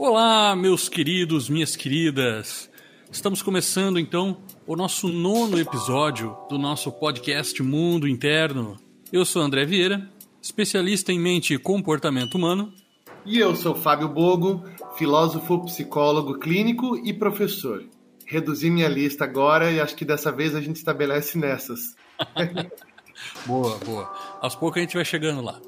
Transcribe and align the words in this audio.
Olá, 0.00 0.54
meus 0.54 0.88
queridos, 0.88 1.48
minhas 1.48 1.74
queridas. 1.74 2.70
Estamos 3.10 3.42
começando 3.42 3.98
então 3.98 4.36
o 4.64 4.76
nosso 4.76 5.08
nono 5.08 5.58
episódio 5.58 6.36
do 6.48 6.56
nosso 6.56 6.92
podcast 6.92 7.60
Mundo 7.64 8.06
Interno. 8.06 8.78
Eu 9.12 9.24
sou 9.24 9.42
André 9.42 9.64
Vieira, 9.64 10.08
especialista 10.40 11.12
em 11.12 11.18
mente 11.18 11.52
e 11.52 11.58
comportamento 11.58 12.36
humano. 12.36 12.72
E 13.26 13.38
eu 13.38 13.56
sou 13.56 13.74
Fábio 13.74 14.08
Bogo, 14.08 14.62
filósofo, 14.96 15.64
psicólogo 15.64 16.38
clínico 16.38 16.96
e 17.04 17.12
professor. 17.12 17.84
Reduzi 18.24 18.70
minha 18.70 18.88
lista 18.88 19.24
agora 19.24 19.72
e 19.72 19.80
acho 19.80 19.96
que 19.96 20.04
dessa 20.04 20.30
vez 20.30 20.54
a 20.54 20.60
gente 20.60 20.76
estabelece 20.76 21.36
nessas. 21.36 21.96
boa, 23.44 23.76
boa. 23.78 24.14
Aos 24.40 24.54
poucos 24.54 24.78
a 24.78 24.80
gente 24.82 24.94
vai 24.94 25.04
chegando 25.04 25.42
lá. 25.42 25.60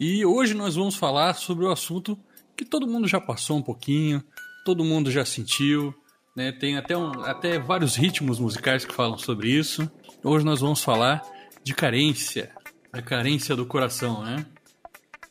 E 0.00 0.26
hoje 0.26 0.54
nós 0.54 0.74
vamos 0.74 0.96
falar 0.96 1.34
sobre 1.34 1.64
o 1.64 1.70
assunto 1.70 2.18
que 2.56 2.64
todo 2.64 2.86
mundo 2.86 3.06
já 3.06 3.20
passou 3.20 3.58
um 3.58 3.62
pouquinho, 3.62 4.22
todo 4.64 4.84
mundo 4.84 5.10
já 5.10 5.24
sentiu, 5.24 5.94
né? 6.34 6.52
Tem 6.52 6.76
até, 6.76 6.96
um, 6.96 7.20
até 7.22 7.58
vários 7.58 7.94
ritmos 7.94 8.38
musicais 8.38 8.84
que 8.84 8.94
falam 8.94 9.18
sobre 9.18 9.50
isso. 9.50 9.90
Hoje 10.24 10.44
nós 10.44 10.60
vamos 10.60 10.82
falar 10.82 11.22
de 11.62 11.74
carência, 11.74 12.50
a 12.92 13.02
carência 13.02 13.54
do 13.54 13.66
coração, 13.66 14.22
né? 14.22 14.46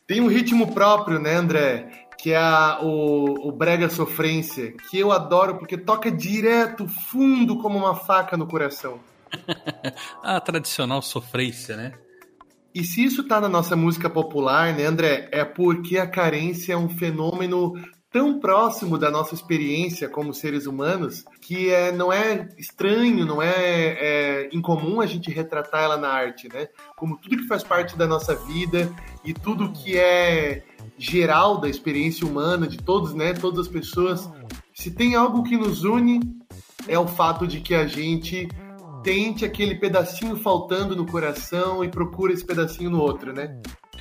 Tem 0.06 0.20
um 0.20 0.28
ritmo 0.28 0.72
próprio, 0.72 1.18
né, 1.18 1.34
André? 1.34 2.06
Que 2.18 2.32
é 2.32 2.36
a, 2.36 2.78
o, 2.82 3.48
o 3.48 3.52
Brega 3.52 3.90
Sofrência, 3.90 4.72
que 4.88 4.98
eu 4.98 5.12
adoro 5.12 5.58
porque 5.58 5.76
toca 5.76 6.10
direto, 6.10 6.88
fundo, 6.88 7.58
como 7.58 7.76
uma 7.78 7.94
faca 7.94 8.36
no 8.36 8.46
coração. 8.46 9.00
a 10.22 10.40
tradicional 10.40 11.02
sofrência, 11.02 11.76
né? 11.76 11.92
E 12.76 12.84
se 12.84 13.02
isso 13.02 13.24
tá 13.24 13.40
na 13.40 13.48
nossa 13.48 13.74
música 13.74 14.10
popular, 14.10 14.74
né, 14.74 14.84
André, 14.84 15.30
é 15.32 15.46
porque 15.46 15.96
a 15.96 16.06
carência 16.06 16.74
é 16.74 16.76
um 16.76 16.90
fenômeno 16.90 17.72
tão 18.12 18.38
próximo 18.38 18.98
da 18.98 19.10
nossa 19.10 19.34
experiência 19.34 20.10
como 20.10 20.34
seres 20.34 20.66
humanos 20.66 21.24
que 21.40 21.70
é, 21.70 21.90
não 21.90 22.12
é 22.12 22.50
estranho, 22.58 23.24
não 23.24 23.40
é, 23.40 23.54
é 23.54 24.48
incomum 24.52 25.00
a 25.00 25.06
gente 25.06 25.30
retratar 25.30 25.84
ela 25.84 25.96
na 25.96 26.10
arte, 26.10 26.50
né? 26.52 26.68
Como 26.98 27.16
tudo 27.16 27.38
que 27.38 27.46
faz 27.46 27.64
parte 27.64 27.96
da 27.96 28.06
nossa 28.06 28.34
vida 28.34 28.92
e 29.24 29.32
tudo 29.32 29.72
que 29.72 29.96
é 29.96 30.62
geral 30.98 31.58
da 31.58 31.70
experiência 31.70 32.26
humana 32.26 32.66
de 32.66 32.76
todos, 32.76 33.14
né? 33.14 33.32
Todas 33.32 33.60
as 33.60 33.68
pessoas. 33.68 34.28
Se 34.74 34.90
tem 34.90 35.14
algo 35.14 35.42
que 35.42 35.56
nos 35.56 35.82
une 35.82 36.20
é 36.86 36.98
o 36.98 37.08
fato 37.08 37.46
de 37.46 37.58
que 37.62 37.74
a 37.74 37.86
gente 37.86 38.46
tente 39.06 39.44
aquele 39.44 39.76
pedacinho 39.76 40.36
faltando 40.36 40.96
no 40.96 41.06
coração 41.06 41.84
e 41.84 41.88
procura 41.88 42.32
esse 42.32 42.44
pedacinho 42.44 42.90
no 42.90 43.00
outro, 43.00 43.32
né? 43.32 43.56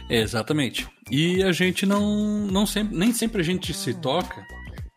Exatamente. 0.09 0.87
E 1.11 1.43
a 1.43 1.51
gente 1.51 1.85
não, 1.85 2.47
não 2.47 2.65
sempre, 2.65 2.97
nem 2.97 3.13
sempre 3.13 3.39
a 3.39 3.43
gente 3.45 3.71
se 3.71 3.93
toca 3.93 4.43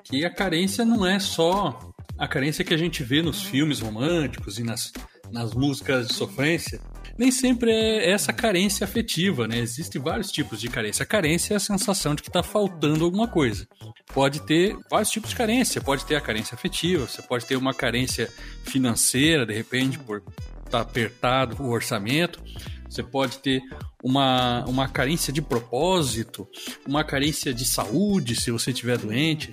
que 0.02 0.24
a 0.24 0.34
carência 0.34 0.82
não 0.82 1.04
é 1.04 1.18
só 1.18 1.78
a 2.16 2.26
carência 2.26 2.64
que 2.64 2.72
a 2.72 2.76
gente 2.78 3.02
vê 3.02 3.20
nos 3.20 3.42
filmes 3.42 3.80
românticos 3.80 4.58
e 4.58 4.62
nas, 4.62 4.94
nas 5.30 5.52
músicas 5.52 6.08
de 6.08 6.14
sofrência. 6.14 6.80
Nem 7.18 7.32
sempre 7.32 7.72
é 7.72 8.12
essa 8.12 8.32
carência 8.32 8.84
afetiva, 8.84 9.48
né? 9.48 9.58
Existem 9.58 10.00
vários 10.00 10.30
tipos 10.30 10.60
de 10.60 10.68
carência. 10.68 11.02
A 11.02 11.06
carência 11.06 11.54
é 11.54 11.56
a 11.56 11.60
sensação 11.60 12.14
de 12.14 12.22
que 12.22 12.28
está 12.28 12.44
faltando 12.44 13.04
alguma 13.04 13.26
coisa. 13.26 13.66
Pode 14.14 14.40
ter 14.42 14.78
vários 14.88 15.10
tipos 15.10 15.30
de 15.30 15.36
carência. 15.36 15.80
Pode 15.80 16.04
ter 16.04 16.14
a 16.14 16.20
carência 16.20 16.54
afetiva, 16.54 17.06
você 17.06 17.20
pode 17.20 17.44
ter 17.44 17.56
uma 17.56 17.74
carência 17.74 18.32
financeira, 18.62 19.44
de 19.44 19.52
repente, 19.52 19.98
por 19.98 20.18
estar 20.18 20.70
tá 20.70 20.80
apertado 20.80 21.60
o 21.60 21.70
orçamento. 21.70 22.40
Você 22.88 23.02
pode 23.02 23.38
ter 23.38 23.60
uma, 24.02 24.64
uma 24.66 24.88
carência 24.88 25.32
de 25.32 25.42
propósito, 25.42 26.48
uma 26.86 27.02
carência 27.04 27.52
de 27.52 27.64
saúde, 27.64 28.40
se 28.40 28.50
você 28.50 28.70
estiver 28.70 28.96
doente, 28.96 29.50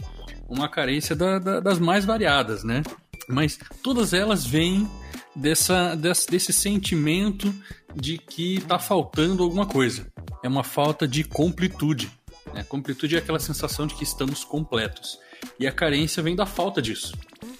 uma 0.47 0.69
carência 0.69 1.15
da, 1.15 1.39
da, 1.39 1.59
das 1.59 1.79
mais 1.79 2.05
variadas, 2.05 2.63
né? 2.63 2.83
Mas 3.27 3.57
todas 3.81 4.13
elas 4.13 4.45
vêm 4.45 4.87
dessa, 5.35 5.95
desse, 5.95 6.27
desse 6.29 6.53
sentimento 6.53 7.53
de 7.95 8.17
que 8.17 8.57
está 8.57 8.79
faltando 8.79 9.43
alguma 9.43 9.65
coisa. 9.65 10.07
É 10.43 10.47
uma 10.47 10.63
falta 10.63 11.07
de 11.07 11.23
completude. 11.23 12.11
Né? 12.53 12.63
Completude 12.63 13.15
é 13.15 13.19
aquela 13.19 13.39
sensação 13.39 13.87
de 13.87 13.95
que 13.95 14.03
estamos 14.03 14.43
completos. 14.43 15.19
E 15.59 15.67
a 15.67 15.71
carência 15.71 16.21
vem 16.21 16.35
da 16.35 16.45
falta 16.45 16.81
disso. 16.81 17.13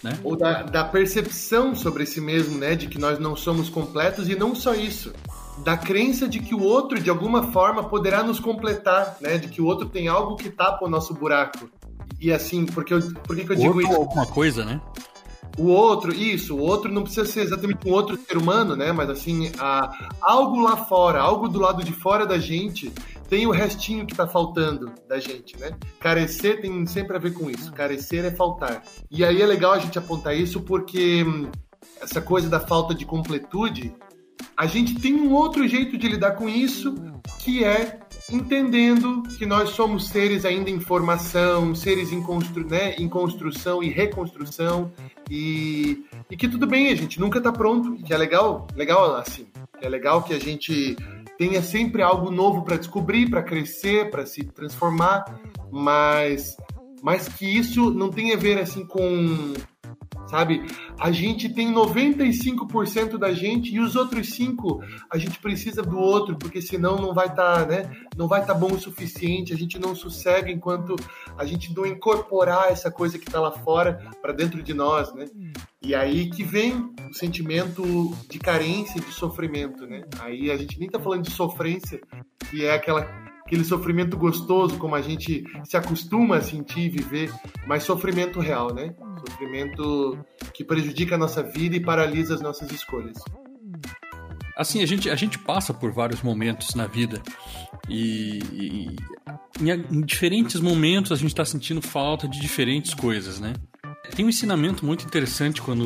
Né? 0.03 0.17
Ou 0.23 0.35
da, 0.35 0.63
da 0.63 0.84
percepção 0.84 1.75
sobre 1.75 2.06
si 2.06 2.22
mesmo, 2.22 2.57
né? 2.57 2.75
De 2.75 2.88
que 2.88 3.00
nós 3.00 3.19
não 3.19 3.35
somos 3.35 3.69
completos 3.69 4.29
e 4.29 4.35
não 4.35 4.56
só 4.56 4.73
isso 4.73 5.13
da 5.63 5.78
crença 5.78 6.28
de 6.28 6.40
que 6.40 6.53
o 6.53 6.61
outro, 6.61 7.00
de 7.00 7.09
alguma 7.09 7.51
forma, 7.51 7.84
poderá 7.88 8.23
nos 8.23 8.40
completar, 8.40 9.17
né? 9.22 9.38
De 9.38 9.47
que 9.47 9.61
o 9.61 9.66
outro 9.66 9.88
tem 9.88 10.07
algo 10.07 10.35
que 10.35 10.50
tapa 10.50 10.85
o 10.85 10.90
nosso 10.90 11.13
buraco. 11.13 11.69
E 12.19 12.31
assim, 12.31 12.66
porque 12.66 12.94
eu, 12.94 13.01
por 13.23 13.35
que, 13.35 13.45
que 13.45 13.51
eu 13.51 13.56
digo 13.56 13.81
isso? 13.81 13.94
alguma 13.94 14.25
coisa, 14.25 14.66
né? 14.66 14.81
O 15.57 15.67
outro, 15.67 16.13
isso, 16.13 16.55
o 16.55 16.59
outro 16.59 16.91
não 16.91 17.03
precisa 17.03 17.25
ser 17.25 17.41
exatamente 17.41 17.88
um 17.88 17.91
outro 17.91 18.17
ser 18.17 18.38
humano, 18.38 18.75
né? 18.75 18.91
Mas 18.91 19.09
assim, 19.09 19.51
a, 19.57 20.09
algo 20.21 20.59
lá 20.59 20.75
fora, 20.75 21.21
algo 21.21 21.47
do 21.47 21.59
lado 21.59 21.83
de 21.83 21.93
fora 21.93 22.25
da 22.25 22.38
gente, 22.38 22.91
tem 23.29 23.47
o 23.47 23.51
restinho 23.51 24.05
que 24.05 24.16
tá 24.16 24.27
faltando 24.27 24.91
da 25.07 25.19
gente, 25.19 25.57
né? 25.57 25.71
Carecer 25.99 26.61
tem 26.61 26.85
sempre 26.85 27.16
a 27.16 27.19
ver 27.19 27.33
com 27.33 27.49
isso. 27.49 27.71
Carecer 27.71 28.25
é 28.25 28.31
faltar. 28.31 28.83
E 29.09 29.23
aí 29.23 29.41
é 29.41 29.45
legal 29.45 29.73
a 29.73 29.79
gente 29.79 29.97
apontar 29.97 30.35
isso 30.35 30.61
porque 30.61 31.23
hum, 31.23 31.49
essa 32.01 32.22
coisa 32.22 32.49
da 32.49 32.59
falta 32.59 32.93
de 32.93 33.05
completude 33.05 33.93
a 34.57 34.66
gente 34.66 34.95
tem 34.95 35.13
um 35.13 35.33
outro 35.33 35.67
jeito 35.67 35.97
de 35.97 36.07
lidar 36.07 36.31
com 36.31 36.47
isso, 36.47 36.95
que 37.39 37.63
é 37.63 37.99
entendendo 38.31 39.24
que 39.38 39.46
nós 39.46 39.69
somos 39.69 40.08
seres 40.08 40.46
ainda 40.46 40.69
em 40.69 40.80
formação, 40.80 41.75
seres 41.75 42.12
em, 42.12 42.22
constru 42.22 42.66
né, 42.66 42.96
em 42.96 43.08
construção 43.08 43.84
e 43.84 43.90
reconstrução, 43.90 44.91
e, 45.30 46.06
e 46.30 46.38
que 46.38 46.47
tudo 46.47 46.68
bem, 46.68 46.90
a 46.90 46.96
gente 46.96 47.19
nunca 47.19 47.38
está 47.38 47.52
pronto, 47.52 47.96
que 48.03 48.14
é 48.14 48.18
legal, 48.18 48.68
legal 48.75 49.16
assim, 49.16 49.47
é 49.81 49.90
legal 49.90 50.24
que 50.24 50.34
a 50.34 50.40
gente 50.40 50.96
tenha 51.38 51.62
sempre 51.62 52.02
algo 52.02 52.31
novo 52.31 52.64
para 52.64 52.78
descobrir, 52.78 53.30
para 53.30 53.44
crescer, 53.44 54.09
para 54.09 54.25
se 54.25 54.44
transformar, 54.44 55.25
mas, 55.72 56.56
mas 57.03 57.28
que 57.28 57.46
isso 57.46 57.91
não 57.91 58.09
tem 58.09 58.34
a 58.34 58.38
ver 58.38 58.58
assim 58.58 58.85
com 58.85 59.53
sabe? 60.35 60.66
A 61.00 61.12
gente 61.12 61.47
tem 61.47 61.73
95% 61.73 63.18
da 63.18 63.34
gente 63.34 63.73
e 63.73 63.79
os 63.79 63.96
outros 63.96 64.31
5 64.31 64.84
a 65.09 65.18
gente 65.18 65.40
precisa 65.40 65.81
do 65.81 65.97
outro, 65.97 66.35
porque 66.38 66.62
senão 66.62 66.97
não 66.97 67.13
vai 67.13 67.28
estar, 67.28 67.62
tá, 67.62 67.66
né? 67.66 67.90
Não 68.18 68.28
vai 68.28 68.41
estar 68.41 68.53
tá 68.53 68.59
bom 68.59 68.73
o 68.73 68.79
suficiente, 68.79 69.53
a 69.53 69.57
gente 69.57 69.79
não 69.79 69.96
sossega 69.96 70.51
enquanto 70.51 70.96
a 71.38 71.46
gente 71.46 71.73
não 71.73 71.85
incorporar 71.85 72.69
essa 72.69 72.91
coisa 72.91 73.18
que 73.18 73.28
está 73.28 73.40
lá 73.40 73.51
fora 73.51 74.12
para 74.22 74.34
dentro 74.34 74.62
de 74.62 74.73
nós, 74.73 75.13
né? 75.13 75.25
E 75.81 75.96
aí 75.96 76.29
que 76.29 76.44
vem 76.44 76.94
o 77.09 77.13
sentimento 77.13 77.84
de 78.29 78.38
carência, 78.38 79.00
de 79.00 79.12
sofrimento, 79.13 79.88
né? 79.88 80.03
Aí 80.19 80.52
a 80.52 80.57
gente 80.57 80.78
nem 80.78 80.90
tá 80.90 81.00
falando 81.00 81.23
de 81.23 81.31
sofrência, 81.31 82.02
que 82.50 82.66
é 82.66 82.73
aquela 82.73 83.25
aquele 83.45 83.63
sofrimento 83.63 84.17
gostoso 84.17 84.78
como 84.79 84.95
a 84.95 85.01
gente 85.01 85.44
se 85.63 85.78
acostuma 85.78 86.38
a 86.38 86.41
sentir 86.41 86.81
e 86.81 86.89
viver, 86.89 87.31
mas 87.67 87.83
sofrimento 87.83 88.39
real, 88.39 88.73
né? 88.73 88.95
Sofrimento 89.29 90.17
que 90.51 90.63
prejudica 90.63 91.13
a 91.13 91.17
nossa 91.17 91.44
vida 91.44 91.75
e 91.75 91.79
paralisa 91.79 92.34
as 92.34 92.41
nossas 92.41 92.72
escolhas. 92.72 93.17
Assim, 94.57 94.81
a 94.81 94.85
gente, 94.88 95.09
a 95.11 95.16
gente 95.16 95.38
passa 95.38 95.73
por 95.73 95.91
vários 95.91 96.23
momentos 96.23 96.73
na 96.73 96.88
vida 96.88 97.22
e, 97.88 98.39
e 98.51 98.95
em, 99.61 99.69
em 99.69 100.01
diferentes 100.01 100.59
momentos 100.59 101.11
a 101.11 101.16
gente 101.16 101.28
está 101.28 101.45
sentindo 101.45 101.81
falta 101.81 102.28
de 102.28 102.39
diferentes 102.39 102.95
coisas, 102.95 103.39
né? 103.39 103.53
Tem 104.16 104.25
um 104.25 104.29
ensinamento 104.29 104.85
muito 104.85 105.05
interessante 105.05 105.61
quando, 105.61 105.85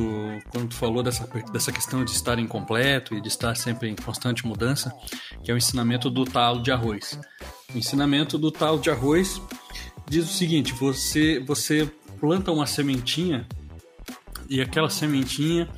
quando 0.50 0.70
tu 0.70 0.76
falou 0.76 1.04
dessa, 1.04 1.28
dessa 1.52 1.72
questão 1.72 2.04
de 2.04 2.12
estar 2.12 2.40
incompleto 2.40 3.16
e 3.16 3.22
de 3.22 3.28
estar 3.28 3.56
sempre 3.56 3.90
em 3.90 3.96
constante 3.96 4.46
mudança, 4.46 4.94
que 5.44 5.52
é 5.52 5.54
o 5.54 5.58
ensinamento 5.58 6.10
do 6.10 6.26
talo 6.26 6.62
de 6.62 6.72
arroz. 6.72 7.20
O 7.74 7.78
ensinamento 7.78 8.38
do 8.38 8.52
talo 8.52 8.80
de 8.80 8.90
arroz 8.90 9.42
diz 10.08 10.26
o 10.26 10.34
seguinte: 10.34 10.74
você, 10.74 11.40
você 11.40 11.90
planta 12.20 12.52
uma 12.52 12.66
sementinha 12.66 13.48
e 14.50 14.62
aquela 14.62 14.90
sementinha 14.90 15.70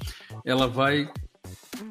ela 0.45 0.67
vai 0.67 1.09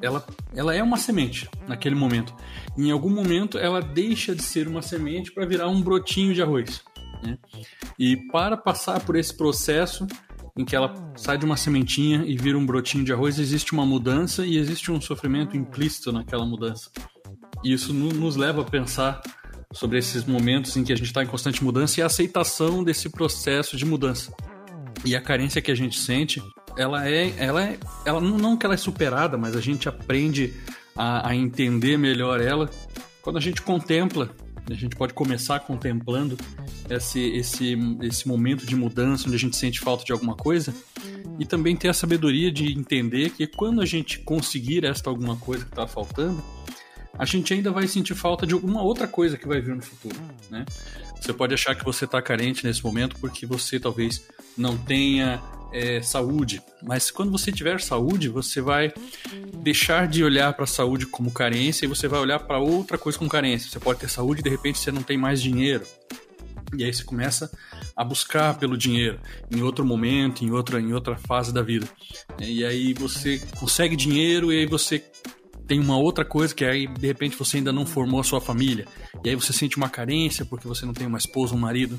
ela, 0.01 0.25
ela 0.55 0.75
é 0.75 0.83
uma 0.83 0.97
semente 0.97 1.49
naquele 1.67 1.95
momento. 1.95 2.35
Em 2.77 2.91
algum 2.91 3.11
momento 3.11 3.59
ela 3.59 3.81
deixa 3.81 4.35
de 4.35 4.43
ser 4.43 4.67
uma 4.67 4.83
semente 4.83 5.33
para 5.33 5.45
virar 5.45 5.69
um 5.69 5.83
brotinho 5.83 6.33
de 6.35 6.43
arroz. 6.43 6.83
Né? 7.23 7.39
E 7.99 8.17
para 8.17 8.57
passar 8.57 9.01
por 9.01 9.17
esse 9.17 9.37
processo, 9.37 10.07
em 10.57 10.65
que 10.65 10.75
ela 10.75 11.13
sai 11.17 11.39
de 11.39 11.45
uma 11.45 11.57
sementinha 11.57 12.25
e 12.27 12.37
vira 12.37 12.59
um 12.59 12.67
brotinho 12.67 13.05
de 13.05 13.13
arroz, 13.13 13.39
existe 13.39 13.73
uma 13.73 13.87
mudança 13.87 14.45
e 14.45 14.57
existe 14.57 14.91
um 14.91 15.01
sofrimento 15.01 15.57
implícito 15.57 16.13
naquela 16.13 16.45
mudança. 16.45 16.91
E 17.63 17.73
isso 17.73 17.93
nos 17.93 18.37
leva 18.37 18.63
a 18.63 18.65
pensar 18.65 19.21
sobre 19.73 19.99
esses 19.99 20.25
momentos 20.25 20.77
em 20.77 20.83
que 20.83 20.93
a 20.93 20.97
gente 20.97 21.07
está 21.07 21.23
em 21.23 21.27
constante 21.27 21.63
mudança 21.63 22.01
e 22.01 22.03
a 22.03 22.07
aceitação 22.07 22.83
desse 22.83 23.09
processo 23.09 23.77
de 23.77 23.85
mudança. 23.85 24.33
E 25.05 25.15
a 25.15 25.21
carência 25.21 25.63
que 25.63 25.71
a 25.71 25.75
gente 25.75 25.99
sente, 25.99 26.43
ela 26.77 27.09
é, 27.09 27.33
ela 27.39 27.63
é, 27.63 27.79
ela 28.05 28.21
não 28.21 28.57
que 28.57 28.67
ela 28.67 28.75
é 28.75 28.79
superada, 28.79 29.39
mas 29.39 29.57
a 29.57 29.61
gente 29.61 29.89
aprende 29.89 30.55
a, 30.97 31.29
a 31.29 31.37
entender 31.37 31.97
melhor 31.97 32.41
ela 32.41 32.69
quando 33.23 33.37
a 33.37 33.41
gente 33.41 33.63
contempla 33.63 34.31
A 34.69 34.75
gente 34.75 34.97
pode 34.97 35.15
começar 35.15 35.61
contemplando 35.61 36.37
esse, 36.89 37.21
esse, 37.21 37.77
esse 38.03 38.27
momento 38.29 38.67
de 38.67 38.75
mudança 38.77 39.27
onde 39.27 39.37
a 39.37 39.39
gente 39.39 39.57
sente 39.57 39.81
falta 39.81 40.05
de 40.05 40.13
alguma 40.13 40.35
coisa 40.35 40.75
e 41.39 41.47
também 41.47 41.77
ter 41.77 41.89
a 41.89 41.95
sabedoria 41.95 42.51
de 42.51 42.73
entender 42.73 43.31
que 43.31 43.47
quando 43.47 43.81
a 43.81 43.87
gente 43.87 44.19
conseguir 44.21 44.85
esta 44.85 45.09
alguma 45.11 45.37
coisa 45.37 45.65
que 45.65 45.71
está 45.71 45.87
faltando, 45.87 46.43
a 47.19 47.25
gente 47.25 47.53
ainda 47.53 47.71
vai 47.71 47.87
sentir 47.87 48.15
falta 48.15 48.47
de 48.47 48.55
alguma 48.55 48.83
outra 48.83 49.07
coisa 49.07 49.37
que 49.37 49.47
vai 49.47 49.61
vir 49.61 49.75
no 49.75 49.83
futuro, 49.83 50.17
né? 50.51 50.65
Você 51.21 51.33
pode 51.33 51.53
achar 51.53 51.75
que 51.75 51.85
você 51.85 52.07
está 52.07 52.23
carente 52.23 52.65
nesse 52.65 52.83
momento 52.83 53.17
porque 53.21 53.45
você 53.45 53.79
talvez 53.79 54.27
não 54.57 54.77
tenha 54.77 55.43
é, 55.73 56.03
saúde, 56.03 56.63
mas 56.83 57.11
quando 57.11 57.31
você 57.31 57.53
tiver 57.53 57.81
saúde, 57.81 58.29
você 58.29 58.61
vai 58.61 58.93
deixar 59.59 60.09
de 60.09 60.25
olhar 60.25 60.53
para 60.55 60.65
a 60.65 60.67
saúde 60.67 61.07
como 61.07 61.31
carência 61.31 61.85
e 61.85 61.89
você 61.89 62.09
vai 62.09 62.21
olhar 62.21 62.41
para 62.41 62.59
outra 62.59 62.99
coisa 62.99 63.19
como 63.19 63.31
carência. 63.31 63.71
Você 63.71 63.79
pode 63.79 64.01
ter 64.01 64.09
saúde 64.09 64.41
e 64.41 64.45
de 64.45 64.51
repente 64.51 64.79
você 64.79 64.91
não 64.91 65.03
tem 65.03 65.17
mais 65.17 65.41
dinheiro. 65.41 65.85
E 66.77 66.85
aí 66.85 66.93
você 66.93 67.03
começa 67.03 67.51
a 67.97 68.05
buscar 68.05 68.57
pelo 68.59 68.77
dinheiro 68.77 69.19
em 69.51 69.61
outro 69.63 69.85
momento, 69.85 70.45
em 70.45 70.51
outra, 70.51 70.81
em 70.81 70.93
outra 70.93 71.17
fase 71.17 71.53
da 71.53 71.63
vida. 71.63 71.89
E 72.39 72.65
aí 72.65 72.95
você 72.95 73.41
consegue 73.59 73.97
dinheiro 73.97 74.53
e 74.53 74.61
aí 74.61 74.67
você 74.67 75.03
tem 75.71 75.79
uma 75.79 75.97
outra 75.97 76.25
coisa 76.25 76.53
que 76.53 76.65
aí 76.65 76.89
de 76.89 77.07
repente 77.07 77.37
você 77.37 77.59
ainda 77.59 77.73
não 77.73 77.87
formou 77.87 78.19
a 78.19 78.25
sua 78.25 78.41
família 78.41 78.89
e 79.25 79.29
aí 79.29 79.37
você 79.37 79.53
sente 79.53 79.77
uma 79.77 79.89
carência 79.89 80.45
porque 80.45 80.67
você 80.67 80.85
não 80.85 80.93
tem 80.93 81.07
uma 81.07 81.17
esposa, 81.17 81.55
um 81.55 81.59
marido, 81.59 81.97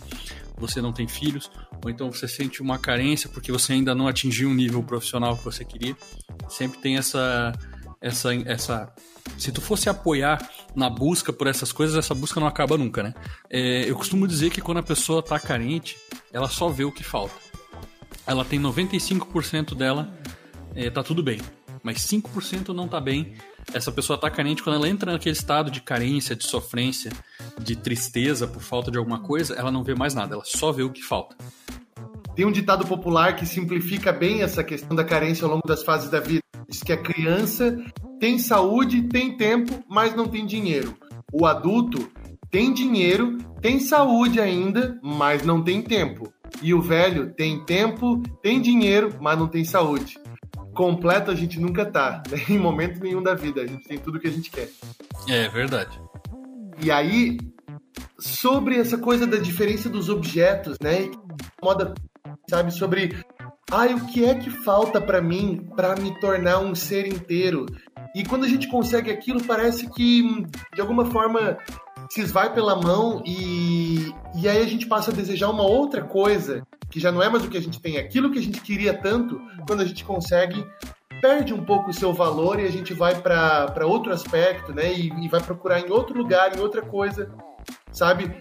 você 0.57 0.81
não 0.81 0.91
tem 0.91 1.07
filhos, 1.07 1.50
ou 1.81 1.89
então 1.89 2.12
você 2.12 2.27
sente 2.27 2.62
uma 2.62 2.77
carência 2.77 3.29
porque 3.29 3.50
você 3.50 3.71
ainda 3.71 3.95
não 3.95 4.09
atingiu 4.09 4.50
um 4.50 4.53
nível 4.53 4.83
profissional 4.83 5.38
que 5.38 5.45
você 5.45 5.63
queria. 5.63 5.95
Sempre 6.50 6.79
tem 6.79 6.97
essa 6.97 7.53
essa 8.01 8.35
essa 8.45 8.94
se 9.38 9.53
tu 9.53 9.62
fosse 9.62 9.88
apoiar 9.88 10.50
na 10.75 10.89
busca 10.89 11.31
por 11.31 11.47
essas 11.47 11.71
coisas, 11.71 11.95
essa 11.95 12.13
busca 12.13 12.41
não 12.41 12.47
acaba 12.47 12.77
nunca, 12.77 13.01
né? 13.01 13.13
É, 13.50 13.89
eu 13.89 13.95
costumo 13.95 14.27
dizer 14.27 14.50
que 14.50 14.59
quando 14.59 14.79
a 14.79 14.83
pessoa 14.83 15.23
tá 15.23 15.39
carente, 15.39 15.95
ela 16.33 16.50
só 16.50 16.68
vê 16.68 16.83
o 16.83 16.91
que 16.91 17.06
falta. 17.06 17.35
Ela 18.27 18.44
tem 18.44 18.59
95% 18.59 19.75
dela, 19.75 20.13
é, 20.75 20.89
tá 20.89 21.01
tudo 21.01 21.23
bem. 21.23 21.39
Mas 21.81 22.00
5% 22.00 22.73
não 22.75 22.88
tá 22.88 23.00
bem 23.00 23.33
essa 23.73 23.91
pessoa 23.91 24.18
tá 24.18 24.29
carente, 24.29 24.63
quando 24.63 24.75
ela 24.75 24.89
entra 24.89 25.12
naquele 25.12 25.35
estado 25.35 25.71
de 25.71 25.81
carência, 25.81 26.35
de 26.35 26.45
sofrência, 26.45 27.12
de 27.59 27.75
tristeza 27.75 28.47
por 28.47 28.62
falta 28.62 28.91
de 28.91 28.97
alguma 28.97 29.19
coisa, 29.19 29.53
ela 29.56 29.71
não 29.71 29.83
vê 29.83 29.95
mais 29.95 30.13
nada, 30.13 30.35
ela 30.35 30.44
só 30.45 30.71
vê 30.71 30.83
o 30.83 30.91
que 30.91 31.03
falta. 31.03 31.35
Tem 32.35 32.45
um 32.45 32.51
ditado 32.51 32.85
popular 32.85 33.35
que 33.35 33.45
simplifica 33.45 34.12
bem 34.12 34.41
essa 34.41 34.63
questão 34.63 34.95
da 34.95 35.03
carência 35.03 35.45
ao 35.45 35.51
longo 35.51 35.68
das 35.68 35.83
fases 35.83 36.09
da 36.09 36.19
vida. 36.19 36.41
Diz 36.68 36.81
que 36.81 36.94
a 36.94 36.97
criança 36.97 37.77
tem 38.19 38.39
saúde, 38.39 39.03
tem 39.03 39.35
tempo, 39.35 39.83
mas 39.89 40.15
não 40.15 40.27
tem 40.27 40.45
dinheiro. 40.45 40.95
O 41.31 41.45
adulto 41.45 42.09
tem 42.50 42.73
dinheiro, 42.73 43.38
tem 43.62 43.79
saúde 43.79 44.39
ainda, 44.39 44.97
mas 45.03 45.44
não 45.44 45.62
tem 45.62 45.81
tempo. 45.81 46.31
E 46.62 46.73
o 46.73 46.81
velho 46.81 47.33
tem 47.33 47.63
tempo, 47.65 48.21
tem 48.41 48.62
dinheiro, 48.62 49.15
mas 49.19 49.38
não 49.38 49.47
tem 49.47 49.63
saúde 49.65 50.18
completo 50.81 51.30
a 51.30 51.36
gente 51.36 51.60
nunca 51.60 51.86
tá, 51.86 52.24
né? 52.28 52.44
em 52.50 52.57
momento 52.57 53.00
nenhum 53.00 53.22
da 53.22 53.36
vida. 53.36 53.62
A 53.62 53.68
gente 53.68 53.83
tem 53.83 54.00
tudo 54.00 54.19
que 54.19 54.28
a 54.28 54.31
gente 54.31 54.50
quer. 54.50 54.68
É 55.30 55.48
verdade. 55.48 56.01
E 56.81 56.89
aí, 56.89 57.38
sobre 58.18 58.80
essa 58.80 58.98
coisa 58.98 59.28
da 59.28 59.38
diferença 59.38 59.88
dos 59.88 60.10
objetos, 60.10 60.78
né? 60.81 61.12
Moda, 61.62 61.94
sabe, 62.50 62.72
sobre 62.72 63.16
ai, 63.69 63.94
o 63.94 64.07
que 64.07 64.25
é 64.25 64.33
que 64.33 64.50
falta 64.50 65.00
para 65.00 65.22
mim 65.22 65.69
para 65.75 65.95
me 65.95 66.19
tornar 66.19 66.57
um 66.57 66.74
ser 66.74 67.06
inteiro? 67.06 67.68
E 68.16 68.25
quando 68.25 68.45
a 68.45 68.50
gente 68.50 68.68
consegue 68.68 69.12
aquilo, 69.12 69.44
parece 69.44 69.88
que 69.88 70.48
de 70.74 70.81
alguma 70.81 71.06
forma 71.06 71.60
se 72.10 72.22
esvai 72.22 72.51
pela 72.56 72.75
mão 72.75 73.22
e, 73.24 74.12
e 74.36 74.50
aí 74.50 74.63
a 74.63 74.68
gente 74.68 74.88
passa 74.88 75.12
a 75.12 75.13
desejar 75.13 75.51
uma 75.51 75.63
outra 75.63 76.01
coisa, 76.01 76.66
que 76.92 77.00
já 77.00 77.12
não 77.12 77.24
é 77.24 77.30
mais 77.30 77.44
o 77.46 77.50
que 77.50 77.58
a 77.58 77.62
gente 77.62 77.82
tem, 77.82 77.98
aquilo 77.98 78.30
que 78.30 78.38
a 78.38 78.42
gente 78.42 78.60
queria 78.62 78.94
tanto, 78.94 79.42
quando 79.66 79.82
a 79.82 79.86
gente 79.86 80.04
consegue, 80.04 80.64
perde 81.22 81.54
um 81.54 81.64
pouco 81.64 81.90
o 81.90 81.94
seu 81.94 82.14
valor 82.14 82.60
e 82.60 82.66
a 82.66 82.72
gente 82.72 82.94
vai 82.94 83.16
para 83.16 83.86
outro 83.86 84.12
aspecto, 84.12 84.74
né? 84.74 84.94
E, 84.94 85.08
e 85.24 85.28
vai 85.30 85.42
procurar 85.42 85.80
em 85.80 85.90
outro 85.90 86.18
lugar, 86.18 86.56
em 86.56 86.60
outra 86.60 86.82
coisa, 86.82 87.32
sabe? 87.92 88.36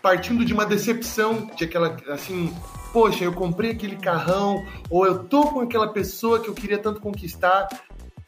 Partindo 0.00 0.44
de 0.44 0.54
uma 0.54 0.64
decepção, 0.64 1.50
de 1.56 1.64
aquela, 1.64 1.96
assim, 2.08 2.54
poxa, 2.92 3.24
eu 3.24 3.32
comprei 3.32 3.72
aquele 3.72 3.96
carrão, 3.96 4.64
ou 4.88 5.04
eu 5.04 5.24
tô 5.24 5.48
com 5.48 5.60
aquela 5.60 5.88
pessoa 5.88 6.40
que 6.40 6.48
eu 6.48 6.54
queria 6.54 6.78
tanto 6.78 7.00
conquistar, 7.00 7.66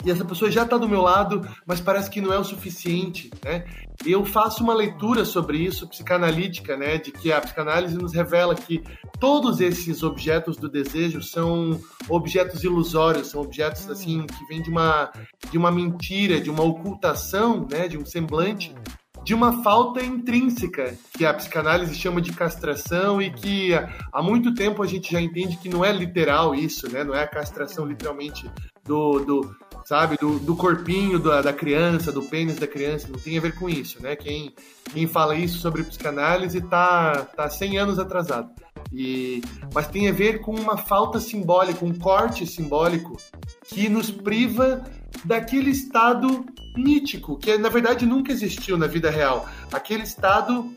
e 0.04 0.10
essa 0.10 0.24
pessoa 0.24 0.50
já 0.50 0.62
está 0.62 0.78
do 0.78 0.88
meu 0.88 1.02
lado, 1.02 1.46
mas 1.66 1.80
parece 1.80 2.10
que 2.10 2.20
não 2.20 2.32
é 2.32 2.38
o 2.38 2.44
suficiente, 2.44 3.30
né? 3.44 3.64
Eu 4.04 4.24
faço 4.24 4.64
uma 4.64 4.72
leitura 4.72 5.26
sobre 5.26 5.58
isso, 5.58 5.86
psicanalítica, 5.86 6.74
né, 6.74 6.96
de 6.96 7.12
que 7.12 7.30
a 7.30 7.40
psicanálise 7.40 7.98
nos 7.98 8.14
revela 8.14 8.54
que 8.54 8.82
todos 9.18 9.60
esses 9.60 10.02
objetos 10.02 10.56
do 10.56 10.70
desejo 10.70 11.22
são 11.22 11.78
objetos 12.08 12.64
ilusórios, 12.64 13.28
são 13.28 13.42
objetos 13.42 13.90
assim 13.90 14.24
que 14.26 14.46
vêm 14.46 14.62
de 14.62 14.70
uma 14.70 15.12
de 15.50 15.58
uma 15.58 15.70
mentira, 15.70 16.40
de 16.40 16.48
uma 16.48 16.62
ocultação, 16.62 17.66
né, 17.70 17.88
de 17.88 17.98
um 17.98 18.06
semblante 18.06 18.74
de 19.22 19.34
uma 19.34 19.62
falta 19.62 20.02
intrínseca, 20.02 20.94
que 21.12 21.26
a 21.26 21.34
psicanálise 21.34 21.94
chama 21.94 22.20
de 22.20 22.32
castração 22.32 23.20
e 23.20 23.30
que 23.30 23.72
há 23.74 24.22
muito 24.22 24.54
tempo 24.54 24.82
a 24.82 24.86
gente 24.86 25.12
já 25.12 25.20
entende 25.20 25.58
que 25.58 25.68
não 25.68 25.84
é 25.84 25.92
literal 25.92 26.54
isso, 26.54 26.90
né? 26.90 27.04
Não 27.04 27.14
é 27.14 27.22
a 27.22 27.28
castração 27.28 27.84
literalmente 27.84 28.50
do, 28.84 29.18
do 29.20 29.56
sabe? 29.84 30.16
Do, 30.16 30.38
do 30.38 30.56
corpinho 30.56 31.18
da, 31.18 31.42
da, 31.42 31.52
criança, 31.52 32.12
do 32.12 32.22
pênis 32.22 32.56
da 32.56 32.66
criança, 32.66 33.08
não 33.08 33.18
tem 33.18 33.38
a 33.38 33.40
ver 33.40 33.54
com 33.54 33.68
isso, 33.68 34.02
né? 34.02 34.16
Quem, 34.16 34.54
quem 34.92 35.06
fala 35.06 35.34
isso 35.34 35.58
sobre 35.58 35.82
psicanálise 35.82 36.60
tá, 36.62 37.26
tá 37.36 37.48
100 37.48 37.78
anos 37.78 37.98
atrasado. 37.98 38.50
E, 38.92 39.42
mas 39.72 39.88
tem 39.88 40.08
a 40.08 40.12
ver 40.12 40.40
com 40.40 40.54
uma 40.54 40.76
falta 40.76 41.20
simbólica, 41.20 41.84
um 41.84 41.94
corte 41.94 42.46
simbólico 42.46 43.16
que 43.64 43.88
nos 43.88 44.10
priva 44.10 44.82
daquele 45.24 45.70
estado 45.70 46.44
mítico, 46.76 47.36
que 47.36 47.56
na 47.58 47.68
verdade 47.68 48.06
nunca 48.06 48.32
existiu 48.32 48.76
na 48.76 48.86
vida 48.86 49.10
real. 49.10 49.48
Aquele 49.72 50.02
estado 50.02 50.72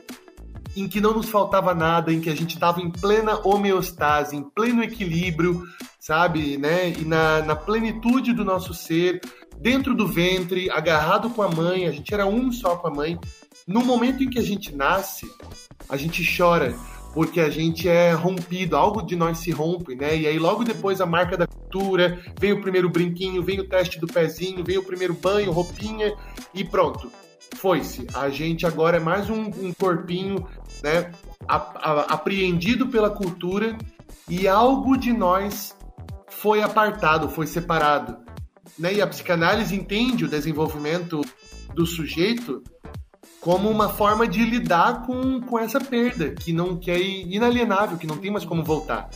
em 0.75 0.87
que 0.87 0.99
não 0.99 1.13
nos 1.13 1.29
faltava 1.29 1.73
nada, 1.73 2.11
em 2.11 2.19
que 2.19 2.29
a 2.29 2.35
gente 2.35 2.55
estava 2.55 2.81
em 2.81 2.89
plena 2.89 3.39
homeostase, 3.45 4.35
em 4.35 4.43
pleno 4.43 4.83
equilíbrio, 4.83 5.63
sabe, 5.99 6.57
né? 6.57 6.89
E 6.89 7.05
na, 7.05 7.41
na 7.41 7.55
plenitude 7.55 8.33
do 8.33 8.43
nosso 8.43 8.73
ser, 8.73 9.21
dentro 9.57 9.93
do 9.93 10.07
ventre, 10.07 10.69
agarrado 10.69 11.29
com 11.29 11.41
a 11.41 11.49
mãe, 11.49 11.85
a 11.87 11.91
gente 11.91 12.13
era 12.13 12.25
um 12.25 12.51
só 12.51 12.75
com 12.75 12.87
a 12.87 12.91
mãe. 12.91 13.19
No 13.67 13.83
momento 13.85 14.23
em 14.23 14.29
que 14.29 14.39
a 14.39 14.43
gente 14.43 14.75
nasce, 14.75 15.25
a 15.87 15.95
gente 15.95 16.23
chora, 16.35 16.75
porque 17.13 17.39
a 17.39 17.49
gente 17.49 17.87
é 17.87 18.11
rompido, 18.11 18.75
algo 18.75 19.01
de 19.03 19.15
nós 19.15 19.37
se 19.37 19.51
rompe, 19.51 19.95
né? 19.95 20.17
E 20.17 20.27
aí 20.27 20.39
logo 20.39 20.63
depois 20.63 20.99
a 20.99 21.05
marca 21.05 21.37
da 21.37 21.45
cultura, 21.45 22.19
vem 22.39 22.51
o 22.51 22.61
primeiro 22.61 22.89
brinquinho, 22.89 23.43
vem 23.43 23.59
o 23.59 23.67
teste 23.67 23.99
do 23.99 24.07
pezinho, 24.07 24.63
vem 24.63 24.79
o 24.79 24.83
primeiro 24.83 25.13
banho, 25.13 25.51
roupinha 25.51 26.15
e 26.53 26.63
pronto 26.63 27.11
foi-se. 27.55 28.07
A 28.13 28.29
gente 28.29 28.65
agora 28.65 28.97
é 28.97 28.99
mais 28.99 29.29
um, 29.29 29.43
um 29.43 29.73
corpinho, 29.73 30.47
né, 30.83 31.11
a, 31.47 31.55
a, 31.55 32.01
apreendido 32.13 32.87
pela 32.87 33.09
cultura 33.09 33.77
e 34.29 34.47
algo 34.47 34.97
de 34.97 35.11
nós 35.11 35.75
foi 36.29 36.61
apartado, 36.61 37.29
foi 37.29 37.47
separado. 37.47 38.17
Né? 38.77 38.95
E 38.95 39.01
a 39.01 39.07
psicanálise 39.07 39.75
entende 39.75 40.25
o 40.25 40.29
desenvolvimento 40.29 41.21
do 41.73 41.85
sujeito 41.85 42.63
como 43.39 43.69
uma 43.69 43.89
forma 43.89 44.25
de 44.25 44.45
lidar 44.45 45.05
com, 45.05 45.41
com 45.41 45.59
essa 45.59 45.79
perda, 45.79 46.29
que 46.29 46.53
não 46.53 46.77
que 46.77 46.89
é 46.89 46.99
inalienável, 46.99 47.97
que 47.97 48.07
não 48.07 48.17
tem 48.17 48.31
mais 48.31 48.45
como 48.45 48.63
voltar. 48.63 49.09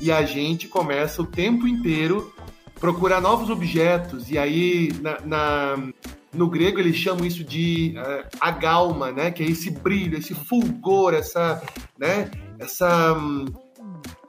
E 0.00 0.12
a 0.12 0.24
gente 0.24 0.68
começa 0.68 1.20
o 1.20 1.26
tempo 1.26 1.66
inteiro 1.66 2.32
procurar 2.78 3.20
novos 3.20 3.50
objetos, 3.50 4.30
e 4.30 4.38
aí 4.38 4.92
na, 5.00 5.20
na 5.20 5.92
no 6.34 6.48
grego 6.48 6.78
eles 6.78 6.96
chamam 6.96 7.24
isso 7.24 7.44
de 7.44 7.94
uh, 7.96 8.26
agalma, 8.40 9.12
né? 9.12 9.30
Que 9.30 9.42
é 9.42 9.46
esse 9.46 9.70
brilho, 9.70 10.18
esse 10.18 10.34
fulgor, 10.34 11.14
essa, 11.14 11.62
né? 11.98 12.30
Essa 12.58 13.12
um, 13.14 13.44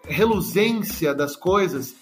reluzência 0.07 1.13
das 1.13 1.35
coisas 1.35 1.95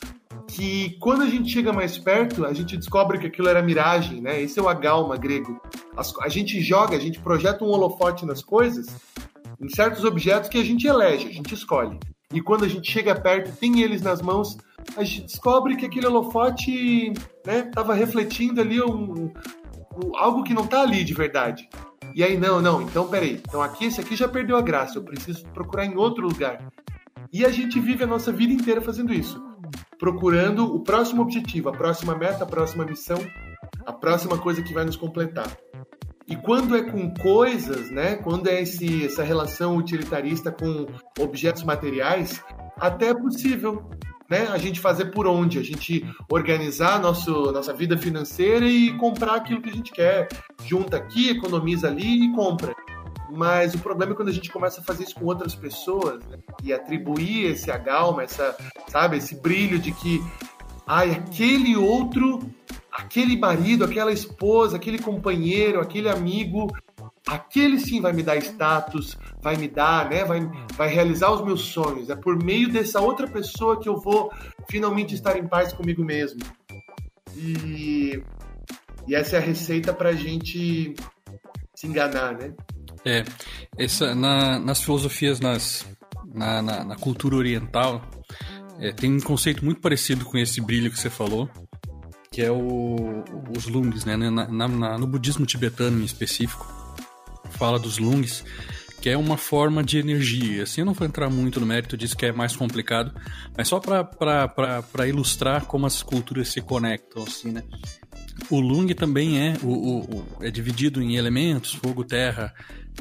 que 0.48 0.98
quando 1.00 1.22
a 1.22 1.27
gente 1.27 1.50
chega 1.50 1.72
mais 1.72 1.98
perto, 1.98 2.46
a 2.46 2.53
gente 2.53 2.75
descobre 2.75 3.17
que 3.17 3.27
aquilo 3.27 3.48
era 3.48 3.62
miragem, 3.62 4.22
né? 4.22 4.41
Esse 4.41 4.60
é 4.60 4.62
o 4.62 4.67
agalma 4.67 5.15
grego. 5.17 5.62
As, 5.96 6.13
a 6.22 6.29
gente 6.29 6.60
joga, 6.62 6.98
a 6.98 7.00
gente 7.00 7.20
projeta 7.20 7.63
um 7.63 7.70
holofote 7.70 8.25
nas 8.25 8.43
coisas, 8.43 8.88
em 9.60 9.70
certos 9.70 10.03
objetos 10.03 10.50
que 10.50 10.58
a 10.58 10.63
gente 10.63 10.88
elege, 10.88 11.27
a 11.27 11.31
gente 11.31 11.53
escolhe. 11.53 11.98
E 12.34 12.41
quando 12.41 12.65
a 12.65 12.67
gente 12.67 12.89
chega 12.89 13.13
perto, 13.13 13.55
tem 13.58 13.81
eles 13.81 14.01
nas 14.01 14.22
mãos, 14.22 14.58
a 14.96 15.03
gente 15.03 15.24
descobre 15.24 15.75
que 15.75 15.86
aquele 15.86 16.08
holofote 16.08 17.13
estava 17.46 17.93
né, 17.93 18.00
refletindo 18.00 18.62
ali 18.62 18.81
um, 18.81 19.31
algo 20.15 20.43
que 20.43 20.53
não 20.53 20.67
tá 20.67 20.81
ali 20.81 21.03
de 21.03 21.13
verdade. 21.13 21.70
E 22.13 22.24
aí, 22.24 22.38
não, 22.38 22.62
não, 22.62 22.81
então 22.81 23.08
peraí. 23.08 23.41
Então 23.48 23.62
aqui, 23.62 23.86
esse 23.86 24.01
aqui 24.01 24.15
já 24.15 24.27
perdeu 24.27 24.58
a 24.58 24.62
graça, 24.62 24.98
eu 24.98 25.03
preciso 25.03 25.46
procurar 25.48 25.86
em 25.86 25.96
outro 25.96 26.27
lugar. 26.27 26.60
E 27.31 27.46
a 27.46 27.50
gente 27.50 27.79
vive 27.79 28.03
a 28.03 28.08
nossa 28.08 28.31
vida 28.31 28.51
inteira 28.51 28.81
fazendo 28.81 29.13
isso. 29.13 29.41
Procurando 29.98 30.75
o 30.75 30.81
próximo 30.81 31.22
objetivo, 31.22 31.70
a 31.70 31.72
próxima 31.72 32.15
meta, 32.15 32.43
a 32.43 32.48
próxima 32.48 32.84
missão, 32.84 33.20
a 33.86 33.93
próxima 33.93 34.38
coisa 34.38 34.62
que 34.62 34.74
vai 34.74 34.84
nos 34.84 34.98
completar. 34.98 35.48
E 36.27 36.36
quando 36.36 36.75
é 36.75 36.84
com 36.84 37.13
coisas, 37.13 37.89
né? 37.91 38.15
Quando 38.15 38.48
é 38.48 38.62
esse, 38.62 39.05
essa 39.05 39.24
relação 39.24 39.77
utilitarista 39.77 40.51
com 40.51 40.88
objetos 41.20 41.63
materiais, 41.63 42.41
até 42.77 43.10
é 43.10 43.13
possível 43.13 43.89
né, 44.31 44.47
a 44.47 44.57
gente 44.57 44.79
fazer 44.79 45.07
por 45.07 45.27
onde? 45.27 45.59
A 45.59 45.63
gente 45.63 46.05
organizar 46.31 47.01
nosso, 47.01 47.51
nossa 47.51 47.73
vida 47.73 47.97
financeira 47.97 48.65
e 48.65 48.97
comprar 48.97 49.35
aquilo 49.35 49.61
que 49.61 49.69
a 49.69 49.73
gente 49.73 49.91
quer. 49.91 50.29
Junta 50.63 50.95
aqui, 50.95 51.29
economiza 51.29 51.89
ali 51.89 52.23
e 52.23 52.33
compra. 52.33 52.73
Mas 53.29 53.73
o 53.73 53.79
problema 53.79 54.13
é 54.13 54.15
quando 54.15 54.29
a 54.29 54.33
gente 54.33 54.50
começa 54.50 54.79
a 54.79 54.83
fazer 54.85 55.03
isso 55.03 55.15
com 55.15 55.25
outras 55.25 55.53
pessoas 55.53 56.23
né, 56.27 56.38
e 56.63 56.71
atribuir 56.71 57.51
esse 57.51 57.69
agalma, 57.69 58.23
essa, 58.23 58.55
sabe, 58.88 59.17
esse 59.17 59.35
brilho 59.35 59.77
de 59.77 59.91
que, 59.91 60.23
ai, 60.88 61.11
aquele 61.11 61.75
outro, 61.75 62.39
aquele 62.89 63.38
marido, 63.38 63.83
aquela 63.83 64.13
esposa, 64.13 64.77
aquele 64.77 64.97
companheiro, 64.97 65.81
aquele 65.81 66.07
amigo 66.07 66.67
aquele 67.31 67.79
sim 67.79 68.01
vai 68.01 68.11
me 68.11 68.21
dar 68.21 68.38
status, 68.38 69.17
vai 69.41 69.55
me 69.55 69.69
dar, 69.69 70.09
né, 70.09 70.25
vai, 70.25 70.41
vai 70.75 70.89
realizar 70.89 71.31
os 71.31 71.41
meus 71.43 71.61
sonhos. 71.61 72.09
É 72.09 72.15
por 72.15 72.41
meio 72.43 72.69
dessa 72.69 73.00
outra 73.00 73.25
pessoa 73.25 73.79
que 73.79 73.88
eu 73.88 73.97
vou 73.97 74.29
finalmente 74.69 75.15
estar 75.15 75.38
em 75.38 75.47
paz 75.47 75.71
comigo 75.71 76.03
mesmo. 76.03 76.41
E, 77.35 78.21
e 79.07 79.15
essa 79.15 79.38
é 79.38 79.39
a 79.39 79.41
receita 79.41 79.93
para 79.93 80.09
a 80.09 80.13
gente 80.13 80.93
se 81.73 81.88
enganar, 81.88 82.38
né? 82.38 82.53
É, 83.05 83.23
essa, 83.77 84.13
na, 84.13 84.59
nas 84.59 84.83
filosofias, 84.83 85.39
nas, 85.39 85.88
na, 86.33 86.61
na, 86.61 86.83
na 86.83 86.95
cultura 86.97 87.38
oriental, 87.38 88.01
é, 88.77 88.91
tem 88.91 89.09
um 89.09 89.21
conceito 89.21 89.63
muito 89.63 89.79
parecido 89.79 90.25
com 90.25 90.38
esse 90.38 90.59
brilho 90.59 90.91
que 90.91 91.00
você 91.00 91.09
falou, 91.09 91.50
que 92.29 92.41
é 92.41 92.51
o, 92.51 93.23
os 93.57 93.67
lungs, 93.67 94.03
né? 94.03 94.17
Na, 94.17 94.47
na, 94.47 94.97
no 94.97 95.07
budismo 95.07 95.45
tibetano 95.45 96.01
em 96.01 96.05
específico 96.05 96.80
fala 97.62 97.77
dos 97.77 98.00
lungs, 98.00 98.44
que 99.00 99.08
é 99.08 99.15
uma 99.15 99.38
forma 99.38 99.84
de 99.84 100.00
energia. 100.00 100.63
Assim, 100.63 100.82
eu 100.82 100.86
não 100.86 100.96
vou 100.96 101.06
entrar 101.06 101.30
muito 101.30 101.60
no 101.60 101.65
mérito 101.68 101.96
disso, 101.96 102.18
que 102.18 102.25
é 102.25 102.32
mais 102.32 102.56
complicado, 102.56 103.13
mas 103.56 103.68
só 103.68 103.80
para 103.80 105.08
ilustrar 105.08 105.65
como 105.65 105.86
as 105.86 106.01
culturas 106.01 106.48
se 106.48 106.60
conectam, 106.60 107.22
assim, 107.22 107.51
né? 107.51 107.63
O 108.50 108.60
lung 108.60 108.91
também 108.96 109.38
é, 109.38 109.58
o, 109.62 110.00
o, 110.00 110.25
é 110.41 110.50
dividido 110.50 111.03
em 111.03 111.18
elementos, 111.18 111.74
fogo, 111.74 112.03
terra, 112.03 112.51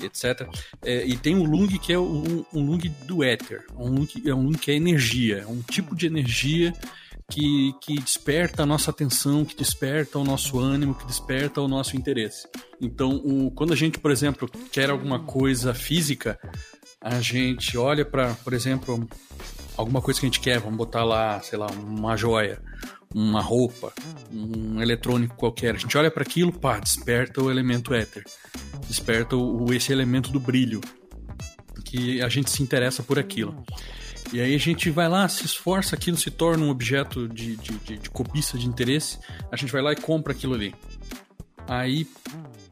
etc. 0.02 0.46
É, 0.82 1.06
e 1.06 1.16
tem 1.16 1.36
o 1.36 1.44
lung 1.44 1.78
que 1.78 1.94
é 1.94 1.98
o, 1.98 2.46
o 2.52 2.60
lung 2.60 2.86
do 3.06 3.24
éter, 3.24 3.64
um 3.74 3.88
lung, 3.88 4.08
é 4.26 4.34
um 4.34 4.42
lung 4.42 4.58
que 4.58 4.70
é 4.70 4.74
energia, 4.74 5.38
é 5.38 5.46
um 5.46 5.62
tipo 5.62 5.96
de 5.96 6.06
energia 6.06 6.74
que, 7.30 7.72
que 7.80 8.00
desperta 8.00 8.64
a 8.64 8.66
nossa 8.66 8.90
atenção, 8.90 9.44
que 9.44 9.56
desperta 9.56 10.18
o 10.18 10.24
nosso 10.24 10.58
ânimo, 10.58 10.94
que 10.94 11.06
desperta 11.06 11.60
o 11.60 11.68
nosso 11.68 11.96
interesse. 11.96 12.48
Então, 12.80 13.16
o, 13.24 13.50
quando 13.52 13.72
a 13.72 13.76
gente, 13.76 13.98
por 13.98 14.10
exemplo, 14.10 14.50
quer 14.72 14.90
alguma 14.90 15.20
coisa 15.20 15.72
física, 15.72 16.38
a 17.00 17.20
gente 17.20 17.78
olha 17.78 18.04
para, 18.04 18.34
por 18.34 18.52
exemplo, 18.52 19.08
alguma 19.76 20.02
coisa 20.02 20.18
que 20.18 20.26
a 20.26 20.28
gente 20.28 20.40
quer, 20.40 20.58
vamos 20.58 20.76
botar 20.76 21.04
lá, 21.04 21.40
sei 21.40 21.58
lá, 21.58 21.66
uma 21.68 22.16
joia, 22.16 22.60
uma 23.14 23.40
roupa, 23.40 23.92
um 24.32 24.82
eletrônico 24.82 25.36
qualquer. 25.36 25.74
A 25.76 25.78
gente 25.78 25.96
olha 25.96 26.10
para 26.10 26.22
aquilo, 26.22 26.52
pá, 26.52 26.78
desperta 26.78 27.42
o 27.42 27.50
elemento 27.50 27.94
éter, 27.94 28.24
desperta 28.88 29.36
o, 29.36 29.72
esse 29.72 29.92
elemento 29.92 30.30
do 30.30 30.40
brilho, 30.40 30.80
que 31.84 32.20
a 32.20 32.28
gente 32.28 32.50
se 32.50 32.62
interessa 32.62 33.02
por 33.02 33.18
aquilo. 33.18 33.64
E 34.32 34.40
aí 34.40 34.54
a 34.54 34.58
gente 34.58 34.90
vai 34.90 35.08
lá, 35.08 35.28
se 35.28 35.44
esforça, 35.44 35.96
aquilo 35.96 36.16
se 36.16 36.30
torna 36.30 36.64
um 36.64 36.70
objeto 36.70 37.28
de, 37.28 37.56
de, 37.56 37.72
de, 37.78 37.98
de 37.98 38.10
cobiça, 38.10 38.56
de 38.56 38.66
interesse, 38.66 39.18
a 39.50 39.56
gente 39.56 39.72
vai 39.72 39.82
lá 39.82 39.92
e 39.92 39.96
compra 39.96 40.32
aquilo 40.32 40.54
ali. 40.54 40.74
Aí 41.66 42.06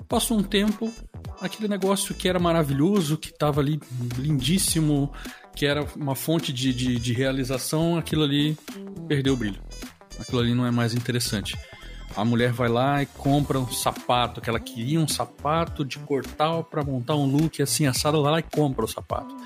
passou 0.08 0.38
um 0.38 0.42
tempo, 0.42 0.92
aquele 1.40 1.68
negócio 1.68 2.14
que 2.14 2.28
era 2.28 2.38
maravilhoso, 2.38 3.16
que 3.16 3.30
estava 3.30 3.60
ali 3.60 3.80
lindíssimo, 4.16 5.12
que 5.54 5.66
era 5.66 5.84
uma 5.96 6.14
fonte 6.14 6.52
de, 6.52 6.72
de, 6.72 6.96
de, 6.96 7.12
realização, 7.12 7.98
aquilo 7.98 8.22
ali 8.22 8.56
perdeu 9.08 9.34
o 9.34 9.36
brilho. 9.36 9.60
Aquilo 10.18 10.40
ali 10.40 10.54
não 10.54 10.64
é 10.64 10.70
mais 10.70 10.94
interessante. 10.94 11.56
A 12.18 12.24
mulher 12.24 12.52
vai 12.52 12.68
lá 12.68 13.00
e 13.00 13.06
compra 13.06 13.60
um 13.60 13.70
sapato, 13.70 14.40
que 14.40 14.50
ela 14.50 14.58
queria 14.58 14.98
um 14.98 15.06
sapato 15.06 15.84
de 15.84 16.00
cortal 16.00 16.64
para 16.64 16.82
montar 16.82 17.14
um 17.14 17.24
look 17.24 17.62
assim 17.62 17.86
assado, 17.86 18.16
ela 18.16 18.32
lá 18.32 18.40
e 18.40 18.42
compra 18.42 18.84
o 18.84 18.88
sapato. 18.88 19.36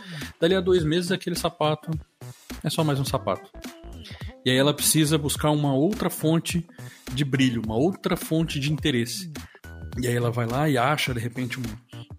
Dali 0.41 0.55
a 0.55 0.61
dois 0.62 0.83
meses, 0.83 1.12
aquele 1.12 1.37
sapato 1.37 1.91
é 2.64 2.71
só 2.71 2.83
mais 2.83 2.99
um 2.99 3.05
sapato. 3.05 3.50
E 4.43 4.50
aí 4.50 4.57
ela 4.57 4.73
precisa 4.73 5.19
buscar 5.19 5.50
uma 5.50 5.75
outra 5.75 6.09
fonte 6.09 6.67
de 7.12 7.26
brilho, 7.26 7.61
uma 7.62 7.76
outra 7.76 8.17
fonte 8.17 8.59
de 8.59 8.73
interesse. 8.73 9.31
E 10.00 10.07
aí 10.09 10.17
ela 10.17 10.31
vai 10.31 10.47
lá 10.47 10.67
e 10.67 10.79
acha, 10.79 11.12
de 11.12 11.21
repente, 11.21 11.61
um, 11.61 11.62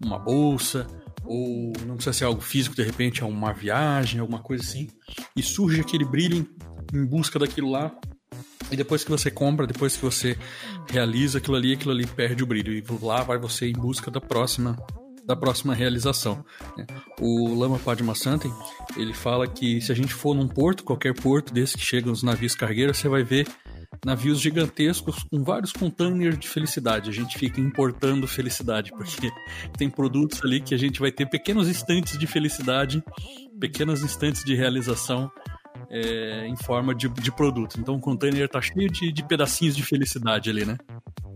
uma 0.00 0.20
bolsa, 0.20 0.86
ou 1.24 1.72
não 1.84 1.96
precisa 1.96 2.12
ser 2.12 2.24
algo 2.26 2.40
físico, 2.40 2.76
de 2.76 2.82
repente 2.84 3.24
é 3.24 3.26
uma 3.26 3.52
viagem, 3.52 4.20
alguma 4.20 4.38
coisa 4.38 4.62
assim. 4.62 4.88
E 5.34 5.42
surge 5.42 5.80
aquele 5.80 6.04
brilho 6.04 6.36
em, 6.36 6.96
em 6.96 7.04
busca 7.04 7.40
daquilo 7.40 7.72
lá, 7.72 7.92
e 8.74 8.76
depois 8.76 9.04
que 9.04 9.10
você 9.10 9.30
compra, 9.30 9.66
depois 9.66 9.96
que 9.96 10.02
você 10.02 10.36
realiza 10.88 11.38
aquilo 11.38 11.56
ali, 11.56 11.72
aquilo 11.72 11.92
ali 11.92 12.06
perde 12.06 12.42
o 12.42 12.46
brilho. 12.46 12.72
E 12.72 12.84
lá 13.00 13.22
vai 13.22 13.38
você 13.38 13.68
em 13.68 13.72
busca 13.72 14.10
da 14.10 14.20
próxima 14.20 14.76
da 15.24 15.34
próxima 15.34 15.74
realização. 15.74 16.44
Né? 16.76 16.86
O 17.18 17.54
Lama 17.54 17.78
Padma 17.78 18.14
Santen, 18.14 18.52
ele 18.94 19.14
fala 19.14 19.48
que 19.48 19.80
se 19.80 19.90
a 19.90 19.94
gente 19.94 20.12
for 20.12 20.34
num 20.34 20.46
porto, 20.46 20.84
qualquer 20.84 21.14
porto 21.14 21.50
desse 21.50 21.78
que 21.78 21.82
chegam 21.82 22.12
os 22.12 22.22
navios 22.22 22.54
cargueiros, 22.54 22.98
você 22.98 23.08
vai 23.08 23.22
ver 23.22 23.48
navios 24.04 24.38
gigantescos 24.38 25.22
com 25.22 25.42
vários 25.42 25.72
containers 25.72 26.38
de 26.38 26.46
felicidade. 26.46 27.08
A 27.08 27.12
gente 27.12 27.38
fica 27.38 27.58
importando 27.58 28.28
felicidade, 28.28 28.90
porque 28.90 29.30
tem 29.78 29.88
produtos 29.88 30.44
ali 30.44 30.60
que 30.60 30.74
a 30.74 30.78
gente 30.78 31.00
vai 31.00 31.10
ter 31.10 31.24
pequenos 31.24 31.68
instantes 31.68 32.18
de 32.18 32.26
felicidade, 32.26 33.02
pequenos 33.58 34.02
instantes 34.02 34.44
de 34.44 34.54
realização 34.54 35.30
é, 35.90 36.46
em 36.46 36.56
forma 36.56 36.94
de, 36.94 37.08
de 37.08 37.32
produto. 37.32 37.78
Então 37.78 37.96
o 37.96 38.00
container 38.00 38.48
tá 38.48 38.60
cheio 38.60 38.90
de, 38.90 39.12
de 39.12 39.24
pedacinhos 39.24 39.76
de 39.76 39.82
felicidade 39.82 40.50
ali, 40.50 40.64
né? 40.64 40.76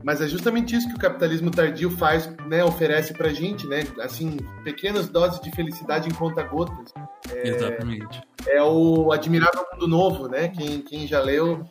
Mas 0.05 0.21
é 0.21 0.29
justamente 0.29 0.77
isso 0.77 0.89
que 0.89 0.95
o 0.95 0.99
capitalismo 0.99 1.51
tardio 1.51 1.91
faz, 1.91 2.29
né, 2.47 2.63
oferece 2.65 3.13
pra 3.13 3.33
gente, 3.33 3.67
né? 3.67 3.85
Assim, 4.01 4.37
pequenas 4.63 5.09
doses 5.09 5.41
de 5.41 5.51
felicidade 5.51 6.09
em 6.09 6.15
conta-gotas. 6.15 6.93
É, 7.33 7.49
Exatamente. 7.49 8.21
É 8.47 8.63
o 8.63 9.13
Admirável 9.13 9.67
Mundo 9.73 9.89
Novo, 9.89 10.29
né? 10.29 10.49
Quem, 10.49 10.81
quem 10.83 11.07
já 11.07 11.21
leu 11.21 11.65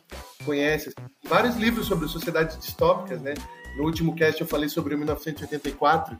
conhece. 0.44 0.92
Vários 1.24 1.56
livros 1.56 1.86
sobre 1.86 2.06
sociedades 2.08 2.58
distópicas, 2.58 3.20
né? 3.20 3.34
No 3.76 3.84
último 3.84 4.14
cast 4.14 4.40
eu 4.40 4.46
falei 4.46 4.68
sobre 4.68 4.96
1984 4.96 6.16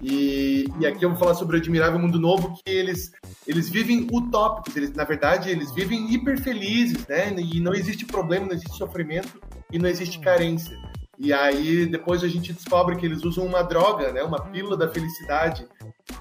e, 0.00 0.66
e 0.78 0.86
aqui 0.86 1.04
eu 1.04 1.10
vou 1.10 1.18
falar 1.18 1.34
sobre 1.34 1.56
o 1.56 1.60
Admirável 1.60 1.98
Mundo 1.98 2.20
Novo, 2.20 2.54
que 2.54 2.70
eles, 2.70 3.10
eles 3.46 3.68
vivem 3.68 4.06
utópicos, 4.12 4.76
eles, 4.76 4.92
na 4.92 5.04
verdade, 5.04 5.50
eles 5.50 5.72
vivem 5.72 6.12
hiper 6.12 6.40
felizes, 6.40 7.06
né? 7.06 7.34
E 7.36 7.60
não 7.60 7.74
existe 7.74 8.04
problema, 8.04 8.46
não 8.46 8.54
existe 8.54 8.76
sofrimento 8.76 9.40
e 9.72 9.78
não 9.78 9.88
existe 9.88 10.20
carência. 10.20 10.76
E 11.18 11.32
aí 11.32 11.84
depois 11.86 12.22
a 12.22 12.28
gente 12.28 12.52
descobre 12.52 12.96
que 12.96 13.04
eles 13.04 13.24
usam 13.24 13.44
uma 13.44 13.62
droga, 13.62 14.12
né? 14.12 14.22
Uma 14.22 14.40
pílula 14.40 14.76
da 14.76 14.88
felicidade. 14.88 15.66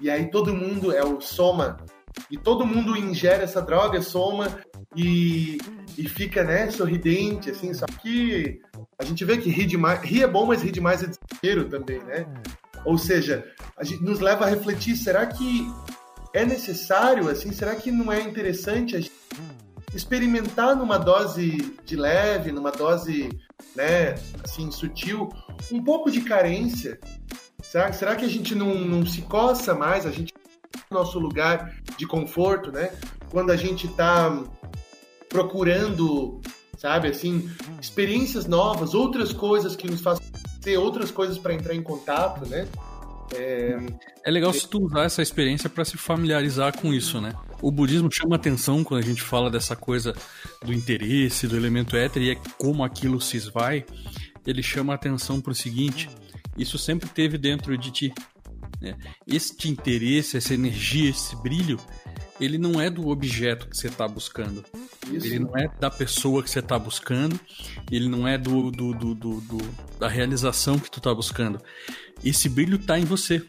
E 0.02 0.10
aí 0.10 0.30
todo 0.32 0.56
mundo 0.56 0.92
é 0.92 1.04
o 1.04 1.22
soma. 1.22 1.78
E 2.32 2.38
todo 2.38 2.66
mundo 2.66 2.98
ingere 2.98 3.44
essa 3.44 3.62
droga, 3.62 4.02
soma 4.02 4.60
e, 4.96 5.60
e 5.96 6.10
fica, 6.10 6.44
né, 6.44 6.72
sorridente, 6.72 7.52
assim. 7.52 7.72
Só 7.76 7.86
que 7.86 8.60
a 9.00 9.06
gente 9.06 9.24
vê 9.24 9.38
que 9.38 9.52
rir 9.52 9.68
demais, 9.68 10.02
rir 10.02 10.24
é 10.24 10.28
bom, 10.28 10.48
mas 10.48 10.64
rir 10.64 10.72
demais 10.72 11.04
é 11.04 11.08
desespero 11.08 11.70
também, 11.70 12.00
né? 12.04 12.26
Ou 12.86 12.98
seja, 12.98 13.46
nos 14.02 14.20
leva 14.20 14.46
a 14.46 14.50
refletir, 14.50 14.96
será 14.96 15.26
que 15.26 15.72
é 16.34 16.46
necessário, 16.46 17.30
assim, 17.30 17.52
será 17.52 17.76
que 17.76 17.92
não 17.92 18.12
é 18.12 18.22
interessante 18.22 19.12
experimentar 19.94 20.76
numa 20.76 20.98
dose 20.98 21.76
de 21.84 21.96
leve, 21.96 22.52
numa 22.52 22.72
dose, 22.72 23.30
né, 23.76 24.16
assim, 24.44 24.70
sutil, 24.72 25.30
um 25.72 25.84
pouco 25.84 26.12
de 26.12 26.22
carência? 26.22 27.00
Será, 27.64 27.92
será 27.92 28.16
que 28.16 28.26
a 28.26 28.30
gente 28.30 28.54
não, 28.54 28.76
não 28.76 29.06
se 29.06 29.22
coça 29.24 29.74
mais, 29.74 30.06
a 30.06 30.12
gente 30.12 30.34
no 30.90 31.00
nosso 31.00 31.20
lugar 31.20 31.76
de 31.98 32.06
conforto, 32.06 32.72
né? 32.72 32.92
Quando 33.30 33.52
a 33.52 33.58
gente 33.58 33.88
está 33.88 34.44
procurando, 35.28 36.42
sabe, 36.78 37.10
assim, 37.10 37.50
experiências 37.82 38.46
novas, 38.46 38.94
outras 38.94 39.34
coisas 39.34 39.76
que 39.76 39.90
nos 39.90 40.02
façam 40.02 40.26
ter 40.68 40.78
outras 40.78 41.12
coisas 41.12 41.38
para 41.38 41.54
entrar 41.54 41.74
em 41.74 41.82
contato, 41.82 42.46
né? 42.46 42.68
É, 43.34 43.78
é 44.26 44.30
legal 44.32 44.52
se 44.52 44.68
tu 44.68 44.84
usar 44.84 45.06
essa 45.06 45.22
experiência 45.22 45.70
para 45.70 45.86
se 45.86 45.98
familiarizar 45.98 46.78
com 46.78 46.94
isso, 46.94 47.22
né? 47.22 47.34
O 47.62 47.72
budismo 47.72 48.10
chama 48.12 48.36
atenção 48.36 48.84
quando 48.84 49.02
a 49.02 49.06
gente 49.06 49.22
fala 49.22 49.50
dessa 49.50 49.78
coisa 49.78 50.14
do 50.62 50.74
interesse, 50.74 51.48
do 51.48 51.56
elemento 51.56 51.96
éter 51.96 52.22
e 52.22 52.32
é 52.32 52.36
como 52.58 52.84
aquilo 52.84 53.22
se 53.22 53.38
esvai. 53.38 53.86
Ele 54.46 54.62
chama 54.62 54.94
atenção 54.94 55.40
para 55.40 55.54
o 55.54 55.56
seguinte: 55.56 56.10
isso 56.58 56.78
sempre 56.78 57.08
teve 57.08 57.38
dentro 57.38 57.78
de 57.78 57.90
ti. 57.90 58.14
Né? 58.82 58.94
Este 59.26 59.70
interesse, 59.70 60.36
essa 60.36 60.54
energia, 60.54 61.10
esse 61.10 61.34
brilho, 61.38 61.80
ele 62.40 62.58
não 62.58 62.80
é 62.80 62.90
do 62.90 63.08
objeto 63.08 63.68
que 63.68 63.78
você 63.78 63.88
está 63.88 64.08
buscando. 64.08 64.64
Isso. 65.12 65.26
Ele 65.26 65.40
não 65.40 65.58
é 65.58 65.70
da 65.80 65.90
pessoa 65.90 66.44
que 66.44 66.50
você 66.50 66.60
está 66.60 66.78
buscando, 66.78 67.40
ele 67.92 68.08
não 68.08 68.28
é 68.28 68.38
do, 68.38 68.72
do, 68.72 68.94
do, 68.94 69.14
do, 69.16 69.58
da 70.00 70.08
realização 70.08 70.80
que 70.80 70.90
tu 70.90 71.00
está 71.00 71.14
buscando. 71.14 71.60
esse 72.24 72.50
brilho 72.50 72.78
está 72.78 73.00
em 73.00 73.06
você. 73.06 73.44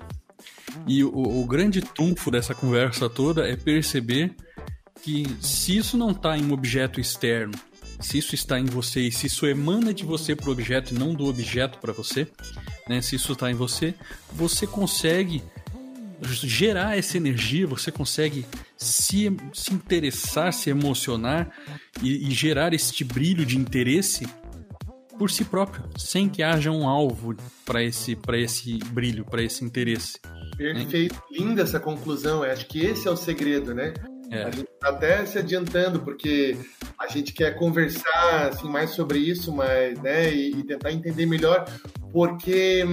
E 0.86 1.02
o, 1.02 1.10
o 1.10 1.46
grande 1.46 1.80
trunfo 1.80 2.30
dessa 2.30 2.54
conversa 2.54 3.08
toda 3.08 3.48
é 3.48 3.56
perceber 3.56 4.34
que 5.02 5.26
se 5.40 5.76
isso 5.76 5.96
não 5.96 6.10
está 6.10 6.36
em 6.36 6.44
um 6.44 6.52
objeto 6.52 7.00
externo, 7.00 7.54
se 8.00 8.18
isso 8.18 8.34
está 8.34 8.58
em 8.58 8.64
você 8.64 9.00
e 9.00 9.12
se 9.12 9.26
isso 9.26 9.46
emana 9.46 9.92
de 9.92 10.04
você 10.04 10.36
para 10.36 10.48
o 10.48 10.52
objeto 10.52 10.94
e 10.94 10.98
não 10.98 11.14
do 11.14 11.26
objeto 11.26 11.78
para 11.78 11.92
você, 11.92 12.28
né? 12.88 13.02
se 13.02 13.16
isso 13.16 13.32
está 13.32 13.50
em 13.50 13.54
você, 13.54 13.94
você 14.32 14.66
consegue 14.66 15.42
gerar 16.22 16.98
essa 16.98 17.16
energia, 17.16 17.66
você 17.66 17.90
consegue 17.90 18.44
se, 18.76 19.34
se 19.52 19.72
interessar, 19.72 20.52
se 20.52 20.70
emocionar 20.70 21.50
e, 22.02 22.28
e 22.28 22.30
gerar 22.30 22.72
este 22.74 23.04
brilho 23.04 23.44
de 23.44 23.56
interesse 23.56 24.26
por 25.18 25.30
si 25.30 25.44
próprio, 25.44 25.84
sem 25.98 26.28
que 26.28 26.42
haja 26.42 26.70
um 26.70 26.88
alvo 26.88 27.34
para 27.64 27.82
esse, 27.82 28.16
esse 28.34 28.78
brilho, 28.92 29.24
para 29.24 29.42
esse 29.42 29.64
interesse. 29.64 30.20
Perfeito, 30.56 31.14
né? 31.14 31.20
linda 31.30 31.62
essa 31.62 31.80
conclusão. 31.80 32.44
Eu 32.44 32.52
acho 32.52 32.66
que 32.66 32.80
esse 32.80 33.08
é 33.08 33.10
o 33.10 33.16
segredo, 33.16 33.74
né? 33.74 33.92
É. 34.30 34.44
A 34.44 34.50
gente 34.50 34.68
tá 34.78 34.90
até 34.90 35.24
se 35.26 35.38
adiantando, 35.38 36.00
porque 36.00 36.56
a 36.98 37.08
gente 37.08 37.32
quer 37.32 37.56
conversar 37.56 38.48
assim, 38.48 38.68
mais 38.68 38.90
sobre 38.90 39.18
isso, 39.18 39.52
mas, 39.52 39.98
né, 40.00 40.32
e, 40.32 40.50
e 40.50 40.62
tentar 40.64 40.92
entender 40.92 41.26
melhor, 41.26 41.64
porque 42.12 42.84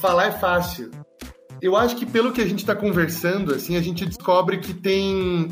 falar 0.00 0.26
é 0.26 0.32
fácil. 0.32 0.90
Eu 1.60 1.76
acho 1.76 1.96
que 1.96 2.06
pelo 2.06 2.32
que 2.32 2.40
a 2.40 2.46
gente 2.46 2.60
está 2.60 2.74
conversando, 2.74 3.54
assim, 3.54 3.76
a 3.76 3.82
gente 3.82 4.06
descobre 4.06 4.58
que 4.58 4.74
tem 4.74 5.48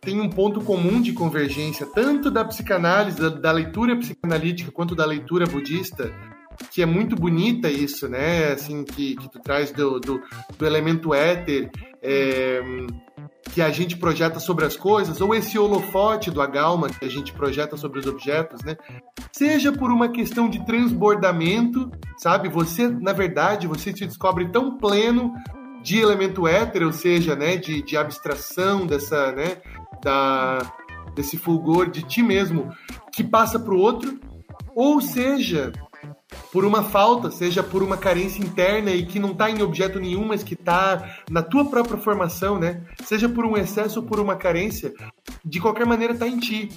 tem 0.00 0.20
um 0.20 0.28
ponto 0.28 0.60
comum 0.60 1.00
de 1.00 1.14
convergência, 1.14 1.86
tanto 1.86 2.30
da 2.30 2.44
psicanálise, 2.44 3.18
da, 3.18 3.30
da, 3.30 3.50
leitura 3.50 3.96
psicanalítica, 3.96 4.70
quanto 4.70 4.94
da 4.94 5.06
leitura 5.06 5.46
budista, 5.46 6.12
que 6.70 6.82
é 6.82 6.86
muito 6.86 7.16
bonita 7.16 7.70
isso, 7.70 8.06
né? 8.06 8.52
Assim, 8.52 8.84
que, 8.84 9.16
que 9.16 9.30
tu 9.30 9.38
traz 9.40 9.72
do, 9.72 9.98
do, 9.98 10.22
do 10.58 10.66
elemento 10.66 11.14
éter, 11.14 11.70
é, 12.02 12.60
que 13.52 13.62
a 13.62 13.70
gente 13.70 13.96
projeta 13.96 14.40
sobre 14.40 14.64
as 14.64 14.76
coisas, 14.76 15.20
ou 15.20 15.34
esse 15.34 15.58
holofote 15.58 16.30
do 16.30 16.40
agalma 16.40 16.88
que 16.88 17.04
a 17.04 17.08
gente 17.08 17.32
projeta 17.32 17.76
sobre 17.76 17.98
os 17.98 18.06
objetos, 18.06 18.62
né? 18.62 18.76
Seja 19.32 19.72
por 19.72 19.90
uma 19.90 20.08
questão 20.08 20.48
de 20.48 20.64
transbordamento, 20.64 21.90
sabe? 22.18 22.48
Você, 22.48 22.88
na 22.88 23.12
verdade, 23.12 23.66
você 23.66 23.92
se 23.92 24.06
descobre 24.06 24.48
tão 24.48 24.76
pleno 24.78 25.32
de 25.82 25.98
elemento 25.98 26.48
éter, 26.48 26.82
ou 26.82 26.92
seja, 26.92 27.36
né, 27.36 27.56
de, 27.56 27.82
de 27.82 27.96
abstração 27.96 28.86
dessa, 28.86 29.32
né, 29.32 29.58
da, 30.02 30.58
desse 31.14 31.36
fulgor 31.36 31.90
de 31.90 32.02
ti 32.02 32.22
mesmo 32.22 32.72
que 33.12 33.22
passa 33.22 33.58
para 33.58 33.74
o 33.74 33.78
outro, 33.78 34.18
ou 34.74 35.00
seja, 35.00 35.72
por 36.52 36.64
uma 36.64 36.82
falta, 36.82 37.30
seja 37.30 37.62
por 37.62 37.82
uma 37.82 37.96
carência 37.96 38.42
interna 38.42 38.90
e 38.90 39.06
que 39.06 39.18
não 39.18 39.32
está 39.32 39.50
em 39.50 39.62
objeto 39.62 40.00
nenhum, 40.00 40.26
mas 40.26 40.42
que 40.42 40.54
está 40.54 41.16
na 41.30 41.42
tua 41.42 41.64
própria 41.64 41.98
formação, 41.98 42.58
né? 42.58 42.82
Seja 43.04 43.28
por 43.28 43.44
um 43.44 43.56
excesso 43.56 44.00
ou 44.00 44.06
por 44.06 44.20
uma 44.20 44.36
carência, 44.36 44.92
de 45.44 45.60
qualquer 45.60 45.86
maneira 45.86 46.12
está 46.12 46.26
em 46.26 46.38
ti. 46.38 46.70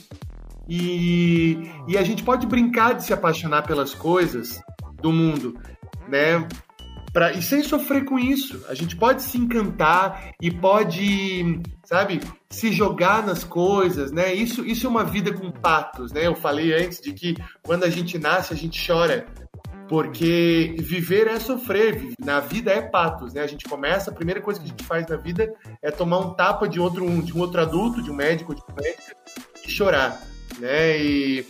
E, 0.69 1.71
e 1.87 1.97
a 1.97 2.03
gente 2.03 2.23
pode 2.23 2.45
brincar 2.45 2.93
de 2.93 3.05
se 3.05 3.13
apaixonar 3.13 3.63
pelas 3.63 3.93
coisas 3.93 4.61
do 5.01 5.11
mundo, 5.11 5.57
né? 6.09 6.45
Pra, 7.13 7.31
e 7.31 7.41
sem 7.41 7.63
sofrer 7.63 8.05
com 8.05 8.19
isso. 8.19 8.63
A 8.67 8.73
gente 8.73 8.95
pode 8.95 9.23
se 9.23 9.37
encantar 9.37 10.33
e 10.41 10.51
pode, 10.51 11.61
sabe, 11.83 12.19
se 12.49 12.71
jogar 12.71 13.25
nas 13.25 13.43
coisas, 13.43 14.11
né? 14.11 14.33
Isso, 14.33 14.65
isso 14.65 14.85
é 14.85 14.89
uma 14.89 15.03
vida 15.03 15.33
com 15.33 15.49
patos, 15.49 16.11
né? 16.11 16.27
Eu 16.27 16.35
falei 16.35 16.73
antes 16.73 17.01
de 17.01 17.13
que 17.13 17.35
quando 17.63 17.85
a 17.85 17.89
gente 17.89 18.19
nasce, 18.19 18.53
a 18.53 18.57
gente 18.57 18.85
chora. 18.85 19.25
Porque 19.87 20.75
viver 20.79 21.27
é 21.27 21.39
sofrer, 21.39 22.13
na 22.19 22.39
vida 22.39 22.71
é 22.71 22.81
patos, 22.81 23.33
né? 23.33 23.41
A 23.41 23.47
gente 23.47 23.65
começa, 23.65 24.11
a 24.11 24.13
primeira 24.13 24.41
coisa 24.41 24.59
que 24.59 24.65
a 24.65 24.69
gente 24.69 24.83
faz 24.83 25.07
na 25.07 25.15
vida 25.15 25.53
é 25.81 25.89
tomar 25.91 26.19
um 26.19 26.33
tapa 26.33 26.67
de 26.67 26.79
outro, 26.79 27.05
de 27.21 27.33
um 27.33 27.39
outro 27.39 27.61
adulto, 27.61 28.01
de 28.01 28.11
um 28.11 28.15
médico, 28.15 28.53
de 28.53 28.61
um 28.61 28.75
médico, 28.83 29.11
e 29.65 29.71
chorar, 29.71 30.21
né? 30.59 30.97
E, 30.99 31.45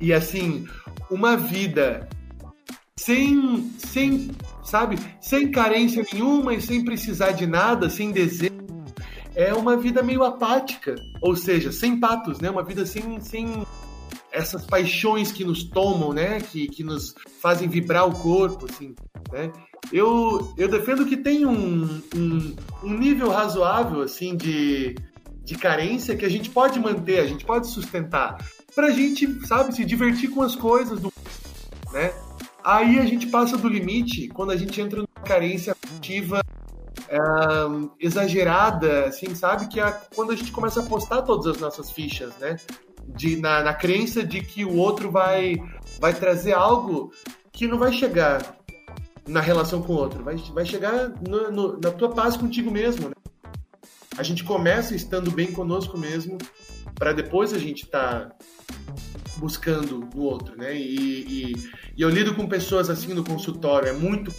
e 0.00 0.12
assim, 0.12 0.66
uma 1.10 1.36
vida 1.36 2.08
sem, 2.96 3.70
sem 3.78 4.30
sabe? 4.68 4.98
Sem 5.20 5.50
carência 5.50 6.04
nenhuma 6.12 6.54
e 6.54 6.60
sem 6.60 6.84
precisar 6.84 7.32
de 7.32 7.46
nada, 7.46 7.88
sem 7.88 8.12
desejo. 8.12 8.52
É 9.34 9.54
uma 9.54 9.76
vida 9.76 10.02
meio 10.02 10.24
apática, 10.24 10.94
ou 11.22 11.34
seja, 11.34 11.72
sem 11.72 11.98
patos, 11.98 12.40
né? 12.40 12.50
Uma 12.50 12.62
vida 12.62 12.84
sem, 12.84 13.20
sem 13.20 13.64
essas 14.32 14.64
paixões 14.64 15.32
que 15.32 15.44
nos 15.44 15.64
tomam, 15.64 16.12
né? 16.12 16.40
Que, 16.40 16.68
que 16.68 16.84
nos 16.84 17.14
fazem 17.40 17.68
vibrar 17.68 18.06
o 18.06 18.12
corpo, 18.12 18.66
assim, 18.70 18.94
né? 19.32 19.52
Eu, 19.92 20.52
eu 20.56 20.68
defendo 20.68 21.06
que 21.06 21.16
tem 21.16 21.46
um, 21.46 22.02
um, 22.14 22.56
um 22.82 22.98
nível 22.98 23.30
razoável, 23.30 24.02
assim, 24.02 24.36
de, 24.36 24.96
de 25.44 25.56
carência 25.56 26.16
que 26.16 26.24
a 26.24 26.28
gente 26.28 26.50
pode 26.50 26.78
manter, 26.78 27.20
a 27.20 27.26
gente 27.26 27.44
pode 27.44 27.68
sustentar, 27.68 28.36
pra 28.74 28.90
gente, 28.90 29.46
sabe, 29.46 29.74
se 29.74 29.84
divertir 29.84 30.30
com 30.30 30.42
as 30.42 30.54
coisas 30.54 31.00
do 31.00 31.12
né? 31.92 32.12
Aí 32.62 32.98
a 32.98 33.06
gente 33.06 33.26
passa 33.28 33.56
do 33.56 33.68
limite 33.68 34.28
quando 34.28 34.50
a 34.50 34.56
gente 34.56 34.78
entra 34.80 34.98
numa 34.98 35.24
carência 35.24 35.74
ativa 35.96 36.42
é, 37.08 37.18
exagerada, 37.98 39.06
assim, 39.06 39.34
sabe? 39.34 39.68
Que 39.68 39.80
é 39.80 39.90
quando 40.14 40.32
a 40.32 40.36
gente 40.36 40.52
começa 40.52 40.80
a 40.80 40.82
postar 40.84 41.22
todas 41.22 41.46
as 41.46 41.60
nossas 41.60 41.90
fichas, 41.90 42.36
né? 42.38 42.56
De, 43.16 43.36
na, 43.36 43.62
na 43.62 43.74
crença 43.74 44.22
de 44.22 44.40
que 44.40 44.64
o 44.64 44.76
outro 44.76 45.10
vai, 45.10 45.56
vai 45.98 46.14
trazer 46.14 46.52
algo 46.52 47.10
que 47.50 47.66
não 47.66 47.78
vai 47.78 47.92
chegar 47.92 48.58
na 49.26 49.40
relação 49.40 49.82
com 49.82 49.92
o 49.92 49.96
outro, 49.96 50.22
vai, 50.22 50.36
vai 50.36 50.64
chegar 50.64 51.10
no, 51.20 51.50
no, 51.50 51.80
na 51.80 51.90
tua 51.90 52.10
paz 52.10 52.36
contigo 52.36 52.70
mesmo, 52.70 53.08
né? 53.08 53.14
A 54.16 54.22
gente 54.22 54.42
começa 54.42 54.96
estando 54.96 55.30
bem 55.30 55.52
conosco 55.52 55.96
mesmo, 55.96 56.38
para 56.94 57.12
depois 57.12 57.52
a 57.52 57.58
gente 57.58 57.86
tá 57.86 58.32
buscando 59.36 60.08
o 60.14 60.22
outro, 60.22 60.56
né? 60.56 60.74
E, 60.76 61.22
e, 61.22 61.52
e, 61.96 62.02
eu 62.02 62.08
lido 62.08 62.34
com 62.34 62.48
pessoas 62.48 62.90
assim 62.90 63.14
no 63.14 63.22
consultório, 63.22 63.88
é 63.88 63.92
muito, 63.92 64.32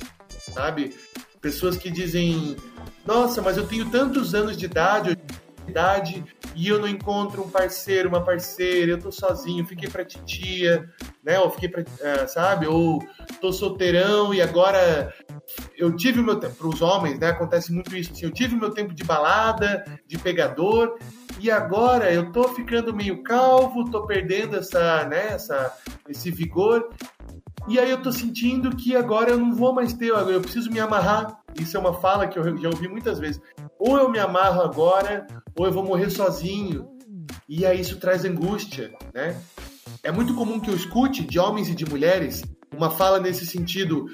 sabe? 0.54 0.94
Pessoas 1.40 1.78
que 1.78 1.90
dizem, 1.90 2.58
nossa, 3.06 3.42
mas 3.42 3.56
eu 3.56 3.66
tenho 3.66 3.90
tantos 3.90 4.36
anos 4.36 4.58
de 4.58 4.66
idade, 4.66 5.18
idade 5.70 6.24
e 6.56 6.68
eu 6.68 6.80
não 6.80 6.88
encontro 6.88 7.42
um 7.44 7.50
parceiro, 7.50 8.10
uma 8.10 8.24
parceira, 8.24 8.92
eu 8.92 9.00
tô 9.00 9.12
sozinho, 9.12 9.66
fiquei 9.66 9.90
pra 9.90 10.04
titia, 10.04 10.90
né? 11.24 11.40
Ou 11.40 11.50
fiquei 11.50 11.70
pra, 11.70 11.82
uh, 11.82 12.28
sabe? 12.28 12.68
Ou 12.68 13.02
tô 13.40 13.54
solteirão 13.54 14.34
e 14.34 14.42
agora 14.42 15.14
eu 15.78 15.96
tive 15.96 16.22
meu 16.22 16.40
tempo, 16.40 16.56
para 16.56 16.68
os 16.68 16.82
homens, 16.82 17.20
né? 17.20 17.28
Acontece 17.28 17.72
muito 17.72 17.96
isso, 17.96 18.12
assim, 18.12 18.26
eu 18.26 18.32
tive 18.32 18.56
meu 18.56 18.72
tempo 18.72 18.94
de 18.94 19.04
balada, 19.04 19.86
de 20.06 20.18
pegador, 20.18 20.98
e 21.40 21.50
agora 21.50 22.12
eu 22.12 22.32
tô 22.32 22.50
ficando 22.50 22.94
meio 22.94 23.24
calvo, 23.24 23.90
tô 23.90 24.06
perdendo 24.06 24.58
essa, 24.58 25.06
né, 25.06 25.34
essa, 25.34 25.74
esse 26.08 26.30
vigor. 26.30 26.90
E 27.70 27.78
aí 27.78 27.92
eu 27.92 28.02
tô 28.02 28.12
sentindo 28.12 28.76
que 28.76 28.96
agora 28.96 29.30
eu 29.30 29.38
não 29.38 29.54
vou 29.54 29.72
mais 29.72 29.94
ter, 29.94 30.08
eu 30.08 30.42
preciso 30.42 30.72
me 30.72 30.80
amarrar. 30.80 31.40
Isso 31.60 31.78
é 31.78 31.80
uma 31.80 31.94
fala 31.94 32.28
que 32.28 32.40
eu 32.40 32.58
já 32.58 32.68
ouvi 32.68 32.88
muitas 32.88 33.20
vezes. 33.20 33.40
Ou 33.78 33.96
eu 33.96 34.10
me 34.10 34.18
amarro 34.18 34.62
agora, 34.62 35.28
ou 35.56 35.68
eu 35.68 35.72
vou 35.72 35.84
morrer 35.84 36.10
sozinho. 36.10 36.90
E 37.48 37.68
aí 37.68 37.80
isso 37.80 37.98
traz 37.98 38.26
angústia, 38.26 38.92
né? 39.14 39.40
É 40.02 40.12
muito 40.12 40.34
comum 40.34 40.60
que 40.60 40.72
eu 40.72 40.76
escute 40.76 41.24
de 41.24 41.38
homens 41.38 41.70
e 41.70 41.76
de 41.76 41.88
mulheres 41.88 42.42
uma 42.76 42.90
fala 42.90 43.20
nesse 43.20 43.46
sentido: 43.46 44.08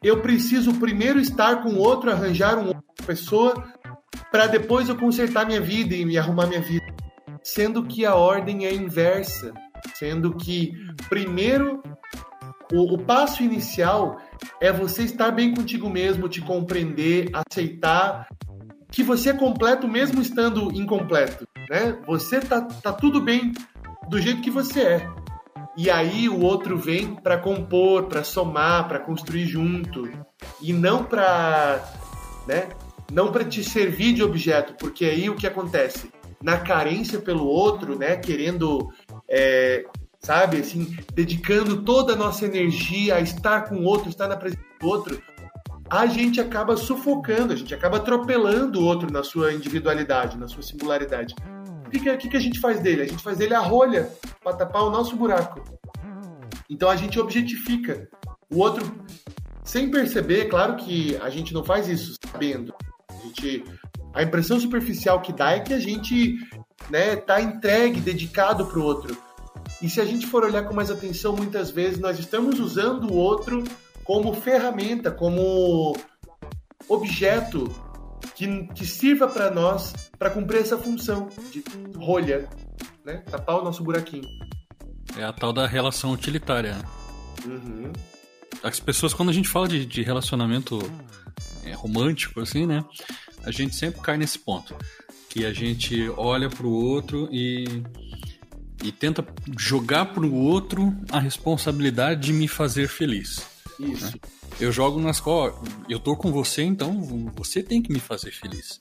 eu 0.00 0.22
preciso 0.22 0.74
primeiro 0.74 1.18
estar 1.18 1.64
com 1.64 1.74
outro, 1.74 2.12
arranjar 2.12 2.58
uma 2.58 2.68
outra 2.68 3.06
pessoa 3.06 3.54
para 4.30 4.46
depois 4.46 4.88
eu 4.88 4.96
consertar 4.96 5.46
minha 5.46 5.60
vida 5.60 5.96
e 5.96 6.04
me 6.04 6.16
arrumar 6.16 6.46
minha 6.46 6.60
vida. 6.60 6.86
Sendo 7.42 7.82
que 7.84 8.06
a 8.06 8.14
ordem 8.14 8.66
é 8.66 8.72
inversa, 8.72 9.52
sendo 9.94 10.36
que 10.36 10.72
primeiro 11.08 11.82
o, 12.72 12.94
o 12.94 12.98
passo 12.98 13.42
inicial 13.42 14.20
é 14.60 14.72
você 14.72 15.02
estar 15.02 15.30
bem 15.30 15.54
contigo 15.54 15.88
mesmo, 15.88 16.28
te 16.28 16.40
compreender, 16.40 17.30
aceitar 17.32 18.28
que 18.90 19.02
você 19.02 19.30
é 19.30 19.32
completo 19.32 19.86
mesmo 19.86 20.20
estando 20.20 20.72
incompleto, 20.72 21.46
né? 21.68 21.96
Você 22.06 22.40
tá, 22.40 22.60
tá 22.60 22.92
tudo 22.92 23.20
bem 23.20 23.52
do 24.08 24.20
jeito 24.20 24.42
que 24.42 24.50
você 24.50 24.80
é. 24.80 25.10
E 25.76 25.88
aí 25.88 26.28
o 26.28 26.40
outro 26.40 26.76
vem 26.76 27.14
para 27.14 27.38
compor, 27.38 28.06
para 28.06 28.24
somar, 28.24 28.88
para 28.88 28.98
construir 28.98 29.46
junto 29.46 30.10
e 30.60 30.72
não 30.72 31.04
para, 31.04 31.84
né? 32.48 32.68
não 33.10 33.32
para 33.32 33.44
te 33.44 33.62
servir 33.62 34.14
de 34.14 34.22
objeto, 34.22 34.74
porque 34.78 35.04
aí 35.04 35.28
o 35.28 35.34
que 35.34 35.46
acontece? 35.46 36.10
Na 36.42 36.58
carência 36.58 37.18
pelo 37.18 37.44
outro, 37.44 37.98
né, 37.98 38.16
querendo, 38.16 38.88
é, 39.28 39.84
sabe, 40.20 40.58
assim, 40.58 40.96
dedicando 41.14 41.82
toda 41.82 42.12
a 42.12 42.16
nossa 42.16 42.44
energia 42.44 43.16
a 43.16 43.20
estar 43.20 43.62
com 43.62 43.76
o 43.76 43.84
outro, 43.84 44.08
estar 44.08 44.28
na 44.28 44.36
presença 44.36 44.62
do 44.80 44.86
outro, 44.86 45.22
a 45.88 46.06
gente 46.06 46.40
acaba 46.40 46.76
sufocando, 46.76 47.52
a 47.52 47.56
gente 47.56 47.74
acaba 47.74 47.96
atropelando 47.96 48.80
o 48.80 48.84
outro 48.84 49.12
na 49.12 49.24
sua 49.24 49.52
individualidade, 49.52 50.38
na 50.38 50.46
sua 50.46 50.62
singularidade. 50.62 51.34
O 51.86 51.90
que, 51.90 52.16
que, 52.16 52.28
que 52.28 52.36
a 52.36 52.40
gente 52.40 52.60
faz 52.60 52.78
dele? 52.78 53.02
A 53.02 53.06
gente 53.06 53.22
faz 53.22 53.36
dele 53.36 53.54
a 53.54 53.58
rolha 53.58 54.08
para 54.44 54.56
tapar 54.56 54.84
o 54.84 54.90
nosso 54.90 55.16
buraco. 55.16 55.64
Então 56.68 56.88
a 56.88 56.94
gente 56.94 57.18
objetifica. 57.18 58.08
O 58.48 58.58
outro 58.58 58.84
sem 59.64 59.90
perceber, 59.90 60.46
claro 60.46 60.76
que 60.76 61.16
a 61.16 61.28
gente 61.30 61.52
não 61.52 61.64
faz 61.64 61.88
isso 61.88 62.16
sabendo. 62.24 62.74
A, 63.08 63.14
gente, 63.26 63.64
a 64.14 64.22
impressão 64.22 64.58
superficial 64.60 65.20
que 65.20 65.32
dá 65.32 65.52
é 65.52 65.60
que 65.60 65.74
a 65.74 65.80
gente 65.80 66.38
né, 66.88 67.16
tá 67.16 67.40
entregue, 67.40 68.00
dedicado 68.00 68.66
para 68.66 68.78
o 68.78 68.82
outro. 68.82 69.16
E 69.82 69.88
se 69.88 70.00
a 70.00 70.04
gente 70.04 70.26
for 70.26 70.44
olhar 70.44 70.64
com 70.64 70.74
mais 70.74 70.90
atenção, 70.90 71.34
muitas 71.34 71.70
vezes 71.70 71.98
nós 71.98 72.18
estamos 72.18 72.60
usando 72.60 73.10
o 73.10 73.14
outro 73.14 73.64
como 74.04 74.34
ferramenta, 74.34 75.10
como 75.10 75.96
objeto 76.88 77.68
que, 78.34 78.66
que 78.74 78.86
sirva 78.86 79.28
para 79.28 79.50
nós 79.50 79.92
para 80.18 80.30
cumprir 80.30 80.60
essa 80.60 80.76
função 80.76 81.28
de 81.50 81.62
rolha, 81.96 82.48
né? 83.04 83.22
Tapar 83.30 83.60
o 83.60 83.64
nosso 83.64 83.82
buraquinho. 83.82 84.28
É 85.16 85.24
a 85.24 85.32
tal 85.32 85.52
da 85.52 85.66
relação 85.66 86.12
utilitária. 86.12 86.74
Né? 86.74 86.84
Uhum. 87.46 87.92
As 88.62 88.78
pessoas, 88.78 89.14
quando 89.14 89.30
a 89.30 89.32
gente 89.32 89.48
fala 89.48 89.66
de, 89.66 89.86
de 89.86 90.02
relacionamento 90.02 90.78
é, 91.64 91.72
romântico, 91.72 92.40
assim, 92.40 92.66
né? 92.66 92.84
A 93.44 93.50
gente 93.50 93.74
sempre 93.74 94.00
cai 94.00 94.16
nesse 94.16 94.38
ponto. 94.38 94.74
Que 95.28 95.46
a 95.46 95.52
gente 95.52 96.10
olha 96.16 96.48
pro 96.48 96.68
outro 96.68 97.28
e, 97.32 97.82
e 98.82 98.92
tenta 98.92 99.26
jogar 99.58 100.06
pro 100.06 100.32
outro 100.32 100.94
a 101.10 101.18
responsabilidade 101.18 102.28
de 102.28 102.32
me 102.32 102.48
fazer 102.48 102.88
feliz. 102.88 103.46
Isso. 103.78 104.06
Né? 104.06 104.12
Eu 104.58 104.70
jogo 104.70 105.00
nas 105.00 105.16
escola, 105.16 105.54
eu 105.88 105.98
tô 105.98 106.14
com 106.14 106.30
você, 106.30 106.62
então 106.62 107.00
você 107.34 107.62
tem 107.62 107.80
que 107.80 107.90
me 107.90 107.98
fazer 107.98 108.30
feliz. 108.30 108.78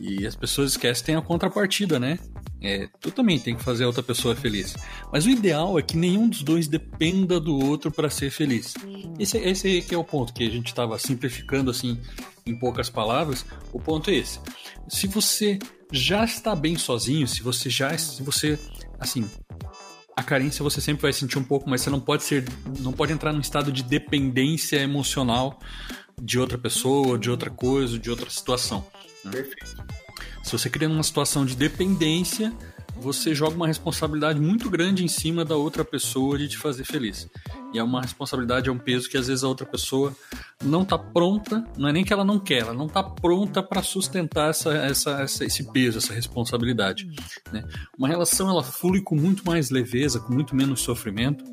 E 0.00 0.26
as 0.26 0.34
pessoas 0.34 0.70
esquecem 0.70 1.14
a 1.14 1.20
contrapartida, 1.20 2.00
né? 2.00 2.18
É, 2.62 2.88
tu 2.98 3.10
também 3.10 3.38
tem 3.38 3.54
que 3.54 3.62
fazer 3.62 3.84
a 3.84 3.88
outra 3.88 4.02
pessoa 4.02 4.34
feliz. 4.34 4.74
Mas 5.12 5.26
o 5.26 5.30
ideal 5.30 5.78
é 5.78 5.82
que 5.82 5.98
nenhum 5.98 6.28
dos 6.28 6.42
dois 6.42 6.66
dependa 6.66 7.38
do 7.38 7.58
outro 7.58 7.90
para 7.90 8.08
ser 8.08 8.30
feliz. 8.30 8.74
Esse, 9.18 9.36
esse 9.38 9.82
que 9.82 9.94
é 9.94 9.98
o 9.98 10.04
ponto 10.04 10.32
que 10.32 10.46
a 10.46 10.50
gente 10.50 10.68
estava 10.68 10.98
simplificando 10.98 11.70
assim 11.70 12.00
em 12.46 12.56
poucas 12.56 12.88
palavras. 12.88 13.44
O 13.72 13.80
ponto 13.80 14.08
é 14.10 14.14
esse. 14.14 14.38
Se 14.88 15.06
você 15.06 15.58
já 15.90 16.24
está 16.24 16.56
bem 16.56 16.78
sozinho, 16.78 17.28
se 17.28 17.42
você 17.42 17.68
já, 17.68 17.96
se 17.98 18.22
você 18.22 18.58
assim, 19.02 19.28
a 20.16 20.22
carência 20.22 20.62
você 20.62 20.80
sempre 20.80 21.02
vai 21.02 21.12
sentir 21.12 21.38
um 21.38 21.44
pouco, 21.44 21.68
mas 21.68 21.80
você 21.80 21.90
não 21.90 22.00
pode 22.00 22.22
ser, 22.22 22.44
não 22.80 22.92
pode 22.92 23.12
entrar 23.12 23.32
num 23.32 23.40
estado 23.40 23.72
de 23.72 23.82
dependência 23.82 24.76
emocional 24.76 25.58
de 26.20 26.38
outra 26.38 26.58
pessoa, 26.58 27.18
de 27.18 27.30
outra 27.30 27.50
coisa, 27.50 27.98
de 27.98 28.10
outra 28.10 28.28
situação. 28.30 28.86
Né? 29.24 29.32
Perfeito. 29.32 29.76
Se 30.42 30.52
você 30.52 30.68
cria 30.68 30.88
uma 30.88 31.02
situação 31.02 31.44
de 31.44 31.56
dependência, 31.56 32.52
você 33.02 33.34
joga 33.34 33.56
uma 33.56 33.66
responsabilidade 33.66 34.40
muito 34.40 34.70
grande 34.70 35.04
em 35.04 35.08
cima 35.08 35.44
da 35.44 35.56
outra 35.56 35.84
pessoa 35.84 36.38
de 36.38 36.48
te 36.48 36.56
fazer 36.56 36.84
feliz. 36.84 37.28
E 37.74 37.78
é 37.78 37.82
uma 37.82 38.00
responsabilidade, 38.00 38.68
é 38.68 38.72
um 38.72 38.78
peso 38.78 39.10
que 39.10 39.18
às 39.18 39.26
vezes 39.26 39.42
a 39.42 39.48
outra 39.48 39.66
pessoa 39.66 40.14
não 40.62 40.82
está 40.82 40.96
pronta, 40.96 41.64
não 41.76 41.88
é 41.88 41.92
nem 41.92 42.04
que 42.04 42.12
ela 42.12 42.24
não 42.24 42.38
quer, 42.38 42.60
ela 42.60 42.72
não 42.72 42.86
está 42.86 43.02
pronta 43.02 43.62
para 43.62 43.82
sustentar 43.82 44.50
essa, 44.50 44.72
essa, 44.72 45.22
essa, 45.22 45.44
esse 45.44 45.72
peso, 45.72 45.98
essa 45.98 46.14
responsabilidade. 46.14 47.08
Né? 47.52 47.64
Uma 47.98 48.06
relação 48.06 48.48
ela 48.48 48.62
flui 48.62 49.02
com 49.02 49.16
muito 49.16 49.44
mais 49.44 49.70
leveza, 49.70 50.20
com 50.20 50.32
muito 50.32 50.54
menos 50.54 50.80
sofrimento, 50.80 51.44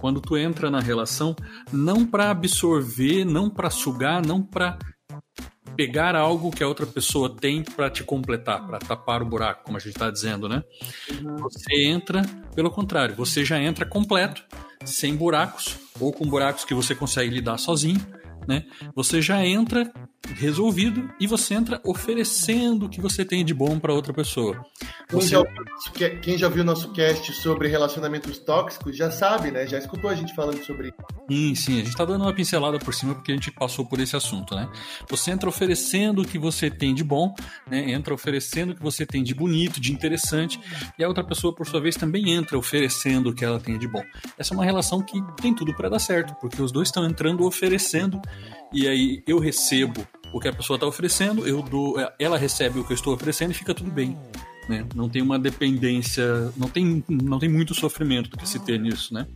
quando 0.00 0.20
tu 0.20 0.36
entra 0.36 0.70
na 0.70 0.80
relação 0.80 1.34
não 1.72 2.06
para 2.06 2.30
absorver, 2.30 3.24
não 3.24 3.50
para 3.50 3.70
sugar, 3.70 4.24
não 4.24 4.42
para 4.42 4.78
pegar 5.76 6.14
algo 6.14 6.50
que 6.50 6.62
a 6.62 6.68
outra 6.68 6.86
pessoa 6.86 7.34
tem 7.34 7.62
para 7.62 7.90
te 7.90 8.04
completar, 8.04 8.66
para 8.66 8.78
tapar 8.78 9.22
o 9.22 9.26
buraco, 9.26 9.64
como 9.64 9.76
a 9.76 9.80
gente 9.80 9.92
está 9.92 10.10
dizendo, 10.10 10.48
né? 10.48 10.62
Uhum. 11.10 11.36
Você 11.38 11.86
entra, 11.86 12.22
pelo 12.54 12.70
contrário, 12.70 13.14
você 13.14 13.44
já 13.44 13.60
entra 13.60 13.84
completo, 13.84 14.44
sem 14.84 15.16
buracos, 15.16 15.76
ou 15.98 16.12
com 16.12 16.26
buracos 16.26 16.64
que 16.64 16.74
você 16.74 16.94
consegue 16.94 17.30
lidar 17.30 17.58
sozinho, 17.58 18.00
né? 18.46 18.64
Você 18.94 19.20
já 19.20 19.44
entra 19.44 19.92
resolvido 20.32 21.10
e 21.20 21.26
você 21.26 21.54
entra 21.54 21.80
oferecendo 21.84 22.86
o 22.86 22.88
que 22.88 23.00
você 23.00 23.24
tem 23.24 23.44
de 23.44 23.52
bom 23.52 23.78
para 23.78 23.92
outra 23.92 24.12
pessoa. 24.12 24.64
Você... 25.10 25.36
Quem, 26.22 26.38
já 26.38 26.48
viu 26.48 26.64
nosso 26.64 26.92
cast 26.92 27.32
sobre 27.32 27.68
relacionamentos 27.68 28.38
tóxicos 28.38 28.96
já 28.96 29.10
sabe, 29.10 29.50
né? 29.50 29.66
Já 29.66 29.78
escutou 29.78 30.10
a 30.10 30.14
gente 30.14 30.34
falando 30.34 30.62
sobre 30.64 30.88
isso. 30.88 30.96
Sim, 31.30 31.54
sim. 31.54 31.72
A 31.74 31.78
gente 31.78 31.88
está 31.88 32.04
dando 32.04 32.22
uma 32.22 32.32
pincelada 32.32 32.78
por 32.78 32.94
cima 32.94 33.14
porque 33.14 33.32
a 33.32 33.34
gente 33.34 33.50
passou 33.50 33.84
por 33.84 34.00
esse 34.00 34.16
assunto, 34.16 34.54
né? 34.54 34.68
Você 35.08 35.30
entra 35.30 35.48
oferecendo 35.48 36.22
o 36.22 36.24
que 36.24 36.38
você 36.38 36.70
tem 36.70 36.94
de 36.94 37.04
bom, 37.04 37.34
né? 37.70 37.90
Entra 37.92 38.14
oferecendo 38.14 38.72
o 38.72 38.74
que 38.74 38.82
você 38.82 39.04
tem 39.06 39.22
de 39.22 39.34
bonito, 39.34 39.80
de 39.80 39.92
interessante, 39.92 40.60
e 40.98 41.04
a 41.04 41.08
outra 41.08 41.24
pessoa, 41.24 41.54
por 41.54 41.66
sua 41.66 41.80
vez, 41.80 41.96
também 41.96 42.30
entra 42.30 42.58
oferecendo 42.58 43.30
o 43.30 43.34
que 43.34 43.44
ela 43.44 43.60
tem 43.60 43.78
de 43.78 43.86
bom. 43.86 44.02
Essa 44.38 44.54
é 44.54 44.56
uma 44.56 44.64
relação 44.64 45.02
que 45.02 45.20
tem 45.40 45.54
tudo 45.54 45.74
para 45.74 45.88
dar 45.88 45.98
certo, 45.98 46.34
porque 46.40 46.60
os 46.60 46.72
dois 46.72 46.88
estão 46.88 47.04
entrando 47.04 47.44
oferecendo 47.44 48.20
e 48.72 48.88
aí 48.88 49.22
eu 49.26 49.38
recebo 49.38 50.06
o 50.34 50.40
que 50.40 50.48
a 50.48 50.52
pessoa 50.52 50.76
está 50.76 50.84
oferecendo, 50.84 51.46
eu 51.46 51.62
dou, 51.62 51.94
ela 52.18 52.36
recebe 52.36 52.80
o 52.80 52.84
que 52.84 52.92
eu 52.92 52.96
estou 52.96 53.14
oferecendo 53.14 53.52
e 53.52 53.54
fica 53.54 53.72
tudo 53.72 53.88
bem. 53.88 54.18
Né? 54.68 54.84
Não 54.92 55.08
tem 55.08 55.22
uma 55.22 55.38
dependência, 55.38 56.52
não 56.56 56.68
tem, 56.68 57.04
não 57.08 57.38
tem 57.38 57.48
muito 57.48 57.72
sofrimento 57.72 58.30
do 58.30 58.36
que 58.36 58.48
se 58.48 58.58
ter 58.58 58.80
nisso, 58.80 59.14
né? 59.14 59.28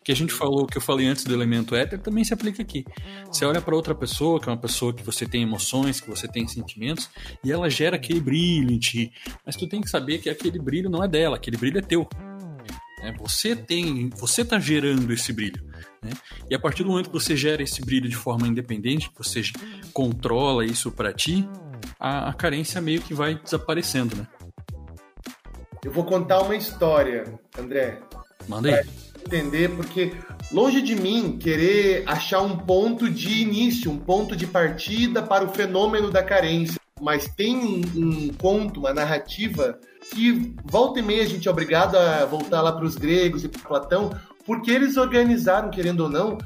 O 0.00 0.02
que 0.02 0.12
a 0.12 0.16
gente 0.16 0.32
falou, 0.32 0.64
que 0.64 0.78
eu 0.78 0.80
falei 0.80 1.06
antes 1.08 1.24
do 1.24 1.34
elemento 1.34 1.74
éter, 1.74 1.98
também 1.98 2.24
se 2.24 2.32
aplica 2.32 2.62
aqui. 2.62 2.86
Você 3.26 3.44
olha 3.44 3.60
para 3.60 3.76
outra 3.76 3.94
pessoa, 3.94 4.40
que 4.40 4.48
é 4.48 4.52
uma 4.52 4.56
pessoa 4.56 4.94
que 4.94 5.02
você 5.02 5.26
tem 5.26 5.42
emoções, 5.42 6.00
que 6.00 6.08
você 6.08 6.26
tem 6.26 6.48
sentimentos, 6.48 7.10
e 7.44 7.52
ela 7.52 7.68
gera 7.68 7.96
aquele 7.96 8.20
brilho 8.20 8.72
em 8.72 8.78
ti. 8.78 9.12
Mas 9.44 9.56
tu 9.56 9.68
tem 9.68 9.82
que 9.82 9.90
saber 9.90 10.18
que 10.18 10.30
aquele 10.30 10.58
brilho 10.58 10.88
não 10.88 11.04
é 11.04 11.08
dela, 11.08 11.36
aquele 11.36 11.58
brilho 11.58 11.78
é 11.78 11.82
teu. 11.82 12.08
É, 13.02 13.12
você 13.12 13.56
tem, 13.56 14.10
você 14.10 14.42
está 14.42 14.58
gerando 14.58 15.10
esse 15.12 15.32
brilho. 15.32 15.62
Né? 16.02 16.10
E 16.50 16.54
a 16.54 16.58
partir 16.58 16.82
do 16.82 16.90
momento 16.90 17.06
que 17.06 17.12
você 17.12 17.36
gera 17.36 17.62
esse 17.62 17.80
brilho 17.84 18.08
de 18.08 18.16
forma 18.16 18.46
independente, 18.46 19.10
que 19.10 19.18
você 19.18 19.42
controla 19.92 20.64
isso 20.64 20.90
para 20.90 21.12
ti, 21.12 21.48
a, 21.98 22.30
a, 22.30 22.32
carência 22.32 22.80
meio 22.80 23.00
que 23.00 23.14
vai 23.14 23.34
desaparecendo, 23.34 24.16
né? 24.16 24.26
Eu 25.82 25.90
vou 25.90 26.04
contar 26.04 26.42
uma 26.42 26.54
história, 26.54 27.38
André. 27.58 28.00
Manda 28.46 28.74
aí. 28.74 28.86
entender, 29.24 29.70
porque 29.70 30.12
longe 30.52 30.82
de 30.82 30.94
mim 30.94 31.38
querer 31.38 32.04
achar 32.06 32.42
um 32.42 32.56
ponto 32.56 33.08
de 33.08 33.40
início, 33.40 33.90
um 33.90 33.98
ponto 33.98 34.36
de 34.36 34.46
partida 34.46 35.22
para 35.22 35.44
o 35.44 35.48
fenômeno 35.48 36.10
da 36.10 36.22
carência, 36.22 36.79
mas 37.00 37.28
tem 37.28 37.56
um, 37.96 38.28
ponto, 38.28 38.80
uma 38.80 38.92
narrativa 38.92 39.78
que 40.12 40.54
volta 40.64 40.98
e 40.98 41.02
meia 41.02 41.22
a 41.22 41.26
gente 41.26 41.48
é 41.48 41.50
obrigado 41.50 41.96
a 41.96 42.24
voltar 42.24 42.60
lá 42.60 42.72
para 42.72 42.84
os 42.84 42.96
gregos 42.96 43.44
e 43.44 43.48
para 43.48 43.60
Platão, 43.60 44.10
porque 44.44 44.70
eles 44.70 44.96
organizaram, 44.96 45.70
querendo 45.70 46.00
ou 46.00 46.08
não, 46.08 46.38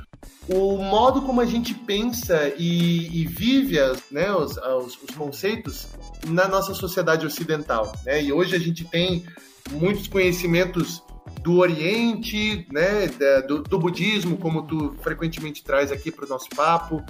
o 0.49 0.77
modo 0.79 1.23
como 1.23 1.41
a 1.41 1.47
gente 1.47 1.73
pensa 1.73 2.53
e, 2.59 3.23
e 3.23 3.27
vive 3.27 3.79
as, 3.79 4.11
né, 4.11 4.31
os, 4.33 4.57
os, 4.57 5.03
os, 5.03 5.17
conceitos 5.17 5.87
na 6.27 6.47
nossa 6.47 6.75
sociedade 6.75 7.27
ocidental. 7.27 7.93
Né? 8.05 8.25
E 8.25 8.33
hoje 8.33 8.55
a 8.55 8.59
gente 8.59 8.85
tem 8.85 9.25
muitos 9.71 10.07
conhecimentos 10.07 11.03
do 11.41 11.59
Oriente, 11.59 12.67
né, 12.71 13.07
do, 13.47 13.63
do 13.63 13.79
budismo, 13.79 14.37
como 14.37 14.67
tu 14.67 14.95
frequentemente 15.03 15.63
traz 15.63 15.91
aqui 15.91 16.11
para 16.11 16.27
o 16.27 16.29
nosso 16.29 16.49
papo, 16.51 17.03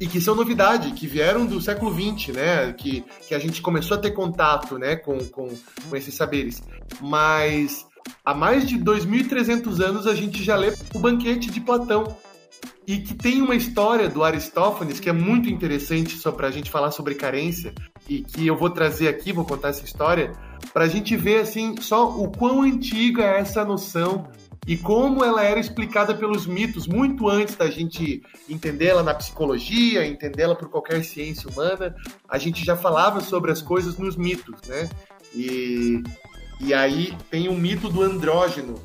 e 0.00 0.06
que 0.06 0.20
são 0.20 0.34
novidade, 0.34 0.92
que 0.92 1.06
vieram 1.06 1.46
do 1.46 1.60
século 1.60 1.92
XX, 1.92 2.34
né, 2.34 2.72
que, 2.72 3.04
que 3.28 3.34
a 3.34 3.38
gente 3.38 3.62
começou 3.62 3.96
a 3.96 4.00
ter 4.00 4.10
contato 4.10 4.78
né, 4.78 4.96
com, 4.96 5.18
com, 5.26 5.48
com 5.88 5.96
esses 5.96 6.14
saberes. 6.14 6.62
Mas 7.00 7.86
há 8.24 8.34
mais 8.34 8.68
de 8.68 8.78
2.300 8.78 9.80
anos 9.80 10.06
a 10.06 10.14
gente 10.14 10.42
já 10.42 10.56
lê 10.56 10.74
o 10.94 10.98
Banquete 10.98 11.50
de 11.50 11.60
Platão, 11.60 12.16
e 12.86 12.98
que 12.98 13.14
tem 13.14 13.40
uma 13.40 13.54
história 13.54 14.08
do 14.08 14.22
Aristófanes 14.22 15.00
que 15.00 15.08
é 15.08 15.12
muito 15.12 15.48
interessante 15.48 16.16
só 16.18 16.30
para 16.30 16.48
a 16.48 16.50
gente 16.50 16.70
falar 16.70 16.90
sobre 16.90 17.14
carência 17.14 17.72
e 18.08 18.22
que 18.22 18.46
eu 18.46 18.56
vou 18.56 18.68
trazer 18.68 19.08
aqui, 19.08 19.32
vou 19.32 19.44
contar 19.44 19.68
essa 19.68 19.84
história 19.84 20.32
para 20.72 20.84
a 20.84 20.88
gente 20.88 21.16
ver 21.16 21.40
assim 21.40 21.76
só 21.80 22.08
o 22.08 22.30
quão 22.30 22.62
antiga 22.62 23.22
é 23.22 23.40
essa 23.40 23.64
noção 23.64 24.28
e 24.66 24.76
como 24.76 25.24
ela 25.24 25.42
era 25.42 25.60
explicada 25.60 26.14
pelos 26.14 26.46
mitos 26.46 26.86
muito 26.86 27.28
antes 27.28 27.54
da 27.54 27.70
gente 27.70 28.22
entendê-la 28.48 29.02
na 29.02 29.14
psicologia, 29.14 30.06
entendê-la 30.06 30.54
por 30.54 30.68
qualquer 30.68 31.04
ciência 31.04 31.50
humana, 31.50 31.94
a 32.28 32.38
gente 32.38 32.64
já 32.64 32.76
falava 32.76 33.20
sobre 33.20 33.52
as 33.52 33.60
coisas 33.60 33.98
nos 33.98 34.16
mitos, 34.16 34.60
né? 34.66 34.88
E 35.34 36.02
e 36.60 36.72
aí 36.72 37.16
tem 37.30 37.48
o 37.48 37.54
mito 37.54 37.88
do 37.88 38.02
andrógeno, 38.02 38.80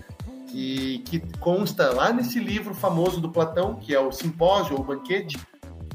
que, 0.48 1.00
que 1.00 1.20
consta 1.38 1.94
lá 1.94 2.12
nesse 2.12 2.40
livro 2.40 2.74
famoso 2.74 3.22
do 3.22 3.30
Platão, 3.30 3.76
que 3.76 3.94
é 3.94 4.00
o 4.00 4.12
Simpósio, 4.12 4.76
ou 4.76 4.84
Banquete, 4.84 5.38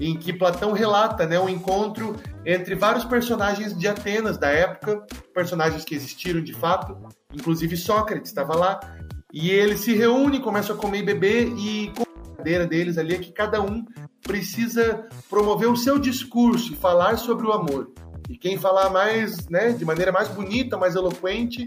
em 0.00 0.16
que 0.16 0.32
Platão 0.32 0.72
relata 0.72 1.26
né, 1.26 1.38
um 1.38 1.48
encontro 1.48 2.16
entre 2.44 2.74
vários 2.74 3.04
personagens 3.04 3.76
de 3.76 3.86
Atenas 3.86 4.38
da 4.38 4.48
época, 4.48 5.04
personagens 5.32 5.84
que 5.84 5.94
existiram 5.94 6.42
de 6.42 6.52
fato, 6.52 6.96
inclusive 7.32 7.76
Sócrates 7.76 8.30
estava 8.30 8.56
lá, 8.56 8.80
e 9.34 9.50
eles 9.50 9.80
se 9.80 9.92
reúnem, 9.92 10.40
começam 10.40 10.76
a 10.76 10.78
comer 10.78 11.00
e 11.00 11.02
beber, 11.02 11.52
e 11.58 11.92
a 11.98 12.36
cadeira 12.36 12.64
deles 12.64 12.96
ali 12.96 13.16
é 13.16 13.18
que 13.18 13.32
cada 13.32 13.60
um 13.60 13.84
precisa 14.22 15.08
promover 15.28 15.68
o 15.68 15.76
seu 15.76 15.98
discurso 15.98 16.72
e 16.72 16.76
falar 16.76 17.16
sobre 17.16 17.44
o 17.44 17.52
amor. 17.52 17.90
E 18.30 18.38
quem 18.38 18.56
falar 18.56 18.90
mais, 18.90 19.48
né, 19.48 19.72
de 19.72 19.84
maneira 19.84 20.12
mais 20.12 20.28
bonita, 20.28 20.78
mais 20.78 20.94
eloquente, 20.94 21.66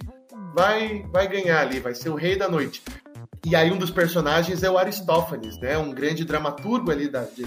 vai, 0.55 1.03
vai 1.11 1.27
ganhar 1.27 1.59
ali, 1.59 1.81
vai 1.81 1.93
ser 1.93 2.07
o 2.07 2.15
rei 2.15 2.37
da 2.37 2.47
noite. 2.47 2.81
E 3.45 3.53
aí 3.53 3.69
um 3.69 3.77
dos 3.77 3.91
personagens 3.91 4.63
é 4.63 4.71
o 4.71 4.77
Aristófanes, 4.77 5.59
né? 5.59 5.77
Um 5.77 5.91
grande 5.91 6.25
dramaturgo 6.25 6.89
ali 6.89 7.09
da, 7.09 7.23
de, 7.23 7.45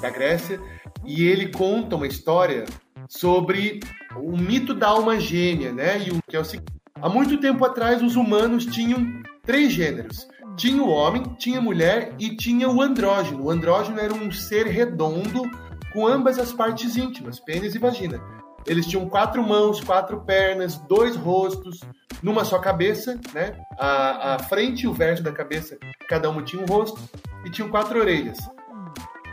da 0.00 0.08
Grécia. 0.08 0.60
E 1.04 1.26
ele 1.26 1.48
conta 1.48 1.96
uma 1.96 2.06
história 2.06 2.64
sobre 3.08 3.80
o 4.14 4.36
mito 4.36 4.72
da 4.72 4.88
alma 4.88 5.18
gêmea, 5.18 5.72
né? 5.72 5.98
E 6.06 6.10
o 6.10 6.22
que 6.28 6.36
é 6.36 6.40
o 6.40 6.44
seguinte, 6.44 6.72
há 6.94 7.08
muito 7.08 7.38
tempo 7.40 7.64
atrás 7.64 8.02
os 8.02 8.14
humanos 8.14 8.64
tinham 8.64 9.22
três 9.48 9.72
gêneros. 9.72 10.28
Tinha 10.58 10.82
o 10.82 10.90
homem, 10.90 11.22
tinha 11.38 11.58
a 11.58 11.62
mulher 11.62 12.12
e 12.18 12.36
tinha 12.36 12.68
o 12.68 12.82
andrógeno. 12.82 13.44
O 13.44 13.50
andrógeno 13.50 13.98
era 13.98 14.12
um 14.12 14.30
ser 14.30 14.66
redondo 14.66 15.42
com 15.90 16.06
ambas 16.06 16.38
as 16.38 16.52
partes 16.52 16.98
íntimas, 16.98 17.40
pênis 17.40 17.74
e 17.74 17.78
vagina. 17.78 18.20
Eles 18.66 18.86
tinham 18.86 19.08
quatro 19.08 19.42
mãos, 19.42 19.80
quatro 19.80 20.20
pernas, 20.20 20.76
dois 20.86 21.16
rostos, 21.16 21.80
numa 22.22 22.44
só 22.44 22.58
cabeça, 22.58 23.18
né? 23.32 23.58
A, 23.78 24.34
a 24.34 24.38
frente 24.40 24.82
e 24.82 24.86
o 24.86 24.92
verso 24.92 25.22
da 25.22 25.32
cabeça, 25.32 25.78
cada 26.06 26.28
um 26.28 26.42
tinha 26.42 26.62
um 26.62 26.66
rosto, 26.66 27.00
e 27.46 27.50
tinham 27.50 27.70
quatro 27.70 27.98
orelhas. 27.98 28.36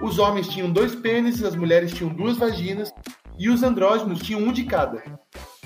Os 0.02 0.18
homens 0.18 0.48
tinham 0.48 0.72
dois 0.72 0.96
pênis, 0.96 1.44
as 1.44 1.58
mulheres 1.58 1.92
tinham 1.92 2.14
duas 2.14 2.38
vaginas, 2.38 2.94
e 3.38 3.50
os 3.50 3.64
andrógenos 3.64 4.22
tinham 4.22 4.40
um 4.40 4.54
de 4.54 4.64
cada. 4.64 5.04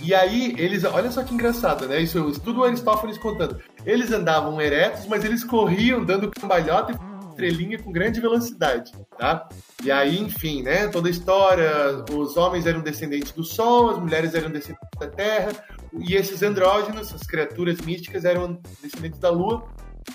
E 0.02 0.14
aí, 0.14 0.56
eles, 0.58 0.84
olha 0.84 1.12
só 1.12 1.24
que 1.24 1.34
engraçado, 1.34 1.88
né? 1.88 2.00
Isso, 2.00 2.40
tudo 2.40 2.62
o 2.62 2.64
Aristófanes 2.64 3.18
contando. 3.18 3.60
Eles 3.86 4.12
andavam 4.12 4.60
eretos, 4.62 5.06
mas 5.08 5.26
eles 5.26 5.44
corriam 5.44 6.04
dando 6.04 6.32
cambalhota 6.32 6.94
e 6.94 7.30
estrelinha 7.30 7.80
com 7.80 7.92
grande 7.92 8.20
velocidade, 8.20 8.92
tá? 9.18 9.48
E 9.84 9.92
aí, 9.92 10.20
enfim, 10.20 10.62
né? 10.64 10.88
Toda 10.88 11.08
a 11.08 11.12
história, 11.12 12.04
os 12.14 12.36
homens 12.38 12.66
eram 12.66 12.82
descendentes 12.82 13.32
do 13.32 13.44
Sol, 13.44 13.90
as 13.92 14.00
mulheres 14.00 14.34
eram 14.34 14.50
descendentes 14.50 14.90
da 15.00 15.08
Terra, 15.08 15.52
e 15.94 16.16
esses 16.16 16.44
andrógenos, 16.44 17.14
as 17.14 17.24
criaturas 17.24 17.80
místicas, 17.82 18.26
eram 18.26 18.60
descendentes 18.82 19.20
da 19.20 19.30
Lua 19.30 19.68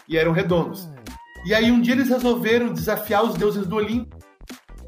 e 0.09 0.17
eram 0.17 0.33
redondos. 0.33 0.89
E 1.45 1.55
aí 1.55 1.71
um 1.71 1.81
dia 1.81 1.95
eles 1.95 2.09
resolveram 2.09 2.73
desafiar 2.73 3.23
os 3.23 3.35
deuses 3.35 3.67
do 3.67 3.77
Olimpo 3.77 4.17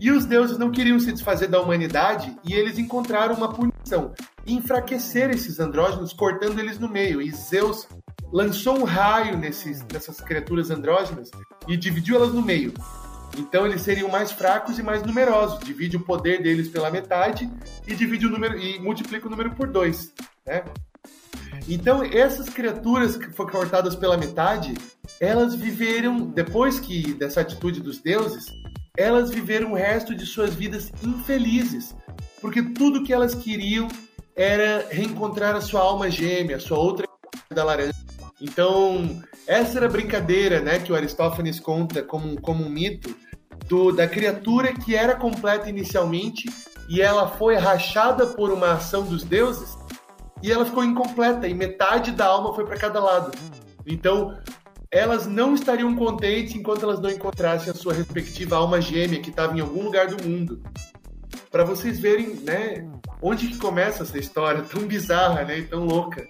e 0.00 0.10
os 0.10 0.24
deuses 0.24 0.58
não 0.58 0.70
queriam 0.70 0.98
se 0.98 1.12
desfazer 1.12 1.48
da 1.48 1.60
humanidade 1.60 2.34
e 2.44 2.54
eles 2.54 2.78
encontraram 2.78 3.34
uma 3.34 3.48
punição: 3.48 3.75
enfraquecer 4.46 5.30
esses 5.30 5.58
andrógenos, 5.58 6.12
cortando 6.12 6.58
eles 6.58 6.78
no 6.78 6.88
meio. 6.88 7.20
E 7.20 7.30
Zeus 7.30 7.86
lançou 8.32 8.78
um 8.78 8.84
raio 8.84 9.36
nesses, 9.36 9.84
nessas 9.92 10.20
criaturas 10.20 10.70
andrógenas 10.70 11.30
e 11.68 11.76
dividiu 11.76 12.16
elas 12.16 12.32
no 12.32 12.42
meio. 12.42 12.72
Então 13.38 13.66
eles 13.66 13.82
seriam 13.82 14.08
mais 14.08 14.32
fracos 14.32 14.78
e 14.78 14.82
mais 14.82 15.02
numerosos. 15.02 15.58
Divide 15.60 15.96
o 15.96 16.04
poder 16.04 16.42
deles 16.42 16.68
pela 16.68 16.90
metade 16.90 17.50
e 17.86 17.94
divide 17.94 18.26
o 18.26 18.30
número 18.30 18.58
e 18.58 18.78
multiplica 18.78 19.26
o 19.26 19.30
número 19.30 19.54
por 19.54 19.68
dois, 19.68 20.12
né? 20.46 20.64
Então 21.68 22.02
essas 22.02 22.48
criaturas 22.48 23.16
que 23.16 23.30
foram 23.30 23.50
cortadas 23.50 23.94
pela 23.94 24.16
metade, 24.16 24.74
elas 25.20 25.54
viveram 25.54 26.20
depois 26.20 26.78
que 26.78 27.14
dessa 27.14 27.40
atitude 27.40 27.80
dos 27.80 27.98
deuses, 28.00 28.46
elas 28.96 29.30
viveram 29.30 29.72
o 29.72 29.74
resto 29.74 30.14
de 30.14 30.24
suas 30.24 30.54
vidas 30.54 30.92
infelizes, 31.02 31.94
porque 32.40 32.62
tudo 32.62 33.02
que 33.02 33.12
elas 33.12 33.34
queriam 33.34 33.88
era 34.34 34.86
reencontrar 34.90 35.54
a 35.54 35.60
sua 35.60 35.80
alma 35.80 36.10
gêmea, 36.10 36.56
a 36.56 36.60
sua 36.60 36.78
outra 36.78 37.06
da 37.50 37.64
laranja. 37.64 37.94
Então, 38.40 39.22
essa 39.46 39.78
era 39.78 39.86
a 39.86 39.90
brincadeira 39.90 40.60
né, 40.60 40.78
que 40.78 40.92
o 40.92 40.96
Aristófanes 40.96 41.58
conta 41.58 42.02
como, 42.02 42.40
como 42.40 42.64
um 42.64 42.68
mito 42.68 43.14
do, 43.66 43.92
da 43.92 44.06
criatura 44.06 44.72
que 44.74 44.94
era 44.94 45.16
completa 45.16 45.68
inicialmente 45.68 46.48
e 46.88 47.00
ela 47.00 47.28
foi 47.28 47.56
rachada 47.56 48.26
por 48.26 48.50
uma 48.50 48.72
ação 48.72 49.04
dos 49.04 49.24
deuses 49.24 49.76
e 50.42 50.52
ela 50.52 50.64
ficou 50.64 50.84
incompleta 50.84 51.48
e 51.48 51.54
metade 51.54 52.12
da 52.12 52.26
alma 52.26 52.54
foi 52.54 52.64
para 52.64 52.76
cada 52.76 53.00
lado. 53.00 53.36
Então, 53.86 54.36
elas 54.90 55.26
não 55.26 55.54
estariam 55.54 55.94
contentes 55.94 56.54
enquanto 56.54 56.82
elas 56.82 57.00
não 57.00 57.10
encontrassem 57.10 57.70
a 57.70 57.74
sua 57.74 57.92
respectiva 57.92 58.56
alma 58.56 58.80
gêmea 58.80 59.20
que 59.20 59.30
estava 59.30 59.56
em 59.56 59.60
algum 59.60 59.82
lugar 59.82 60.08
do 60.08 60.22
mundo. 60.22 60.62
Para 61.50 61.64
vocês 61.64 61.98
verem, 61.98 62.34
né, 62.36 62.88
onde 63.22 63.48
que 63.48 63.58
começa 63.58 64.02
essa 64.02 64.18
história 64.18 64.62
tão 64.62 64.82
bizarra, 64.82 65.44
né, 65.44 65.58
e 65.58 65.66
tão 65.66 65.84
louca 65.84 66.26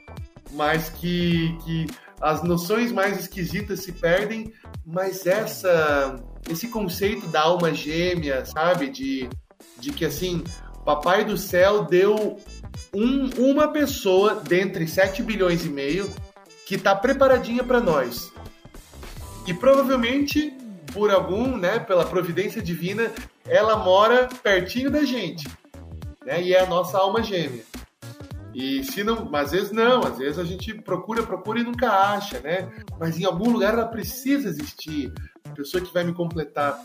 mas 0.52 0.88
que, 0.88 1.56
que 1.64 1.86
as 2.20 2.42
noções 2.42 2.92
mais 2.92 3.18
esquisitas 3.18 3.80
se 3.80 3.92
perdem, 3.92 4.52
mas 4.84 5.26
essa 5.26 6.16
esse 6.48 6.68
conceito 6.68 7.26
da 7.26 7.42
alma 7.42 7.74
gêmea, 7.74 8.44
sabe, 8.44 8.88
de, 8.88 9.28
de 9.80 9.90
que 9.90 10.04
assim, 10.04 10.44
papai 10.84 11.24
do 11.24 11.36
céu 11.36 11.84
deu 11.84 12.38
um, 12.94 13.50
uma 13.50 13.68
pessoa 13.68 14.36
dentre 14.36 14.86
7 14.86 15.24
bilhões 15.24 15.64
e 15.64 15.68
meio 15.68 16.08
que 16.64 16.76
está 16.76 16.94
preparadinha 16.94 17.64
para 17.64 17.80
nós. 17.80 18.32
E 19.46 19.54
provavelmente 19.54 20.56
por 20.92 21.10
algum, 21.10 21.56
né, 21.56 21.78
pela 21.78 22.06
providência 22.06 22.62
divina, 22.62 23.12
ela 23.46 23.76
mora 23.76 24.28
pertinho 24.42 24.90
da 24.90 25.04
gente, 25.04 25.46
né? 26.24 26.42
E 26.42 26.54
é 26.54 26.60
a 26.60 26.66
nossa 26.66 26.96
alma 26.98 27.22
gêmea. 27.22 27.62
E 28.54 28.82
se 28.82 29.04
não, 29.04 29.28
às 29.36 29.50
vezes 29.50 29.70
não, 29.70 30.00
às 30.00 30.16
vezes 30.16 30.38
a 30.38 30.44
gente 30.44 30.72
procura, 30.72 31.22
procura 31.22 31.60
e 31.60 31.64
nunca 31.64 31.90
acha, 31.90 32.40
né? 32.40 32.72
Mas 32.98 33.18
em 33.18 33.26
algum 33.26 33.50
lugar 33.50 33.74
ela 33.74 33.86
precisa 33.86 34.48
existir, 34.48 35.12
a 35.44 35.50
pessoa 35.50 35.84
que 35.84 35.92
vai 35.92 36.02
me 36.02 36.14
completar. 36.14 36.82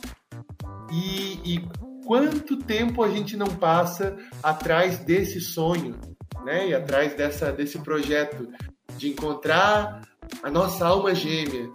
E, 0.92 1.40
e 1.46 1.70
quanto 2.06 2.58
tempo 2.58 3.02
a 3.02 3.10
gente 3.10 3.38
não 3.38 3.48
passa 3.48 4.18
atrás 4.44 5.00
desse 5.00 5.40
sonho, 5.40 5.96
né? 6.44 6.68
E 6.68 6.76
atrás 6.76 7.16
dessa, 7.16 7.54
desse 7.54 7.80
projeto 7.80 8.50
de 8.98 9.08
encontrar 9.08 10.02
a 10.44 10.50
nossa 10.50 10.86
alma 10.86 11.16
gêmea. 11.16 11.72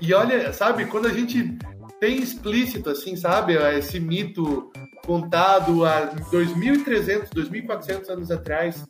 E 0.00 0.14
olha, 0.14 0.52
sabe, 0.52 0.86
quando 0.86 1.06
a 1.06 1.12
gente 1.12 1.58
tem 2.00 2.18
explícito, 2.18 2.88
assim, 2.88 3.14
sabe, 3.16 3.54
esse 3.76 4.00
mito 4.00 4.72
contado 5.04 5.84
há 5.84 6.08
2.300, 6.32 7.28
2.400 7.28 8.08
anos 8.08 8.30
atrás, 8.30 8.86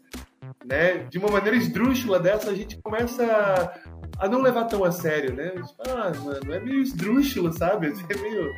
né? 0.65 0.99
De 1.11 1.19
uma 1.19 1.29
maneira 1.29 1.57
esdrúxula 1.57 2.21
dessa, 2.21 2.51
a 2.51 2.55
gente 2.55 2.81
começa 2.83 3.73
a, 4.19 4.29
não 4.29 4.41
levar 4.41 4.65
tão 4.65 4.85
a 4.85 4.93
sério, 4.93 5.35
né? 5.35 5.53
ah, 5.89 6.13
mano, 6.23 6.55
é 6.55 6.61
meio 6.61 6.83
esdrúxulo, 6.83 7.53
sabe? 7.53 7.93
É 8.09 8.17
meio... 8.21 8.53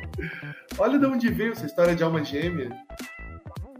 Olha 0.77 0.99
de 0.99 1.05
onde 1.05 1.29
veio 1.31 1.53
essa 1.53 1.65
história 1.65 1.95
de 1.95 2.03
alma 2.03 2.23
gêmea. 2.23 2.69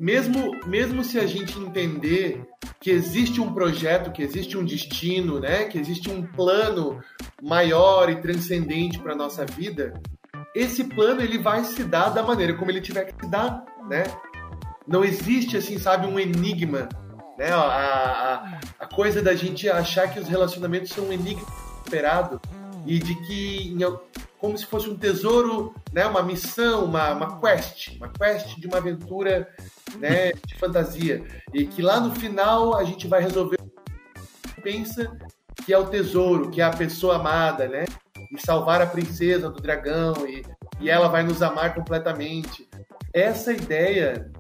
Mesmo, 0.04 0.52
mesmo 0.66 1.02
se 1.02 1.18
a 1.18 1.26
gente 1.26 1.58
entender 1.58 2.46
que 2.82 2.92
existe 2.92 3.40
um 3.40 3.54
projeto, 3.54 4.12
que 4.12 4.22
existe 4.22 4.58
um 4.58 4.66
destino, 4.66 5.40
né? 5.40 5.64
Que 5.64 5.80
existe 5.80 6.10
um 6.10 6.22
plano 6.22 7.02
maior 7.42 8.10
e 8.10 8.18
transcendente 8.18 9.00
para 9.00 9.16
nossa 9.16 9.46
vida, 9.46 9.94
esse 10.54 10.84
plano 10.84 11.22
ele 11.22 11.38
vai 11.38 11.64
se 11.64 11.86
dar 11.86 12.10
da 12.10 12.22
maneira 12.22 12.54
como 12.54 12.70
ele 12.70 12.82
tiver 12.82 13.06
que 13.06 13.24
se 13.24 13.32
dar, 13.32 13.64
né? 13.90 14.04
Não 14.86 15.06
existe 15.06 15.56
assim, 15.56 15.80
sabe, 15.80 16.06
um 16.06 16.20
enigma, 16.20 16.90
né? 17.40 17.52
A, 17.54 17.62
a, 17.62 18.60
a 18.82 18.86
coisa 18.86 19.22
da 19.22 19.34
gente 19.34 19.70
achar 19.70 20.10
que 20.10 20.20
os 20.20 20.28
relacionamentos 20.28 20.92
são 20.92 21.06
um 21.06 21.14
enigma 21.14 21.48
esperado 21.82 22.42
e 22.86 23.00
de 23.00 23.16
que 23.26 23.76
como 24.40 24.58
se 24.58 24.66
fosse 24.66 24.90
um 24.90 24.98
tesouro, 24.98 25.74
né? 25.92 26.06
Uma 26.06 26.22
missão, 26.22 26.86
uma, 26.86 27.12
uma 27.14 27.40
quest, 27.40 27.96
uma 27.98 28.10
quest 28.10 28.60
de 28.60 28.68
uma 28.68 28.78
aventura, 28.78 29.48
né? 29.98 30.32
De 30.46 30.56
fantasia 30.56 31.24
e 31.54 31.66
que 31.66 31.82
lá 31.82 32.00
no 32.00 32.14
final 32.16 32.76
a 32.76 32.84
gente 32.84 33.08
vai 33.08 33.22
resolver 33.22 33.58
pensa 34.62 35.18
que 35.66 35.74
é 35.74 35.78
o 35.78 35.88
tesouro, 35.88 36.50
que 36.50 36.62
é 36.62 36.64
a 36.64 36.72
pessoa 36.72 37.18
amada, 37.18 37.68
né? 37.68 37.86
e 38.34 38.42
salvar 38.42 38.82
a 38.82 38.88
princesa 38.88 39.50
do 39.50 39.62
dragão 39.62 40.28
e, 40.28 40.44
e 40.80 40.90
ela 40.90 41.08
vai 41.08 41.24
nos 41.24 41.42
amar 41.42 41.76
completamente. 41.76 42.68
Essa 43.14 43.54
ideia 43.54 44.32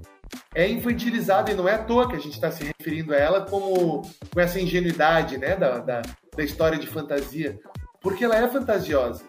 é 0.55 0.67
infantilizada 0.67 1.51
e 1.51 1.53
não 1.53 1.69
é 1.69 1.75
à 1.75 1.83
toa 1.83 2.09
que 2.09 2.15
a 2.15 2.19
gente 2.19 2.33
está 2.33 2.49
se 2.49 2.63
referindo 2.63 3.13
a 3.13 3.17
ela 3.17 3.41
como 3.41 4.01
com 4.33 4.39
essa 4.39 4.59
ingenuidade 4.59 5.37
né, 5.37 5.55
da, 5.55 5.77
da, 5.79 6.01
da, 6.35 6.43
história 6.43 6.77
de 6.77 6.87
fantasia, 6.87 7.59
porque 8.03 8.25
ela 8.25 8.37
é 8.37 8.47
fantasiosa. 8.49 9.23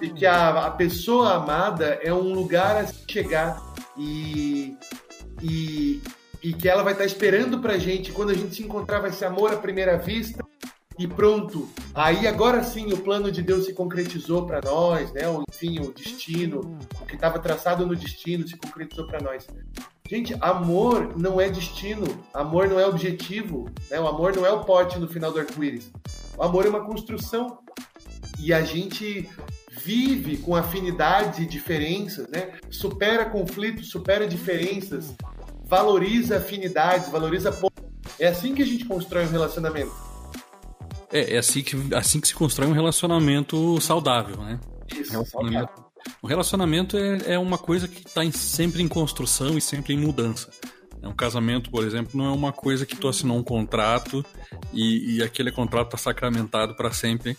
E 0.00 0.08
que 0.10 0.26
a, 0.26 0.66
a 0.66 0.70
pessoa 0.70 1.34
amada 1.34 2.00
é 2.02 2.12
um 2.12 2.32
lugar 2.32 2.76
a 2.76 2.86
chegar 3.10 3.62
e, 3.96 4.76
e, 5.42 6.02
e 6.42 6.52
que 6.52 6.68
ela 6.68 6.82
vai 6.82 6.94
estar 6.94 7.04
tá 7.04 7.06
esperando 7.06 7.60
pra 7.60 7.78
gente. 7.78 8.12
Quando 8.12 8.30
a 8.30 8.34
gente 8.34 8.54
se 8.56 8.62
encontrar, 8.62 9.00
vai 9.00 9.12
ser 9.12 9.26
amor 9.26 9.52
à 9.52 9.56
primeira 9.56 9.96
vista 9.96 10.42
e 10.98 11.06
pronto. 11.06 11.68
Aí 11.94 12.26
agora 12.26 12.62
sim 12.62 12.92
o 12.92 12.98
plano 12.98 13.30
de 13.30 13.42
Deus 13.42 13.66
se 13.66 13.74
concretizou 13.74 14.46
para 14.46 14.60
nós, 14.62 15.12
né? 15.12 15.22
Enfim, 15.50 15.80
o 15.80 15.92
destino, 15.92 16.78
o 17.00 17.06
que 17.06 17.14
estava 17.14 17.38
traçado 17.38 17.86
no 17.86 17.94
destino 17.94 18.46
se 18.46 18.56
concretizou 18.56 19.06
para 19.06 19.20
nós. 19.20 19.46
Gente, 20.08 20.36
amor 20.40 21.18
não 21.18 21.40
é 21.40 21.48
destino, 21.48 22.06
amor 22.32 22.68
não 22.68 22.78
é 22.78 22.86
objetivo, 22.86 23.68
né? 23.90 23.98
O 23.98 24.06
amor 24.06 24.36
não 24.36 24.46
é 24.46 24.50
o 24.50 24.64
pote 24.64 24.98
no 24.98 25.08
final 25.08 25.32
do 25.32 25.40
arco-íris. 25.40 25.90
O 26.38 26.42
amor 26.42 26.64
é 26.66 26.68
uma 26.68 26.84
construção. 26.84 27.58
E 28.38 28.52
a 28.52 28.62
gente 28.62 29.28
vive 29.84 30.38
com 30.38 30.54
afinidades 30.54 31.38
e 31.38 31.46
diferenças, 31.46 32.28
né? 32.28 32.52
Supera 32.70 33.24
conflitos, 33.26 33.88
supera 33.88 34.26
diferenças, 34.26 35.14
valoriza 35.64 36.38
afinidades, 36.38 37.08
valoriza 37.08 37.56
É 38.18 38.28
assim 38.28 38.54
que 38.54 38.62
a 38.62 38.66
gente 38.66 38.84
constrói 38.84 39.26
um 39.26 39.30
relacionamento 39.30 39.92
É, 41.12 41.34
é 41.34 41.38
assim 41.38 41.62
que, 41.62 41.76
assim 41.94 42.20
que 42.20 42.28
se 42.28 42.34
constrói 42.34 42.68
um 42.68 42.72
relacionamento 42.72 43.80
saudável, 43.80 44.36
né? 44.38 44.58
Isso, 44.92 45.12
relacionamento, 45.12 45.86
o 46.22 46.26
relacionamento 46.26 46.96
é, 46.96 47.34
é 47.34 47.38
uma 47.38 47.58
coisa 47.58 47.88
que 47.88 48.06
está 48.06 48.22
sempre 48.32 48.82
em 48.82 48.88
construção 48.88 49.56
e 49.56 49.60
sempre 49.60 49.94
em 49.94 49.98
mudança. 49.98 50.48
Um 51.06 51.14
casamento, 51.14 51.70
por 51.70 51.84
exemplo, 51.84 52.12
não 52.14 52.26
é 52.26 52.30
uma 52.30 52.52
coisa 52.52 52.86
que 52.86 52.96
tu 52.96 53.08
assinou 53.08 53.36
um 53.36 53.42
contrato 53.42 54.24
e, 54.72 55.16
e 55.16 55.22
aquele 55.22 55.50
contrato 55.50 55.86
está 55.86 55.98
sacramentado 55.98 56.74
para 56.74 56.92
sempre. 56.92 57.36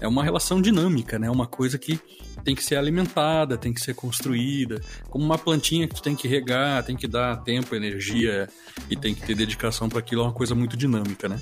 É 0.00 0.08
uma 0.08 0.24
relação 0.24 0.60
dinâmica, 0.60 1.18
né? 1.18 1.30
Uma 1.30 1.46
coisa 1.46 1.78
que 1.78 2.00
tem 2.44 2.54
que 2.54 2.64
ser 2.64 2.76
alimentada, 2.76 3.58
tem 3.58 3.72
que 3.72 3.80
ser 3.80 3.94
construída, 3.94 4.80
como 5.10 5.24
uma 5.24 5.36
plantinha 5.36 5.86
que 5.86 5.94
tu 5.94 6.02
tem 6.02 6.16
que 6.16 6.26
regar, 6.26 6.82
tem 6.84 6.96
que 6.96 7.06
dar 7.06 7.36
tempo, 7.38 7.74
energia 7.74 8.48
e 8.88 8.96
tem 8.96 9.14
que 9.14 9.22
ter 9.22 9.34
dedicação 9.34 9.88
para 9.88 9.98
aquilo, 9.98 10.22
é 10.22 10.24
uma 10.24 10.32
coisa 10.32 10.54
muito 10.54 10.76
dinâmica, 10.76 11.28
né? 11.28 11.38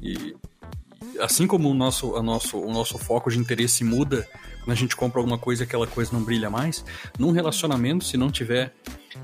E 0.00 0.36
assim 1.20 1.46
como 1.46 1.70
o 1.70 1.74
nosso, 1.74 2.20
nosso, 2.22 2.58
o 2.58 2.72
nosso 2.72 2.98
foco 2.98 3.30
de 3.30 3.38
interesse 3.38 3.82
muda 3.84 4.28
a 4.72 4.74
gente 4.74 4.96
compra 4.96 5.20
alguma 5.20 5.38
coisa 5.38 5.62
e 5.62 5.64
aquela 5.64 5.86
coisa 5.86 6.12
não 6.12 6.22
brilha 6.22 6.50
mais, 6.50 6.84
num 7.18 7.30
relacionamento, 7.30 8.04
se 8.04 8.16
não 8.16 8.30
tiver 8.30 8.74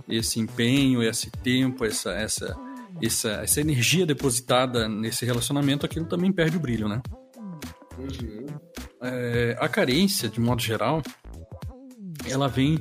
esse 0.09 0.41
empenho, 0.41 1.03
esse 1.03 1.31
tempo, 1.31 1.85
essa, 1.85 2.13
essa, 2.13 2.57
essa, 3.03 3.31
essa 3.43 3.61
energia 3.61 4.07
depositada 4.07 4.89
nesse 4.89 5.25
relacionamento, 5.25 5.85
aquilo 5.85 6.07
também 6.07 6.33
perde 6.33 6.57
o 6.57 6.61
brilho, 6.61 6.89
né? 6.89 7.03
É, 9.01 9.57
a 9.61 9.69
carência, 9.69 10.29
de 10.29 10.41
modo 10.41 10.63
geral, 10.63 11.03
ela 12.29 12.49
vem, 12.49 12.81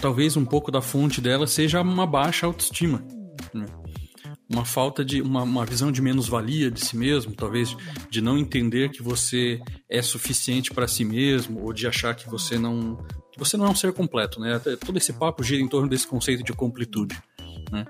talvez 0.00 0.36
um 0.36 0.44
pouco 0.44 0.70
da 0.70 0.80
fonte 0.80 1.20
dela 1.20 1.46
seja 1.46 1.80
uma 1.80 2.06
baixa 2.06 2.46
autoestima. 2.46 3.04
Uma 4.54 4.64
falta 4.64 5.04
de 5.04 5.20
uma, 5.20 5.42
uma 5.42 5.66
visão 5.66 5.90
de 5.90 6.00
menos-valia 6.00 6.70
de 6.70 6.80
si 6.80 6.96
mesmo, 6.96 7.34
talvez 7.34 7.76
de 8.08 8.20
não 8.20 8.38
entender 8.38 8.88
que 8.90 9.02
você 9.02 9.60
é 9.90 10.00
suficiente 10.00 10.70
para 10.70 10.86
si 10.86 11.04
mesmo, 11.04 11.60
ou 11.60 11.72
de 11.72 11.88
achar 11.88 12.14
que 12.14 12.30
você 12.30 12.56
não 12.56 12.96
que 13.32 13.38
você 13.38 13.56
não 13.56 13.66
é 13.66 13.68
um 13.68 13.74
ser 13.74 13.92
completo, 13.92 14.38
né? 14.38 14.60
Todo 14.60 14.96
esse 14.96 15.12
papo 15.12 15.42
gira 15.42 15.60
em 15.60 15.66
torno 15.66 15.88
desse 15.88 16.06
conceito 16.06 16.44
de 16.44 16.52
completude. 16.52 17.20
Né? 17.72 17.84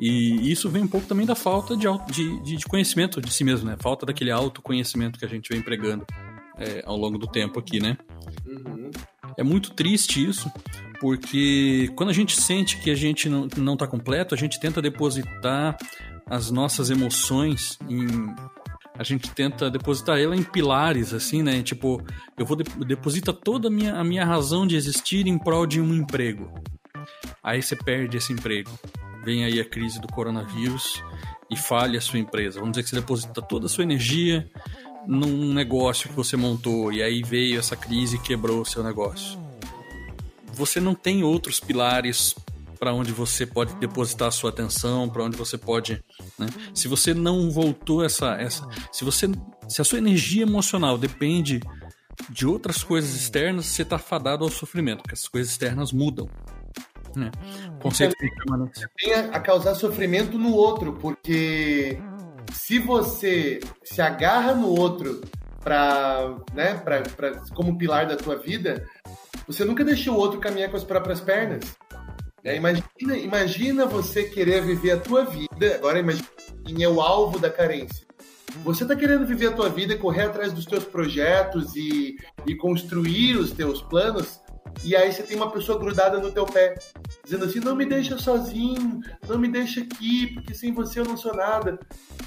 E 0.00 0.50
isso 0.50 0.68
vem 0.68 0.82
um 0.82 0.88
pouco 0.88 1.06
também 1.06 1.24
da 1.24 1.36
falta 1.36 1.76
de, 1.76 1.86
de, 2.10 2.56
de 2.56 2.66
conhecimento 2.66 3.20
de 3.20 3.32
si 3.32 3.44
mesmo, 3.44 3.70
né? 3.70 3.76
Falta 3.78 4.04
daquele 4.04 4.32
autoconhecimento 4.32 5.16
que 5.16 5.24
a 5.24 5.28
gente 5.28 5.48
vem 5.48 5.62
pregando 5.62 6.04
é, 6.58 6.82
ao 6.84 6.96
longo 6.96 7.18
do 7.18 7.28
tempo 7.28 7.60
aqui, 7.60 7.78
né? 7.78 7.96
Uhum. 8.44 8.90
É 9.36 9.44
muito 9.44 9.70
triste 9.70 10.24
isso, 10.28 10.50
porque 11.00 11.90
quando 11.96 12.10
a 12.10 12.12
gente 12.12 12.38
sente 12.38 12.76
que 12.76 12.90
a 12.90 12.94
gente 12.94 13.28
não, 13.28 13.48
não 13.56 13.76
tá 13.76 13.86
completo, 13.86 14.34
a 14.34 14.38
gente 14.38 14.60
tenta 14.60 14.82
depositar 14.82 15.76
as 16.26 16.50
nossas 16.50 16.90
emoções 16.90 17.78
em. 17.88 18.06
A 18.98 19.02
gente 19.02 19.30
tenta 19.30 19.70
depositar 19.70 20.18
ela 20.18 20.36
em 20.36 20.42
pilares, 20.42 21.14
assim, 21.14 21.42
né? 21.42 21.62
Tipo, 21.62 22.02
eu 22.36 22.44
vou 22.44 22.54
de, 22.54 23.22
toda 23.42 23.68
a 23.68 23.70
minha, 23.70 23.94
a 23.94 24.04
minha 24.04 24.26
razão 24.26 24.66
de 24.66 24.76
existir 24.76 25.26
em 25.26 25.38
prol 25.38 25.66
de 25.66 25.80
um 25.80 25.94
emprego. 25.94 26.52
Aí 27.42 27.62
você 27.62 27.74
perde 27.74 28.18
esse 28.18 28.30
emprego. 28.30 28.70
Vem 29.24 29.42
aí 29.44 29.58
a 29.58 29.64
crise 29.64 29.98
do 29.98 30.08
coronavírus 30.08 31.02
e 31.50 31.56
falha 31.56 31.98
a 31.98 32.02
sua 32.02 32.18
empresa. 32.18 32.60
Vamos 32.60 32.72
dizer 32.72 32.82
que 32.82 32.90
você 32.90 32.96
deposita 32.96 33.40
toda 33.40 33.64
a 33.64 33.68
sua 33.70 33.84
energia, 33.84 34.46
num 35.06 35.54
negócio 35.54 36.10
que 36.10 36.14
você 36.14 36.36
montou 36.36 36.92
e 36.92 37.02
aí 37.02 37.22
veio 37.22 37.58
essa 37.58 37.76
crise 37.76 38.16
e 38.16 38.20
quebrou 38.20 38.60
o 38.60 38.66
seu 38.66 38.84
negócio. 38.84 39.49
Você 40.60 40.78
não 40.78 40.94
tem 40.94 41.24
outros 41.24 41.58
pilares 41.58 42.34
para 42.78 42.92
onde 42.92 43.12
você 43.12 43.46
pode 43.46 43.74
depositar 43.76 44.28
a 44.28 44.30
sua 44.30 44.50
atenção, 44.50 45.08
para 45.08 45.24
onde 45.24 45.34
você 45.34 45.56
pode, 45.56 46.04
né? 46.38 46.46
Se 46.74 46.86
você 46.86 47.14
não 47.14 47.50
voltou 47.50 48.04
essa 48.04 48.34
essa, 48.34 48.68
se 48.92 49.02
você 49.02 49.26
se 49.66 49.80
a 49.80 49.84
sua 49.84 49.98
energia 49.98 50.42
emocional 50.42 50.98
depende 50.98 51.60
de 52.28 52.46
outras 52.46 52.84
coisas 52.84 53.14
externas, 53.14 53.66
você 53.66 53.80
está 53.80 53.98
fadado 53.98 54.44
ao 54.44 54.50
sofrimento, 54.50 54.98
porque 54.98 55.14
essas 55.14 55.28
coisas 55.28 55.50
externas 55.50 55.92
mudam. 55.92 56.28
Né? 57.16 57.30
Conceito 57.80 58.14
de 58.20 58.86
Tem 58.98 59.14
a 59.14 59.40
causar 59.40 59.74
sofrimento 59.74 60.38
no 60.38 60.52
outro, 60.52 60.92
porque 60.92 61.98
se 62.52 62.78
você 62.78 63.60
se 63.82 64.02
agarra 64.02 64.54
no 64.54 64.68
outro 64.68 65.22
para, 65.60 66.36
né, 66.52 66.82
como 67.54 67.78
pilar 67.78 68.06
da 68.06 68.16
tua 68.16 68.36
vida, 68.36 68.86
você 69.46 69.64
nunca 69.64 69.84
deixou 69.84 70.14
o 70.14 70.18
outro 70.18 70.40
caminhar 70.40 70.70
com 70.70 70.76
as 70.76 70.84
próprias 70.84 71.20
pernas. 71.20 71.76
É, 72.42 72.56
imagina, 72.56 73.16
imagina 73.16 73.86
você 73.86 74.24
querer 74.24 74.62
viver 74.62 74.92
a 74.92 74.98
tua 74.98 75.24
vida, 75.24 75.74
agora 75.74 75.98
imagina 75.98 76.26
quem 76.64 76.82
é 76.82 76.88
o 76.88 77.00
alvo 77.00 77.38
da 77.38 77.50
carência. 77.50 78.06
Você 78.64 78.82
está 78.82 78.96
querendo 78.96 79.26
viver 79.26 79.48
a 79.48 79.52
tua 79.52 79.68
vida, 79.68 79.96
correr 79.96 80.24
atrás 80.24 80.52
dos 80.52 80.64
teus 80.64 80.84
projetos 80.84 81.76
e, 81.76 82.16
e 82.46 82.54
construir 82.56 83.36
os 83.36 83.52
teus 83.52 83.82
planos, 83.82 84.40
e 84.82 84.96
aí 84.96 85.12
você 85.12 85.22
tem 85.22 85.36
uma 85.36 85.50
pessoa 85.50 85.78
grudada 85.78 86.18
no 86.18 86.32
teu 86.32 86.46
pé, 86.46 86.74
dizendo 87.24 87.44
assim: 87.44 87.60
não 87.60 87.76
me 87.76 87.84
deixa 87.84 88.18
sozinho, 88.18 89.00
não 89.28 89.38
me 89.38 89.48
deixa 89.48 89.80
aqui, 89.80 90.28
porque 90.34 90.54
sem 90.54 90.72
você 90.72 91.00
eu 91.00 91.04
não 91.04 91.16
sou 91.16 91.34
nada, 91.34 91.78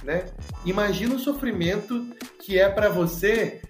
né? 0.03 0.25
Imagina 0.65 1.15
o 1.15 1.19
sofrimento 1.19 2.07
que 2.39 2.59
é 2.59 2.69
para 2.69 2.89
você 2.89 3.61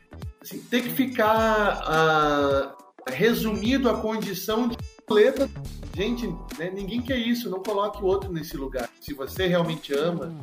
assim, 0.41 0.60
ter 0.60 0.82
que 0.82 0.89
ficar 0.89 1.82
ah, 1.86 2.76
resumido 3.08 3.89
a 3.89 4.00
condição 4.00 4.68
de 4.68 4.78
muleta. 5.08 5.50
Gente, 5.96 6.28
né, 6.58 6.72
ninguém 6.74 7.02
quer 7.02 7.18
isso, 7.18 7.50
não 7.50 7.62
coloque 7.62 8.02
o 8.02 8.06
outro 8.06 8.32
nesse 8.32 8.58
lugar. 8.58 8.89
Se 9.00 9.13
você 9.13 9.48
realmente 9.48 9.94
ama, 9.94 10.34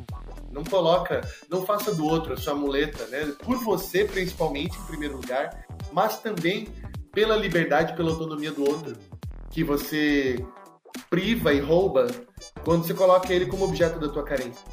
não 0.51 0.63
coloca, 0.63 1.21
não 1.49 1.65
faça 1.65 1.93
do 1.93 2.05
outro 2.05 2.33
a 2.33 2.37
sua 2.37 2.55
muleta, 2.55 3.05
né? 3.07 3.33
Por 3.43 3.57
você, 3.57 4.05
principalmente, 4.05 4.77
em 4.77 4.83
primeiro 4.83 5.15
lugar, 5.15 5.65
mas 5.91 6.19
também 6.19 6.67
pela 7.11 7.35
liberdade, 7.35 7.95
pela 7.95 8.11
autonomia 8.11 8.51
do 8.51 8.67
outro, 8.67 8.95
que 9.49 9.63
você 9.63 10.43
priva 11.09 11.53
e 11.53 11.59
rouba 11.59 12.07
quando 12.63 12.85
você 12.85 12.93
coloca 12.93 13.33
ele 13.33 13.45
como 13.45 13.65
objeto 13.65 13.99
da 13.99 14.07
tua 14.07 14.23
carência. 14.23 14.63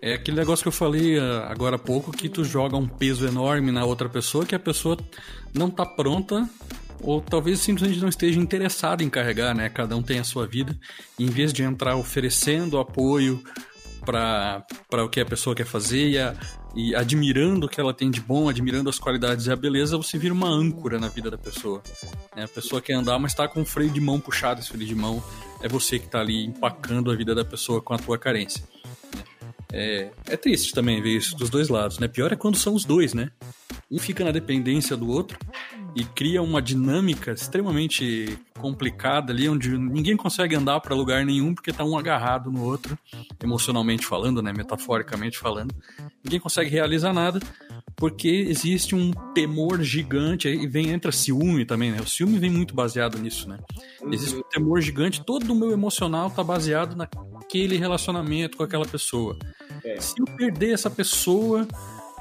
É 0.00 0.14
aquele 0.14 0.36
negócio 0.36 0.62
que 0.62 0.68
eu 0.68 0.72
falei 0.72 1.18
ah, 1.18 1.46
agora 1.48 1.76
há 1.76 1.78
pouco, 1.78 2.10
que 2.10 2.28
tu 2.28 2.44
joga 2.44 2.76
um 2.76 2.86
peso 2.86 3.26
enorme 3.26 3.72
na 3.72 3.84
outra 3.84 4.08
pessoa 4.08 4.44
que 4.44 4.54
a 4.54 4.58
pessoa 4.58 4.98
não 5.54 5.70
tá 5.70 5.86
pronta 5.86 6.48
ou 7.00 7.20
talvez 7.20 7.60
simplesmente 7.60 8.00
não 8.00 8.08
esteja 8.08 8.40
interessada 8.40 9.02
em 9.02 9.10
carregar, 9.10 9.54
né? 9.54 9.68
Cada 9.68 9.96
um 9.96 10.02
tem 10.02 10.18
a 10.18 10.24
sua 10.24 10.46
vida. 10.46 10.76
E 11.18 11.24
em 11.24 11.28
vez 11.28 11.52
de 11.52 11.62
entrar 11.62 11.96
oferecendo 11.96 12.78
apoio 12.78 13.42
para 14.04 15.04
o 15.04 15.08
que 15.08 15.20
a 15.20 15.24
pessoa 15.24 15.56
quer 15.56 15.66
fazer 15.66 16.08
e, 16.10 16.18
a, 16.18 16.34
e 16.74 16.94
admirando 16.94 17.66
o 17.66 17.68
que 17.68 17.80
ela 17.80 17.94
tem 17.94 18.10
de 18.10 18.20
bom, 18.20 18.48
admirando 18.48 18.90
as 18.90 18.98
qualidades 18.98 19.46
e 19.46 19.50
a 19.50 19.56
beleza, 19.56 19.96
você 19.96 20.18
vira 20.18 20.34
uma 20.34 20.48
âncora 20.48 20.98
na 20.98 21.08
vida 21.08 21.30
da 21.30 21.38
pessoa. 21.38 21.82
Né? 22.36 22.44
A 22.44 22.48
pessoa 22.48 22.80
quer 22.80 22.94
andar, 22.94 23.18
mas 23.18 23.32
está 23.32 23.48
com 23.48 23.62
o 23.62 23.66
freio 23.66 23.90
de 23.90 24.00
mão 24.00 24.20
puxado, 24.20 24.60
esse 24.60 24.68
freio 24.68 24.86
de 24.86 24.94
mão 24.94 25.22
é 25.62 25.68
você 25.68 25.98
que 25.98 26.06
está 26.06 26.20
ali 26.20 26.44
empacando 26.44 27.10
a 27.10 27.16
vida 27.16 27.34
da 27.34 27.44
pessoa 27.44 27.80
com 27.80 27.94
a 27.94 27.98
tua 27.98 28.18
carência. 28.18 28.62
É, 29.72 30.10
é 30.26 30.36
triste 30.36 30.72
também 30.72 31.02
ver 31.02 31.16
isso 31.16 31.36
dos 31.36 31.50
dois 31.50 31.68
lados, 31.68 31.98
né? 31.98 32.06
Pior 32.06 32.32
é 32.32 32.36
quando 32.36 32.56
são 32.56 32.74
os 32.74 32.84
dois, 32.84 33.12
né? 33.12 33.30
Um 33.90 33.98
fica 33.98 34.24
na 34.24 34.30
dependência 34.30 34.96
do 34.96 35.08
outro 35.08 35.36
e 35.94 36.04
cria 36.04 36.42
uma 36.42 36.60
dinâmica 36.60 37.32
extremamente 37.32 38.38
complicada 38.58 39.32
ali, 39.32 39.48
onde 39.48 39.76
ninguém 39.76 40.16
consegue 40.16 40.56
andar 40.56 40.80
para 40.80 40.94
lugar 40.94 41.24
nenhum 41.24 41.54
porque 41.54 41.72
tá 41.72 41.84
um 41.84 41.96
agarrado 41.96 42.50
no 42.50 42.62
outro, 42.62 42.98
emocionalmente 43.42 44.06
falando, 44.06 44.42
né, 44.42 44.52
metaforicamente 44.52 45.38
falando. 45.38 45.74
Ninguém 46.24 46.40
consegue 46.40 46.70
realizar 46.70 47.12
nada 47.12 47.40
porque 47.96 48.28
existe 48.28 48.94
um 48.94 49.12
temor 49.34 49.82
gigante 49.82 50.48
e 50.48 50.66
vem 50.66 50.90
entra 50.90 51.12
ciúme 51.12 51.64
também, 51.64 51.92
né? 51.92 52.00
O 52.00 52.08
ciúme 52.08 52.38
vem 52.38 52.50
muito 52.50 52.74
baseado 52.74 53.18
nisso, 53.18 53.48
né? 53.48 53.58
Existe 54.10 54.36
um 54.36 54.42
temor 54.42 54.80
gigante, 54.80 55.24
todo 55.24 55.52
o 55.52 55.54
meu 55.54 55.70
emocional 55.70 56.28
tá 56.28 56.42
baseado 56.42 56.96
naquele 56.96 57.76
relacionamento 57.76 58.56
com 58.56 58.64
aquela 58.64 58.86
pessoa. 58.86 59.38
É. 59.84 60.00
Se 60.00 60.14
eu 60.18 60.24
perder 60.24 60.72
essa 60.72 60.90
pessoa, 60.90 61.68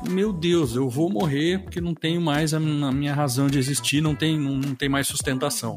meu 0.09 0.33
Deus, 0.33 0.75
eu 0.75 0.89
vou 0.89 1.09
morrer 1.09 1.59
porque 1.59 1.79
não 1.79 1.93
tenho 1.93 2.21
mais 2.21 2.53
a, 2.53 2.59
minha 2.59 3.13
razão 3.13 3.47
de 3.47 3.57
existir, 3.57 4.01
não 4.01 4.15
tem, 4.15 4.39
não, 4.39 4.75
tem 4.75 4.89
mais 4.89 5.07
sustentação. 5.07 5.75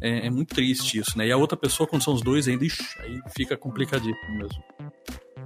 É, 0.00 0.26
é, 0.26 0.30
muito 0.30 0.54
triste 0.54 0.98
isso, 0.98 1.16
né? 1.16 1.28
E 1.28 1.32
a 1.32 1.36
outra 1.36 1.56
pessoa, 1.56 1.86
quando 1.86 2.02
são 2.02 2.14
os 2.14 2.22
dois, 2.22 2.48
ainda 2.48 2.64
ixi, 2.64 2.82
aí 3.00 3.20
fica 3.36 3.56
complicadíssimo 3.56 4.36
mesmo. 4.36 4.62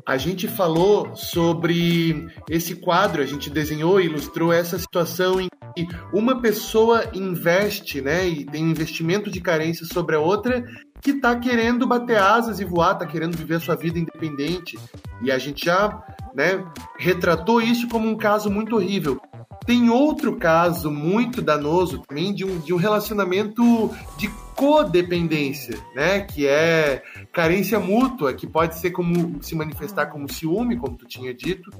A 0.07 0.17
gente 0.17 0.47
falou 0.47 1.15
sobre 1.17 2.27
esse 2.49 2.77
quadro, 2.77 3.23
a 3.23 3.27
gente 3.27 3.51
desenhou 3.51 4.01
e 4.01 4.07
ilustrou 4.07 4.53
essa 4.53 4.79
situação 4.79 5.41
em 5.41 5.49
que 5.75 5.87
uma 6.13 6.41
pessoa 6.41 7.11
investe, 7.13 8.01
né, 8.01 8.27
e 8.27 8.47
tem 8.47 8.65
um 8.65 8.71
investimento 8.71 9.31
de 9.31 9.41
carência 9.41 9.85
sobre 9.85 10.15
a 10.15 10.21
outra, 10.21 10.65
que 11.07 11.13
está 11.13 11.37
querendo 11.39 11.87
bater 11.87 12.19
asas 12.19 12.59
e 12.59 12.65
voar, 12.65 12.95
está 12.95 13.07
querendo 13.07 13.37
viver 13.37 13.61
sua 13.61 13.77
vida 13.77 13.97
independente. 13.97 14.77
E 15.23 15.31
a 15.31 15.39
gente 15.39 15.65
já 15.65 16.03
né, 16.35 16.67
retratou 16.99 17.63
isso 17.63 17.87
como 17.89 18.09
um 18.09 18.17
caso 18.17 18.51
muito 18.51 18.75
horrível. 18.75 19.21
Tem 19.65 19.89
outro 19.89 20.35
caso 20.35 20.91
muito 20.91 21.41
danoso 21.41 22.01
também 22.01 22.35
de 22.35 22.45
um, 22.45 22.59
de 22.59 22.75
um 22.75 22.77
relacionamento 22.77 23.89
de 24.19 24.29
codependência, 24.57 25.79
né? 25.95 26.23
Que 26.23 26.49
é 26.49 27.05
carência 27.33 27.79
mútua, 27.79 28.35
que 28.35 28.47
pode 28.47 28.77
ser 28.77 28.91
como 28.91 29.41
se 29.45 29.55
manifestar 29.55 30.07
como 30.07 30.33
ciúme, 30.33 30.77
como 30.77 30.97
tu 30.97 31.07
tinha 31.07 31.33
dito, 31.33 31.71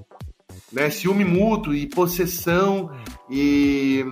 né? 0.73 0.89
Ciúme 0.89 1.25
mútuo 1.25 1.75
e 1.75 1.89
possessão 1.89 2.93
e 3.29 4.05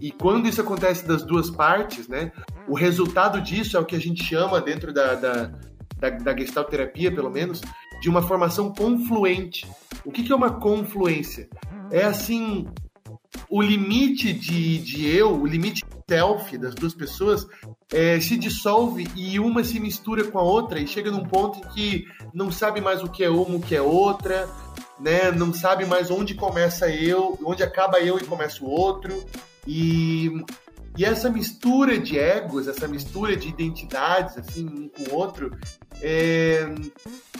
e 0.00 0.10
quando 0.10 0.48
isso 0.48 0.60
acontece 0.60 1.06
das 1.06 1.22
duas 1.22 1.50
partes, 1.50 2.08
né? 2.08 2.32
O 2.66 2.74
resultado 2.74 3.40
disso 3.40 3.76
é 3.76 3.80
o 3.80 3.84
que 3.84 3.96
a 3.96 4.00
gente 4.00 4.22
chama 4.22 4.60
dentro 4.60 4.92
da, 4.92 5.14
da, 5.14 5.52
da, 5.98 6.10
da 6.10 6.36
Gestalt 6.36 6.68
terapia, 6.68 7.12
pelo 7.12 7.30
menos, 7.30 7.60
de 8.00 8.08
uma 8.08 8.22
formação 8.22 8.72
confluente. 8.72 9.66
O 10.04 10.12
que, 10.12 10.22
que 10.22 10.32
é 10.32 10.36
uma 10.36 10.58
confluência? 10.58 11.48
É 11.90 12.04
assim, 12.04 12.66
o 13.48 13.60
limite 13.60 14.32
de, 14.32 14.78
de 14.78 15.08
eu, 15.08 15.32
o 15.34 15.46
limite 15.46 15.84
self 16.08 16.56
das 16.56 16.74
duas 16.74 16.94
pessoas 16.94 17.46
é, 17.92 18.18
se 18.20 18.36
dissolve 18.36 19.06
e 19.14 19.38
uma 19.38 19.64
se 19.64 19.78
mistura 19.78 20.24
com 20.24 20.38
a 20.38 20.42
outra 20.42 20.78
e 20.78 20.86
chega 20.86 21.10
num 21.10 21.24
ponto 21.24 21.58
em 21.58 21.72
que 21.72 22.04
não 22.32 22.50
sabe 22.50 22.80
mais 22.80 23.02
o 23.02 23.08
que 23.08 23.24
é 23.24 23.30
uma, 23.30 23.56
o 23.56 23.60
que 23.60 23.74
é 23.74 23.82
outra, 23.82 24.48
né? 24.98 25.30
Não 25.30 25.52
sabe 25.52 25.84
mais 25.84 26.10
onde 26.10 26.34
começa 26.34 26.88
eu, 26.90 27.38
onde 27.44 27.62
acaba 27.62 28.00
eu 28.00 28.18
e 28.18 28.24
começa 28.24 28.64
o 28.64 28.68
outro. 28.68 29.24
E, 29.68 30.30
e 30.96 31.04
essa 31.04 31.28
mistura 31.28 31.98
de 31.98 32.18
egos, 32.18 32.66
essa 32.66 32.88
mistura 32.88 33.36
de 33.36 33.48
identidades, 33.48 34.38
assim, 34.38 34.64
um 34.64 34.88
com 34.88 35.10
o 35.10 35.14
outro, 35.14 35.54
é, 36.00 36.66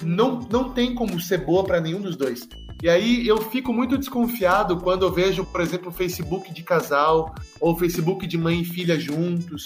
não, 0.02 0.40
não 0.40 0.74
tem 0.74 0.94
como 0.94 1.18
ser 1.18 1.38
boa 1.38 1.64
para 1.64 1.80
nenhum 1.80 2.02
dos 2.02 2.16
dois. 2.16 2.46
E 2.82 2.88
aí 2.88 3.26
eu 3.26 3.38
fico 3.50 3.72
muito 3.72 3.96
desconfiado 3.96 4.78
quando 4.78 5.06
eu 5.06 5.10
vejo, 5.10 5.42
por 5.46 5.62
exemplo, 5.62 5.88
o 5.88 5.92
Facebook 5.92 6.52
de 6.52 6.62
casal 6.62 7.34
ou 7.58 7.76
Facebook 7.76 8.26
de 8.26 8.36
mãe 8.36 8.60
e 8.60 8.64
filha 8.64 9.00
juntos, 9.00 9.64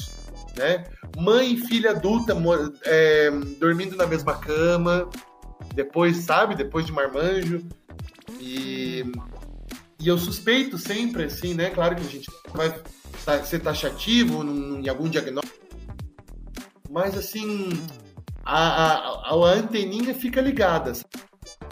né? 0.57 0.85
Mãe 1.19 1.55
e 1.55 1.57
filha 1.59 1.91
adulta 1.91 2.35
é, 2.85 3.29
dormindo 3.59 3.97
na 3.97 4.07
mesma 4.07 4.35
cama, 4.37 5.11
depois, 5.75 6.19
sabe, 6.19 6.55
depois 6.55 6.87
de 6.87 6.93
marmanjo. 6.93 7.61
E, 8.41 9.05
e 10.03 10.09
eu 10.09 10.19
suspeito 10.19 10.77
sempre, 10.77 11.25
assim, 11.25 11.55
né? 11.55 11.71
Claro 11.71 11.95
que 11.95 12.03
a 12.03 12.09
gente 12.09 12.29
vai 13.25 13.45
ser 13.45 13.61
taxativo 13.61 14.43
em 14.43 14.89
algum 14.89 15.09
diagnóstico, 15.09 15.57
mas 16.91 17.17
assim, 17.17 17.71
a, 18.45 18.95
a, 18.95 19.31
a 19.31 19.53
anteninha 19.55 20.13
fica 20.13 20.41
ligada. 20.41 20.93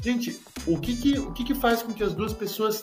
Gente, 0.01 0.41
o 0.65 0.79
que 0.79 0.97
que, 0.97 1.19
o 1.19 1.33
que 1.33 1.43
que 1.43 1.55
faz 1.55 1.83
com 1.83 1.93
que 1.93 2.05
as 2.05 2.15
duas 2.15 2.33
pessoas, 2.33 2.83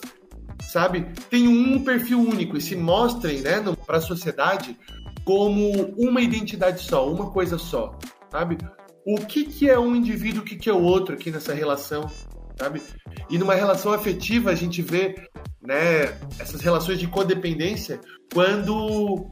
sabe, 0.68 1.06
tenham 1.30 1.52
um 1.52 1.82
perfil 1.82 2.20
único 2.20 2.56
e 2.58 2.60
se 2.60 2.76
mostrem, 2.76 3.40
né, 3.40 3.64
para 3.86 3.96
a 3.96 4.02
sociedade 4.02 4.76
como 5.24 5.94
uma 5.96 6.20
identidade 6.20 6.82
só, 6.82 7.10
uma 7.10 7.30
coisa 7.30 7.56
só, 7.56 7.98
sabe? 8.30 8.58
O 9.06 9.16
que 9.16 9.44
que 9.44 9.70
é 9.70 9.78
um 9.78 9.96
indivíduo, 9.96 10.42
o 10.42 10.44
que 10.44 10.56
que 10.56 10.68
é 10.68 10.72
o 10.72 10.82
outro 10.82 11.14
aqui 11.14 11.30
nessa 11.30 11.54
relação, 11.54 12.06
sabe? 12.58 12.82
E 13.30 13.38
numa 13.38 13.54
relação 13.54 13.92
afetiva 13.92 14.50
a 14.50 14.54
gente 14.54 14.82
vê, 14.82 15.14
né, 15.62 16.18
essas 16.38 16.60
relações 16.60 16.98
de 16.98 17.06
codependência 17.06 18.00
quando 18.32 19.30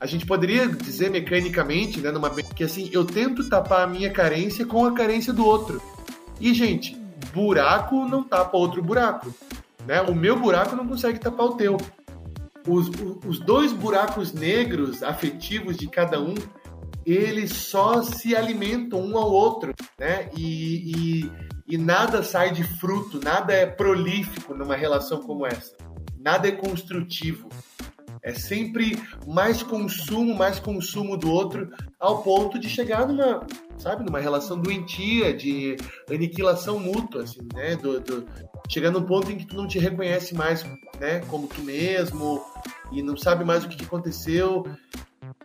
a 0.00 0.06
gente 0.06 0.24
poderia 0.24 0.68
dizer 0.68 1.10
mecanicamente, 1.10 2.00
né, 2.00 2.10
numa 2.10 2.30
que 2.30 2.62
assim, 2.62 2.88
eu 2.92 3.04
tento 3.04 3.48
tapar 3.48 3.82
a 3.82 3.86
minha 3.86 4.10
carência 4.10 4.64
com 4.64 4.84
a 4.84 4.92
carência 4.92 5.32
do 5.32 5.44
outro. 5.44 5.82
E 6.40 6.54
gente, 6.54 6.96
buraco 7.32 8.04
não 8.06 8.22
tapa 8.22 8.56
outro 8.56 8.82
buraco. 8.82 9.34
Né? 9.86 10.00
O 10.02 10.14
meu 10.14 10.38
buraco 10.38 10.76
não 10.76 10.86
consegue 10.86 11.18
tapar 11.18 11.46
o 11.46 11.54
teu. 11.54 11.76
Os, 12.66 12.90
os 13.26 13.40
dois 13.40 13.72
buracos 13.72 14.32
negros 14.32 15.02
afetivos 15.02 15.76
de 15.76 15.88
cada 15.88 16.20
um, 16.20 16.34
eles 17.06 17.52
só 17.52 18.02
se 18.02 18.36
alimentam 18.36 19.00
um 19.00 19.16
ao 19.16 19.32
outro, 19.32 19.72
né? 19.98 20.28
E, 20.36 20.92
e, 21.24 21.32
e 21.68 21.76
nada 21.76 22.22
sai 22.22 22.52
de 22.52 22.64
fruto, 22.64 23.20
nada 23.22 23.52
é 23.52 23.66
prolífico 23.66 24.54
numa 24.54 24.76
relação 24.76 25.20
como 25.22 25.46
essa. 25.46 25.76
Nada 26.18 26.48
é 26.48 26.52
construtivo. 26.52 27.48
É 28.22 28.34
sempre 28.34 29.00
mais 29.26 29.62
consumo, 29.62 30.34
mais 30.34 30.58
consumo 30.58 31.16
do 31.16 31.30
outro, 31.30 31.70
ao 32.00 32.22
ponto 32.22 32.58
de 32.58 32.68
chegar 32.68 33.06
numa, 33.06 33.46
sabe, 33.76 34.04
numa 34.04 34.18
relação 34.18 34.58
doentia, 34.58 35.32
de 35.32 35.76
aniquilação 36.10 36.78
mútua, 36.78 37.22
assim, 37.22 37.46
né? 37.54 37.76
Do, 37.76 38.00
do, 38.00 38.26
chegar 38.68 38.90
num 38.90 39.02
ponto 39.02 39.30
em 39.30 39.36
que 39.36 39.46
tu 39.46 39.56
não 39.56 39.66
te 39.66 39.78
reconhece 39.78 40.34
mais, 40.34 40.62
né, 41.00 41.20
como 41.28 41.46
tu 41.46 41.62
mesmo, 41.62 42.44
e 42.92 43.02
não 43.02 43.16
sabe 43.16 43.44
mais 43.44 43.64
o 43.64 43.68
que 43.68 43.84
aconteceu. 43.84 44.66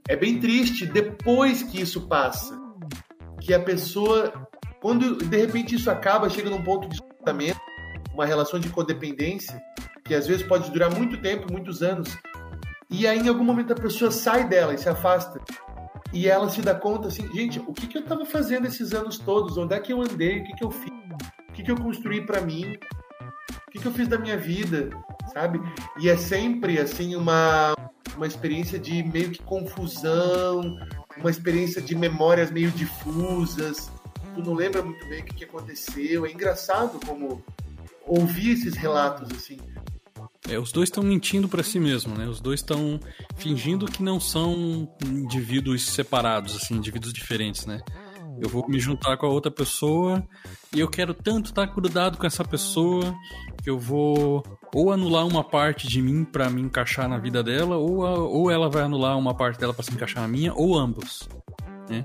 É 0.07 0.15
bem 0.15 0.39
triste 0.39 0.85
depois 0.85 1.63
que 1.63 1.81
isso 1.81 2.07
passa, 2.07 2.59
que 3.39 3.53
a 3.53 3.59
pessoa, 3.59 4.47
quando 4.83 5.15
de 5.15 5.37
repente 5.37 5.75
isso 5.75 5.89
acaba, 5.89 6.29
chega 6.29 6.49
num 6.49 6.61
ponto 6.61 6.87
de 6.89 6.95
esgotamento, 6.95 7.59
uma 8.13 8.25
relação 8.25 8.59
de 8.59 8.69
codependência, 8.69 9.59
que 10.03 10.13
às 10.13 10.27
vezes 10.27 10.45
pode 10.45 10.69
durar 10.69 10.93
muito 10.93 11.19
tempo, 11.21 11.51
muitos 11.51 11.81
anos, 11.81 12.15
e 12.89 13.07
aí, 13.07 13.17
em 13.17 13.27
algum 13.27 13.43
momento, 13.43 13.73
a 13.73 13.75
pessoa 13.75 14.11
sai 14.11 14.47
dela 14.47 14.73
e 14.73 14.77
se 14.77 14.87
afasta. 14.87 15.41
E 16.13 16.27
ela 16.27 16.47
se 16.47 16.61
dá 16.61 16.75
conta 16.75 17.07
assim, 17.07 17.27
gente, 17.33 17.59
o 17.59 17.73
que, 17.73 17.87
que 17.87 17.97
eu 17.97 18.03
estava 18.03 18.23
fazendo 18.23 18.67
esses 18.67 18.93
anos 18.93 19.17
todos? 19.17 19.57
Onde 19.57 19.73
é 19.73 19.79
que 19.79 19.91
eu 19.91 19.99
andei? 19.99 20.41
O 20.41 20.43
que, 20.43 20.53
que 20.53 20.63
eu 20.63 20.69
fiz? 20.69 20.93
O 21.49 21.53
que, 21.53 21.63
que 21.63 21.71
eu 21.71 21.75
construí 21.75 22.21
para 22.21 22.41
mim? 22.41 22.77
O 23.67 23.71
que, 23.71 23.79
que 23.79 23.85
eu 23.87 23.91
fiz 23.91 24.07
da 24.07 24.19
minha 24.19 24.37
vida? 24.37 24.89
Sabe? 25.33 25.59
E 25.99 26.09
é 26.09 26.17
sempre, 26.17 26.77
assim, 26.77 27.15
uma, 27.15 27.73
uma 28.15 28.27
experiência 28.27 28.77
de 28.77 29.01
meio 29.01 29.31
que 29.31 29.41
confusão, 29.41 30.77
uma 31.17 31.31
experiência 31.31 31.81
de 31.81 31.95
memórias 31.95 32.51
meio 32.51 32.69
difusas. 32.69 33.89
Tu 34.33 34.41
não 34.41 34.53
lembra 34.53 34.81
muito 34.81 35.05
bem 35.07 35.21
o 35.21 35.25
que, 35.25 35.33
que 35.33 35.43
aconteceu. 35.43 36.25
É 36.25 36.31
engraçado 36.31 36.99
como 37.05 37.43
ouvir 38.05 38.51
esses 38.51 38.75
relatos, 38.75 39.29
assim. 39.31 39.57
É, 40.49 40.59
os 40.59 40.71
dois 40.71 40.87
estão 40.87 41.03
mentindo 41.03 41.47
para 41.47 41.63
si 41.63 41.79
mesmo, 41.79 42.15
né? 42.15 42.27
Os 42.27 42.41
dois 42.41 42.59
estão 42.59 42.99
fingindo 43.37 43.85
que 43.85 44.03
não 44.03 44.19
são 44.19 44.89
indivíduos 45.05 45.85
separados, 45.85 46.55
assim, 46.55 46.75
indivíduos 46.75 47.13
diferentes, 47.13 47.65
né? 47.65 47.81
Eu 48.41 48.49
vou 48.49 48.67
me 48.67 48.79
juntar 48.79 49.15
com 49.15 49.25
a 49.25 49.29
outra 49.29 49.51
pessoa 49.51 50.25
e 50.75 50.79
eu 50.79 50.89
quero 50.89 51.13
tanto 51.13 51.47
estar 51.47 51.65
grudado 51.67 52.17
com 52.17 52.25
essa 52.25 52.43
pessoa 52.43 53.15
que 53.61 53.69
eu 53.69 53.79
vou 53.79 54.43
ou 54.73 54.91
anular 54.91 55.25
uma 55.25 55.43
parte 55.43 55.87
de 55.87 56.01
mim 56.01 56.25
para 56.25 56.49
me 56.49 56.61
encaixar 56.61 57.07
na 57.07 57.17
vida 57.17 57.43
dela, 57.43 57.77
ou, 57.77 58.05
a, 58.05 58.17
ou 58.17 58.49
ela 58.49 58.69
vai 58.69 58.83
anular 58.83 59.17
uma 59.17 59.35
parte 59.35 59.59
dela 59.59 59.73
para 59.73 59.83
se 59.83 59.93
encaixar 59.93 60.23
na 60.23 60.27
minha, 60.27 60.53
ou 60.53 60.77
ambos, 60.77 61.29
né? 61.87 62.03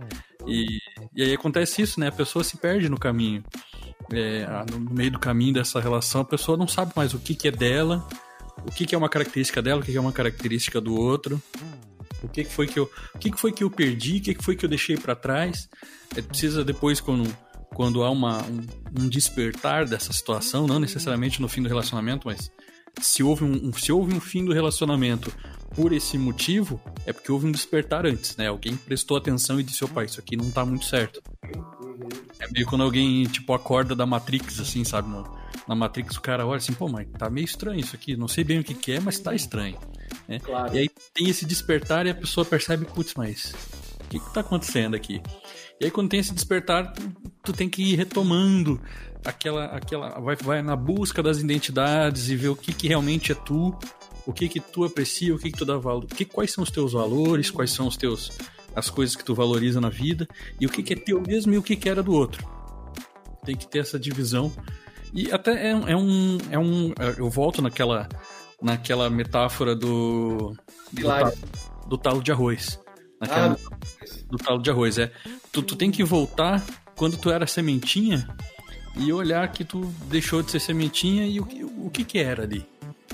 E, 0.48 0.80
e 1.14 1.22
aí 1.22 1.34
acontece 1.34 1.82
isso, 1.82 2.00
né? 2.00 2.08
A 2.08 2.12
pessoa 2.12 2.42
se 2.42 2.56
perde 2.56 2.88
no 2.88 2.98
caminho. 2.98 3.44
É, 4.12 4.46
no 4.70 4.94
meio 4.94 5.12
do 5.12 5.18
caminho 5.18 5.54
dessa 5.54 5.80
relação, 5.80 6.22
a 6.22 6.24
pessoa 6.24 6.56
não 6.56 6.66
sabe 6.66 6.92
mais 6.96 7.12
o 7.12 7.18
que, 7.18 7.34
que 7.34 7.48
é 7.48 7.50
dela, 7.50 8.08
o 8.66 8.72
que, 8.72 8.86
que 8.86 8.94
é 8.94 8.98
uma 8.98 9.08
característica 9.08 9.60
dela, 9.60 9.80
o 9.80 9.84
que, 9.84 9.92
que 9.92 9.98
é 9.98 10.00
uma 10.00 10.12
característica 10.12 10.80
do 10.80 10.98
outro. 10.98 11.40
O 12.22 12.28
que, 12.28 12.42
que 12.42 12.52
foi 12.52 12.66
que 12.66 12.78
eu, 12.78 12.90
o 13.14 13.18
que, 13.18 13.30
que 13.30 13.38
foi 13.38 13.52
que 13.52 13.62
eu 13.62 13.70
perdi, 13.70 14.16
o 14.16 14.20
que, 14.20 14.34
que 14.34 14.44
foi 14.44 14.56
que 14.56 14.64
eu 14.64 14.68
deixei 14.68 14.96
para 14.96 15.14
trás. 15.14 15.68
É, 16.16 16.22
precisa 16.22 16.64
depois 16.64 17.00
quando 17.00 17.28
quando 17.74 18.02
há 18.02 18.10
uma, 18.10 18.42
um, 18.42 18.66
um, 18.98 19.08
despertar 19.08 19.84
dessa 19.86 20.12
situação, 20.12 20.66
não 20.66 20.80
necessariamente 20.80 21.40
no 21.40 21.48
fim 21.48 21.62
do 21.62 21.68
relacionamento, 21.68 22.26
mas 22.26 22.50
se 23.00 23.22
houve 23.22 23.44
um, 23.44 23.68
um, 23.68 23.72
se 23.72 23.92
houve 23.92 24.12
um 24.14 24.20
fim 24.20 24.44
do 24.44 24.52
relacionamento 24.52 25.32
por 25.74 25.92
esse 25.92 26.18
motivo, 26.18 26.80
é 27.06 27.12
porque 27.12 27.30
houve 27.30 27.46
um 27.46 27.52
despertar 27.52 28.06
antes, 28.06 28.36
né? 28.36 28.48
Alguém 28.48 28.76
prestou 28.76 29.16
atenção 29.16 29.60
e 29.60 29.62
disse, 29.62 29.84
opa, 29.84 30.04
isso 30.04 30.20
aqui 30.20 30.36
não 30.36 30.50
tá 30.50 30.64
muito 30.64 30.84
certo. 30.86 31.22
É 32.38 32.48
meio 32.50 32.66
quando 32.66 32.82
alguém, 32.82 33.24
tipo, 33.24 33.52
acorda 33.52 33.94
da 33.94 34.06
Matrix, 34.06 34.60
assim, 34.60 34.84
sabe? 34.84 35.08
No, 35.08 35.38
na 35.66 35.74
Matrix 35.74 36.16
o 36.16 36.20
cara 36.20 36.46
olha 36.46 36.58
assim, 36.58 36.72
pô, 36.72 36.88
mas 36.88 37.06
tá 37.18 37.28
meio 37.28 37.44
estranho 37.44 37.80
isso 37.80 37.94
aqui, 37.94 38.16
não 38.16 38.28
sei 38.28 38.44
bem 38.44 38.58
o 38.58 38.64
que, 38.64 38.74
que 38.74 38.92
é, 38.92 39.00
mas 39.00 39.18
tá 39.18 39.34
estranho. 39.34 39.78
Né? 40.26 40.38
Claro. 40.38 40.74
E 40.74 40.78
aí 40.78 40.90
tem 41.14 41.28
esse 41.28 41.44
despertar 41.44 42.06
e 42.06 42.10
a 42.10 42.14
pessoa 42.14 42.44
percebe, 42.44 42.84
putz, 42.86 43.14
mas 43.14 43.54
o 44.00 44.08
que, 44.08 44.18
que 44.18 44.34
tá 44.34 44.40
acontecendo 44.40 44.94
aqui? 44.94 45.20
E 45.80 45.84
aí 45.84 45.90
quando 45.90 46.08
tem 46.08 46.20
esse 46.20 46.32
despertar, 46.32 46.92
tu, 46.92 47.12
tu 47.44 47.52
tem 47.52 47.68
que 47.68 47.82
ir 47.82 47.96
retomando 47.96 48.80
aquela, 49.24 49.66
aquela 49.66 50.20
vai, 50.20 50.36
vai 50.36 50.62
na 50.62 50.74
busca 50.74 51.22
das 51.22 51.38
identidades 51.38 52.28
e 52.30 52.36
ver 52.36 52.48
o 52.48 52.56
que, 52.56 52.72
que 52.72 52.88
realmente 52.88 53.32
é 53.32 53.34
tu, 53.34 53.76
o 54.28 54.32
que 54.34 54.46
que 54.46 54.60
tu 54.60 54.84
aprecia, 54.84 55.34
o 55.34 55.38
que 55.38 55.50
que 55.50 55.56
tu 55.56 55.64
dá 55.64 55.78
valor, 55.78 56.04
que, 56.04 56.22
quais 56.22 56.52
são 56.52 56.62
os 56.62 56.70
teus 56.70 56.92
valores, 56.92 57.50
quais 57.50 57.70
são 57.70 57.86
os 57.86 57.96
teus 57.96 58.30
as 58.76 58.90
coisas 58.90 59.16
que 59.16 59.24
tu 59.24 59.34
valoriza 59.34 59.80
na 59.80 59.88
vida 59.88 60.28
e 60.60 60.66
o 60.66 60.68
que 60.68 60.82
que 60.82 60.92
é 60.92 60.96
teu 60.96 61.18
mesmo 61.26 61.54
e 61.54 61.58
o 61.58 61.62
que 61.62 61.74
que 61.74 61.88
era 61.88 62.02
do 62.02 62.12
outro. 62.12 62.46
Tem 63.42 63.56
que 63.56 63.66
ter 63.66 63.78
essa 63.78 63.98
divisão 63.98 64.52
e 65.14 65.32
até 65.32 65.68
é, 65.68 65.70
é, 65.70 65.96
um, 65.96 66.38
é 66.50 66.58
um. 66.58 66.92
Eu 67.16 67.30
volto 67.30 67.62
naquela, 67.62 68.06
naquela 68.60 69.08
metáfora 69.08 69.74
do. 69.74 70.54
Do, 70.92 71.88
do 71.88 71.96
talo 71.96 72.22
de 72.22 72.30
arroz. 72.30 72.78
Naquela, 73.18 73.54
ah, 73.54 73.76
do 74.30 74.36
talo 74.36 74.60
de 74.60 74.70
arroz. 74.70 74.98
É. 74.98 75.10
Tu, 75.50 75.62
tu 75.62 75.74
tem 75.74 75.90
que 75.90 76.04
voltar 76.04 76.62
quando 76.94 77.16
tu 77.16 77.30
era 77.30 77.46
sementinha 77.46 78.28
e 78.94 79.10
olhar 79.10 79.50
que 79.50 79.64
tu 79.64 79.86
deixou 80.10 80.42
de 80.42 80.50
ser 80.50 80.60
sementinha 80.60 81.26
e 81.26 81.40
o, 81.40 81.86
o 81.86 81.90
que 81.90 82.04
que 82.04 82.18
era 82.18 82.42
ali, 82.42 82.66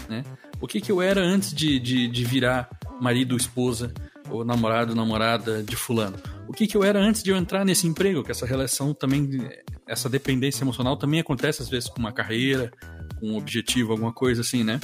né? 0.09 0.25
O 0.65 0.67
que 0.67 0.81
que 0.81 0.91
eu 0.91 1.03
era 1.03 1.21
antes 1.21 1.53
de, 1.53 1.79
de, 1.79 2.09
de 2.09 2.25
virar 2.25 2.71
marido, 2.99 3.37
esposa, 3.37 3.93
ou 4.31 4.47
namorado, 4.47 4.95
namorada 4.95 5.63
de 5.63 5.77
fulano? 5.77 6.17
O 6.49 6.55
que 6.55 6.67
que 6.67 6.75
eu 6.75 6.83
era 6.83 6.99
antes 6.99 7.23
de 7.23 7.29
eu 7.29 7.37
entrar 7.37 7.67
nesse 7.67 7.87
emprego? 7.87 8.25
Que 8.25 8.31
essa 8.31 8.47
relação 8.47 8.95
também 8.95 9.47
essa 9.87 10.09
dependência 10.09 10.65
emocional 10.65 10.97
também 10.97 11.21
acontece 11.21 11.61
às 11.61 11.69
vezes 11.69 11.91
com 11.91 11.99
uma 11.99 12.13
carreira, 12.13 12.73
com 13.21 13.33
um 13.33 13.37
objetivo, 13.37 13.93
alguma 13.93 14.11
coisa 14.11 14.41
assim, 14.41 14.65
né? 14.65 14.81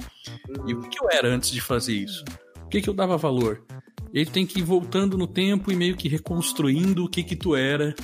E 0.66 0.74
o 0.74 0.83
que 0.83 1.03
eu 1.03 1.09
era 1.11 1.35
antes 1.35 1.51
de 1.51 1.62
fazer 1.62 1.95
isso? 1.95 2.26
O 2.62 2.68
que, 2.68 2.83
que 2.83 2.91
eu 2.91 2.95
dava 2.95 3.16
valor? 3.16 3.64
E 4.12 4.18
aí 4.18 4.26
tem 4.26 4.47
que 4.47 4.59
ir 4.59 4.62
voltando 4.62 5.16
no 5.16 5.26
tempo 5.26 5.72
e 5.72 5.76
meio 5.76 5.97
que 5.97 6.11
reconstruindo 6.11 7.07
o 7.07 7.09
que 7.09 7.22
que 7.22 7.35
tu 7.35 7.57
era 7.57 7.95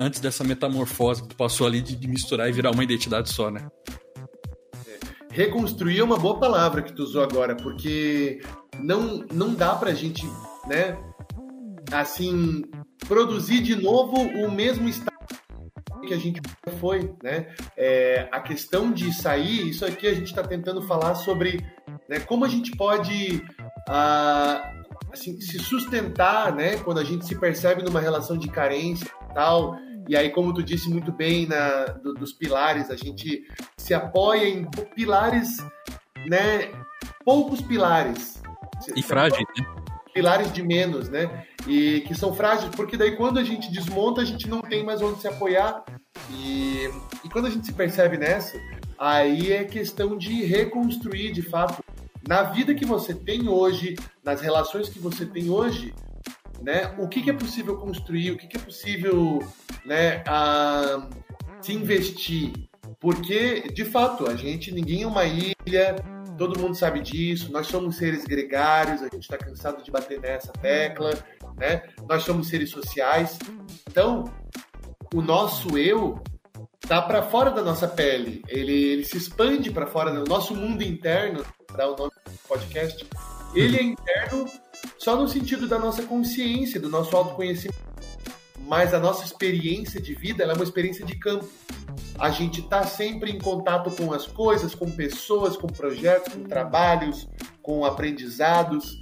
antes 0.00 0.18
dessa 0.18 0.42
metamorfose 0.44 1.20
que 1.20 1.28
tu 1.28 1.36
passou 1.36 1.66
ali 1.66 1.82
de 1.82 2.08
misturar 2.08 2.48
e 2.48 2.52
virar 2.52 2.70
uma 2.70 2.82
identidade 2.82 3.28
só, 3.28 3.50
né? 3.50 3.68
Reconstruir 5.32 5.98
é 5.98 6.04
uma 6.04 6.18
boa 6.18 6.38
palavra 6.38 6.82
que 6.82 6.92
tu 6.92 7.02
usou 7.02 7.22
agora, 7.22 7.56
porque 7.56 8.42
não, 8.78 9.24
não 9.32 9.54
dá 9.54 9.74
pra 9.74 9.94
gente, 9.94 10.26
né, 10.68 10.98
assim, 11.90 12.62
produzir 13.08 13.62
de 13.62 13.74
novo 13.74 14.14
o 14.14 14.50
mesmo 14.50 14.88
estado 14.88 15.10
que 16.06 16.12
a 16.12 16.18
gente 16.18 16.40
foi, 16.78 17.14
né? 17.22 17.54
É, 17.76 18.28
a 18.30 18.40
questão 18.40 18.92
de 18.92 19.12
sair, 19.14 19.68
isso 19.68 19.86
aqui 19.86 20.06
a 20.06 20.14
gente 20.14 20.26
está 20.26 20.42
tentando 20.42 20.82
falar 20.82 21.14
sobre 21.14 21.64
né, 22.08 22.20
como 22.20 22.44
a 22.44 22.48
gente 22.48 22.72
pode 22.72 23.42
ah, 23.88 24.82
assim, 25.12 25.40
se 25.40 25.58
sustentar, 25.58 26.54
né? 26.54 26.76
Quando 26.78 26.98
a 26.98 27.04
gente 27.04 27.24
se 27.24 27.38
percebe 27.38 27.82
numa 27.82 28.00
relação 28.00 28.36
de 28.36 28.48
carência 28.48 29.06
e 29.30 29.34
tal. 29.34 29.76
E 30.08 30.16
aí, 30.16 30.30
como 30.30 30.52
tu 30.52 30.62
disse 30.62 30.88
muito 30.88 31.12
bem 31.12 31.46
na, 31.46 31.84
do, 31.84 32.14
dos 32.14 32.32
pilares, 32.32 32.90
a 32.90 32.96
gente 32.96 33.46
se 33.76 33.94
apoia 33.94 34.48
em 34.48 34.68
pilares, 34.94 35.58
né? 36.26 36.70
Poucos 37.24 37.60
pilares. 37.60 38.42
E 38.94 39.02
frágeis, 39.02 39.46
né? 39.56 39.66
Pilares 40.12 40.52
de 40.52 40.62
menos, 40.62 41.08
né? 41.08 41.46
E 41.66 42.00
que 42.06 42.14
são 42.14 42.34
frágeis, 42.34 42.70
porque 42.74 42.96
daí 42.96 43.16
quando 43.16 43.38
a 43.38 43.44
gente 43.44 43.70
desmonta, 43.70 44.20
a 44.20 44.24
gente 44.24 44.48
não 44.48 44.60
tem 44.60 44.84
mais 44.84 45.00
onde 45.00 45.20
se 45.20 45.28
apoiar. 45.28 45.84
E, 46.30 46.90
e 47.24 47.28
quando 47.30 47.46
a 47.46 47.50
gente 47.50 47.66
se 47.66 47.72
percebe 47.72 48.18
nessa, 48.18 48.58
aí 48.98 49.52
é 49.52 49.64
questão 49.64 50.18
de 50.18 50.44
reconstruir 50.44 51.32
de 51.32 51.42
fato 51.42 51.82
na 52.26 52.42
vida 52.42 52.74
que 52.74 52.84
você 52.84 53.14
tem 53.14 53.48
hoje, 53.48 53.96
nas 54.22 54.40
relações 54.40 54.88
que 54.88 54.98
você 54.98 55.26
tem 55.26 55.50
hoje, 55.50 55.94
né? 56.62 56.94
O 56.98 57.08
que, 57.08 57.22
que 57.22 57.30
é 57.30 57.32
possível 57.32 57.76
construir? 57.76 58.30
O 58.30 58.36
que, 58.36 58.46
que 58.46 58.56
é 58.56 58.60
possível, 58.60 59.40
né? 59.84 60.22
A, 60.26 61.08
se 61.60 61.72
investir? 61.72 62.52
Porque, 63.00 63.68
de 63.72 63.84
fato, 63.84 64.28
a 64.28 64.36
gente, 64.36 64.72
ninguém 64.72 65.02
é 65.02 65.06
uma 65.06 65.24
ilha, 65.24 65.96
todo 66.38 66.58
mundo 66.58 66.74
sabe 66.74 67.00
disso, 67.00 67.50
nós 67.52 67.66
somos 67.66 67.96
seres 67.96 68.24
gregários, 68.24 69.02
a 69.02 69.08
gente 69.08 69.22
está 69.22 69.36
cansado 69.36 69.82
de 69.82 69.90
bater 69.90 70.20
nessa 70.20 70.52
tecla, 70.52 71.12
né? 71.56 71.82
Nós 72.08 72.22
somos 72.22 72.48
seres 72.48 72.70
sociais. 72.70 73.38
Então, 73.88 74.24
o 75.14 75.20
nosso 75.20 75.76
eu 75.76 76.22
tá 76.80 77.00
para 77.00 77.22
fora 77.22 77.50
da 77.50 77.62
nossa 77.62 77.86
pele, 77.86 78.42
ele, 78.48 78.72
ele 78.72 79.04
se 79.04 79.16
expande 79.16 79.70
para 79.70 79.86
fora 79.86 80.10
do 80.12 80.24
nosso 80.28 80.54
mundo 80.54 80.82
interno, 80.82 81.44
dar 81.76 81.88
o 81.88 81.96
nome 81.96 82.10
do 82.26 82.48
podcast, 82.48 83.06
ele 83.54 83.78
é 83.78 83.82
interno 83.82 84.46
só 84.98 85.16
no 85.16 85.28
sentido 85.28 85.68
da 85.68 85.78
nossa 85.78 86.02
consciência, 86.02 86.80
do 86.80 86.88
nosso 86.88 87.16
autoconhecimento. 87.16 87.78
Mas 88.66 88.94
a 88.94 89.00
nossa 89.00 89.24
experiência 89.24 90.00
de 90.00 90.14
vida 90.14 90.44
é 90.44 90.52
uma 90.52 90.62
experiência 90.62 91.04
de 91.04 91.16
campo. 91.16 91.48
A 92.18 92.30
gente 92.30 92.60
está 92.60 92.84
sempre 92.84 93.30
em 93.30 93.38
contato 93.38 93.90
com 93.90 94.12
as 94.12 94.26
coisas, 94.26 94.74
com 94.74 94.90
pessoas, 94.90 95.56
com 95.56 95.66
projetos, 95.66 96.32
com 96.32 96.44
trabalhos, 96.44 97.28
com 97.60 97.84
aprendizados. 97.84 98.98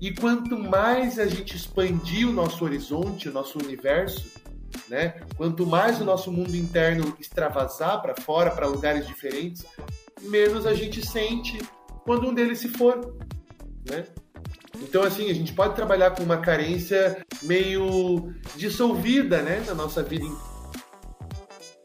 E 0.00 0.12
quanto 0.12 0.58
mais 0.58 1.18
a 1.18 1.26
gente 1.26 1.56
expandir 1.56 2.28
o 2.28 2.32
nosso 2.32 2.64
horizonte, 2.64 3.28
o 3.28 3.32
nosso 3.32 3.58
universo, 3.58 4.40
né? 4.88 5.20
Quanto 5.36 5.66
mais 5.66 6.00
o 6.00 6.04
nosso 6.04 6.32
mundo 6.32 6.56
interno 6.56 7.16
extravasar 7.18 8.00
para 8.00 8.14
fora, 8.20 8.50
para 8.50 8.66
lugares 8.66 9.06
diferentes, 9.06 9.64
menos 10.22 10.66
a 10.66 10.74
gente 10.74 11.06
sente 11.06 11.58
quando 12.04 12.28
um 12.28 12.34
deles 12.34 12.58
se 12.58 12.68
for, 12.68 13.14
né? 13.88 14.06
Então, 14.80 15.02
assim, 15.02 15.30
a 15.30 15.34
gente 15.34 15.52
pode 15.52 15.74
trabalhar 15.74 16.12
com 16.12 16.22
uma 16.22 16.38
carência 16.38 17.24
meio 17.42 18.32
dissolvida, 18.56 19.42
né, 19.42 19.62
na 19.66 19.74
nossa 19.74 20.02
vida. 20.02 20.24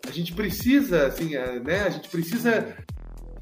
A 0.08 0.12
gente 0.12 0.34
precisa, 0.34 1.08
assim, 1.08 1.36
né, 1.64 1.84
a 1.84 1.90
gente 1.90 2.10
precisa 2.10 2.76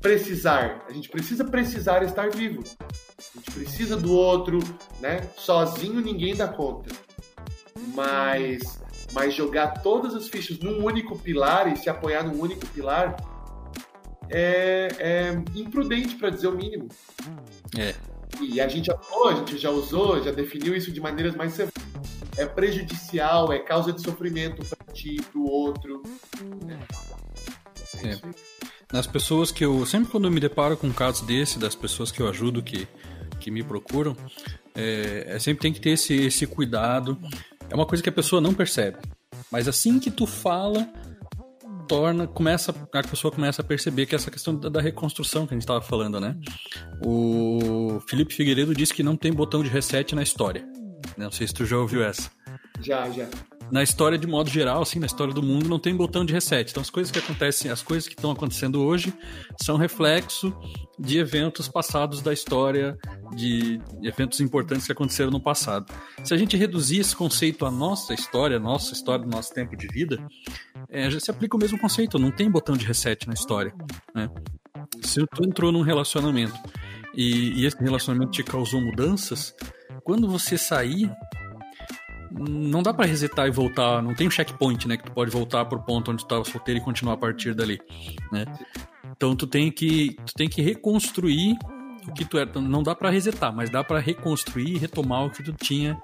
precisar, 0.01 0.85
a 0.89 0.91
gente 0.91 1.07
precisa 1.07 1.45
precisar 1.45 2.03
estar 2.03 2.29
vivo. 2.29 2.63
A 2.81 3.37
gente 3.37 3.51
precisa 3.51 3.95
do 3.95 4.11
outro, 4.11 4.59
né? 4.99 5.21
Sozinho 5.37 6.01
ninguém 6.01 6.35
dá 6.35 6.47
conta. 6.47 6.93
Mas, 7.95 8.81
mas 9.13 9.33
jogar 9.33 9.81
todas 9.81 10.13
as 10.13 10.27
fichas 10.27 10.59
num 10.59 10.83
único 10.83 11.17
pilar 11.17 11.71
e 11.71 11.77
se 11.77 11.89
apoiar 11.89 12.23
num 12.23 12.39
único 12.39 12.65
pilar 12.67 13.15
é, 14.29 14.89
é 14.99 15.43
imprudente, 15.55 16.15
para 16.15 16.29
dizer 16.29 16.47
o 16.47 16.55
mínimo. 16.55 16.89
É. 17.77 17.93
E 18.41 18.59
a 18.59 18.67
gente 18.67 18.87
já 18.87 18.99
a 19.25 19.35
gente 19.35 19.57
já 19.57 19.69
usou, 19.69 20.23
já 20.23 20.31
definiu 20.31 20.75
isso 20.75 20.91
de 20.91 20.99
maneiras 20.99 21.35
mais 21.35 21.57
é 22.37 22.45
prejudicial, 22.45 23.51
é 23.51 23.59
causa 23.59 23.93
de 23.93 24.01
sofrimento 24.01 24.63
para 24.65 24.93
ti, 24.93 25.17
para 25.31 25.39
o 25.39 25.45
outro. 25.45 26.03
É. 28.03 28.07
é. 28.09 28.19
Nas 28.91 29.07
pessoas 29.07 29.51
que 29.51 29.63
eu 29.63 29.85
sempre 29.85 30.11
quando 30.11 30.25
eu 30.25 30.31
me 30.31 30.39
deparo 30.39 30.77
com 30.77 30.87
um 30.87 30.93
caso 30.93 31.25
desse, 31.25 31.59
das 31.59 31.75
pessoas 31.75 32.11
que 32.11 32.21
eu 32.21 32.27
ajudo 32.27 32.61
que 32.61 32.87
que 33.39 33.51
me 33.51 33.61
procuram, 33.61 34.15
é, 34.73 35.25
é 35.27 35.39
sempre 35.39 35.63
tem 35.63 35.73
que 35.73 35.81
ter 35.81 35.91
esse, 35.91 36.13
esse 36.13 36.47
cuidado. 36.47 37.19
É 37.69 37.75
uma 37.75 37.85
coisa 37.85 38.01
que 38.01 38.09
a 38.09 38.13
pessoa 38.13 38.41
não 38.41 38.53
percebe. 38.53 38.97
Mas 39.51 39.67
assim 39.67 39.99
que 39.99 40.09
tu 40.09 40.25
fala, 40.25 40.87
torna, 41.93 42.25
começa, 42.25 42.73
a 42.91 43.03
pessoa 43.03 43.31
começa 43.31 43.61
a 43.61 43.65
perceber 43.65 44.07
que 44.07 44.15
essa 44.15 44.31
questão 44.31 44.55
da, 44.55 44.67
da 44.67 44.81
reconstrução 44.81 45.45
que 45.45 45.53
a 45.53 45.55
gente 45.55 45.61
estava 45.61 45.79
falando, 45.79 46.19
né? 46.19 46.35
O 47.05 48.01
Felipe 48.07 48.33
Figueiredo 48.33 48.73
disse 48.73 48.91
que 48.91 49.03
não 49.03 49.15
tem 49.15 49.31
botão 49.31 49.61
de 49.61 49.69
reset 49.69 50.15
na 50.15 50.23
história. 50.23 50.65
Não 51.15 51.29
sei 51.29 51.45
se 51.45 51.53
tu 51.53 51.67
já 51.67 51.77
ouviu 51.77 52.03
essa. 52.03 52.31
Já, 52.81 53.07
já 53.11 53.29
na 53.73 53.81
história 53.81 54.19
de 54.19 54.27
modo 54.27 54.51
geral, 54.51 54.83
assim, 54.83 54.99
na 54.99 55.07
história 55.07 55.33
do 55.33 55.41
mundo, 55.41 55.67
não 55.67 55.79
tem 55.79 55.95
botão 55.95 56.23
de 56.23 56.31
reset. 56.31 56.69
Então 56.69 56.81
as 56.81 56.91
coisas 56.91 57.11
que 57.11 57.17
acontecem, 57.17 57.71
as 57.71 57.81
coisas 57.81 58.07
que 58.07 58.13
estão 58.13 58.29
acontecendo 58.29 58.83
hoje 58.83 59.11
são 59.59 59.77
reflexo 59.77 60.55
de 60.99 61.17
eventos 61.17 61.67
passados 61.67 62.21
da 62.21 62.31
história, 62.31 62.95
de 63.35 63.81
eventos 64.03 64.39
importantes 64.41 64.85
que 64.85 64.91
aconteceram 64.91 65.31
no 65.31 65.39
passado. 65.39 65.91
Se 66.23 66.35
a 66.35 66.37
gente 66.37 66.55
reduzir 66.55 66.99
esse 66.99 67.15
conceito 67.15 67.65
à 67.65 67.71
nossa 67.71 68.13
história, 68.13 68.57
à 68.57 68.59
nossa 68.59 68.93
história 68.93 69.25
do 69.25 69.31
nosso 69.31 69.51
tempo 69.53 69.75
de 69.75 69.87
vida, 69.87 70.23
é, 70.89 71.09
já 71.09 71.19
se 71.19 71.31
aplica 71.31 71.55
o 71.55 71.59
mesmo 71.59 71.79
conceito, 71.79 72.19
não 72.19 72.31
tem 72.31 72.49
botão 72.49 72.75
de 72.75 72.85
reset 72.85 73.27
na 73.27 73.33
história. 73.33 73.73
Né? 74.13 74.29
Se 75.01 75.25
tu 75.27 75.43
entrou 75.43 75.71
num 75.71 75.81
relacionamento 75.81 76.57
e, 77.15 77.61
e 77.61 77.65
esse 77.65 77.77
relacionamento 77.77 78.31
te 78.31 78.43
causou 78.43 78.81
mudanças, 78.81 79.55
quando 80.03 80.27
você 80.27 80.57
sair 80.57 81.11
não 82.31 82.81
dá 82.81 82.93
para 82.93 83.05
resetar 83.05 83.47
e 83.47 83.51
voltar, 83.51 84.01
não 84.01 84.15
tem 84.15 84.27
um 84.27 84.31
checkpoint, 84.31 84.87
né, 84.87 84.97
que 84.97 85.03
tu 85.03 85.11
pode 85.11 85.29
voltar 85.29 85.65
pro 85.65 85.79
ponto 85.79 86.11
onde 86.11 86.23
tu 86.23 86.27
tava 86.27 86.43
solteiro 86.43 86.79
e 86.79 86.83
continuar 86.83 87.13
a 87.13 87.17
partir 87.17 87.53
dali, 87.53 87.79
né? 88.31 88.45
Então 89.15 89.35
tu 89.35 89.45
tem 89.45 89.71
que 89.71 90.17
tu 90.25 90.33
tem 90.33 90.49
que 90.49 90.61
reconstruir 90.61 91.55
o 92.07 92.13
que 92.13 92.25
tu 92.25 92.37
era, 92.37 92.59
não 92.59 92.81
dá 92.81 92.95
para 92.95 93.09
resetar, 93.09 93.53
mas 93.55 93.69
dá 93.69 93.83
para 93.83 93.99
reconstruir 93.99 94.75
e 94.75 94.77
retomar 94.77 95.25
o 95.25 95.29
que 95.29 95.43
tu 95.43 95.53
tinha 95.53 95.97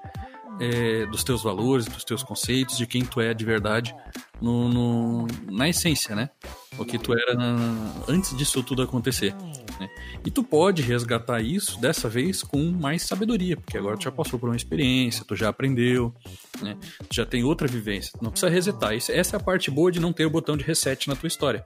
é, 0.60 1.06
dos 1.06 1.24
teus 1.24 1.42
valores, 1.42 1.86
dos 1.86 2.04
teus 2.04 2.22
conceitos, 2.22 2.76
de 2.76 2.86
quem 2.86 3.02
tu 3.02 3.20
é 3.20 3.32
de 3.32 3.44
verdade 3.44 3.94
no, 4.40 4.68
no 4.68 5.26
na 5.50 5.68
essência, 5.68 6.14
né? 6.14 6.30
O 6.78 6.84
que 6.84 6.98
tu 6.98 7.12
era 7.12 7.34
na, 7.34 7.92
antes 8.06 8.36
disso 8.36 8.62
tudo 8.62 8.82
acontecer. 8.82 9.34
Né? 9.78 9.88
E 10.24 10.30
tu 10.30 10.42
pode 10.42 10.82
resgatar 10.82 11.40
isso 11.40 11.80
dessa 11.80 12.08
vez 12.08 12.42
com 12.42 12.70
mais 12.70 13.02
sabedoria, 13.02 13.56
porque 13.56 13.76
agora 13.76 13.96
tu 13.96 14.04
já 14.04 14.12
passou 14.12 14.38
por 14.38 14.48
uma 14.48 14.56
experiência, 14.56 15.24
tu 15.26 15.34
já 15.34 15.48
aprendeu, 15.48 16.14
né? 16.62 16.76
tu 17.08 17.14
já 17.14 17.26
tem 17.26 17.42
outra 17.42 17.66
vivência. 17.66 18.12
Não 18.20 18.30
precisa 18.30 18.50
resetar. 18.50 18.94
Isso, 18.94 19.10
essa 19.12 19.36
é 19.36 19.38
a 19.38 19.42
parte 19.42 19.70
boa 19.70 19.90
de 19.90 20.00
não 20.00 20.12
ter 20.12 20.26
o 20.26 20.30
botão 20.30 20.56
de 20.56 20.64
reset 20.64 21.08
na 21.08 21.16
tua 21.16 21.26
história. 21.26 21.64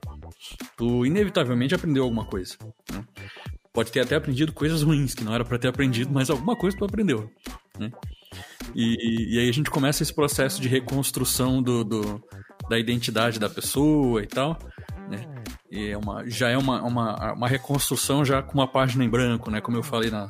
Tu 0.77 1.05
inevitavelmente 1.05 1.75
aprendeu 1.75 2.03
alguma 2.03 2.25
coisa. 2.25 2.57
Né? 2.91 3.05
Pode 3.71 3.91
ter 3.91 3.99
até 3.99 4.15
aprendido 4.15 4.53
coisas 4.53 4.81
ruins 4.81 5.13
que 5.13 5.23
não 5.23 5.33
era 5.33 5.43
para 5.43 5.59
ter 5.59 5.67
aprendido, 5.67 6.11
mas 6.13 6.29
alguma 6.29 6.55
coisa 6.55 6.77
tu 6.77 6.85
aprendeu. 6.85 7.29
Né? 7.77 7.91
E, 8.73 9.35
e, 9.35 9.39
aí 9.39 9.49
a 9.49 9.53
gente 9.53 9.69
começa 9.69 10.03
esse 10.03 10.13
processo 10.13 10.61
de 10.61 10.67
reconstrução 10.67 11.61
do, 11.61 11.83
do 11.83 12.23
da 12.69 12.79
identidade 12.79 13.39
da 13.39 13.49
pessoa 13.49 14.23
e 14.23 14.27
tal. 14.27 14.57
Né? 15.09 15.25
E 15.71 15.89
é 15.89 15.97
uma, 15.97 16.27
já 16.27 16.49
é 16.49 16.57
uma, 16.57 16.81
uma, 16.81 17.33
uma 17.33 17.47
reconstrução 17.47 18.23
já 18.25 18.41
com 18.41 18.53
uma 18.53 18.67
página 18.67 19.03
em 19.03 19.09
branco, 19.09 19.51
né? 19.51 19.61
Como 19.61 19.77
eu 19.77 19.83
falei 19.83 20.09
na, 20.09 20.29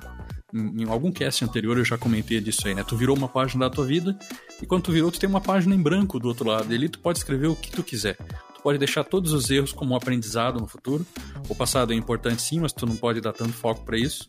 em, 0.53 0.87
algum 0.89 1.11
cast 1.11 1.43
anterior, 1.43 1.77
eu 1.77 1.85
já 1.85 1.97
comentei 1.97 2.39
disso 2.39 2.67
aí, 2.67 2.73
né? 2.73 2.83
Tu 2.83 2.95
virou 2.95 3.15
uma 3.15 3.27
página 3.27 3.65
da 3.65 3.73
tua 3.73 3.85
vida 3.85 4.17
e 4.61 4.65
quando 4.65 4.83
tu 4.83 4.91
virou, 4.91 5.11
tu 5.11 5.19
tem 5.19 5.29
uma 5.29 5.41
página 5.41 5.75
em 5.75 5.81
branco 5.81 6.19
do 6.19 6.27
outro 6.27 6.47
lado. 6.49 6.71
E 6.71 6.75
ali 6.75 6.89
tu 6.89 6.99
pode 6.99 7.19
escrever 7.19 7.47
o 7.47 7.55
que 7.55 7.71
tu 7.71 7.83
quiser. 7.83 8.15
Tu 8.55 8.61
pode 8.61 8.77
deixar 8.77 9.03
todos 9.03 9.33
os 9.33 9.49
erros 9.51 9.73
como 9.73 9.93
um 9.93 9.97
aprendizado 9.97 10.59
no 10.59 10.67
futuro. 10.67 11.05
O 11.49 11.55
passado 11.55 11.93
é 11.93 11.95
importante 11.95 12.41
sim, 12.41 12.59
mas 12.59 12.73
tu 12.73 12.85
não 12.85 12.95
pode 12.95 13.21
dar 13.21 13.33
tanto 13.33 13.53
foco 13.53 13.83
para 13.83 13.97
isso. 13.97 14.27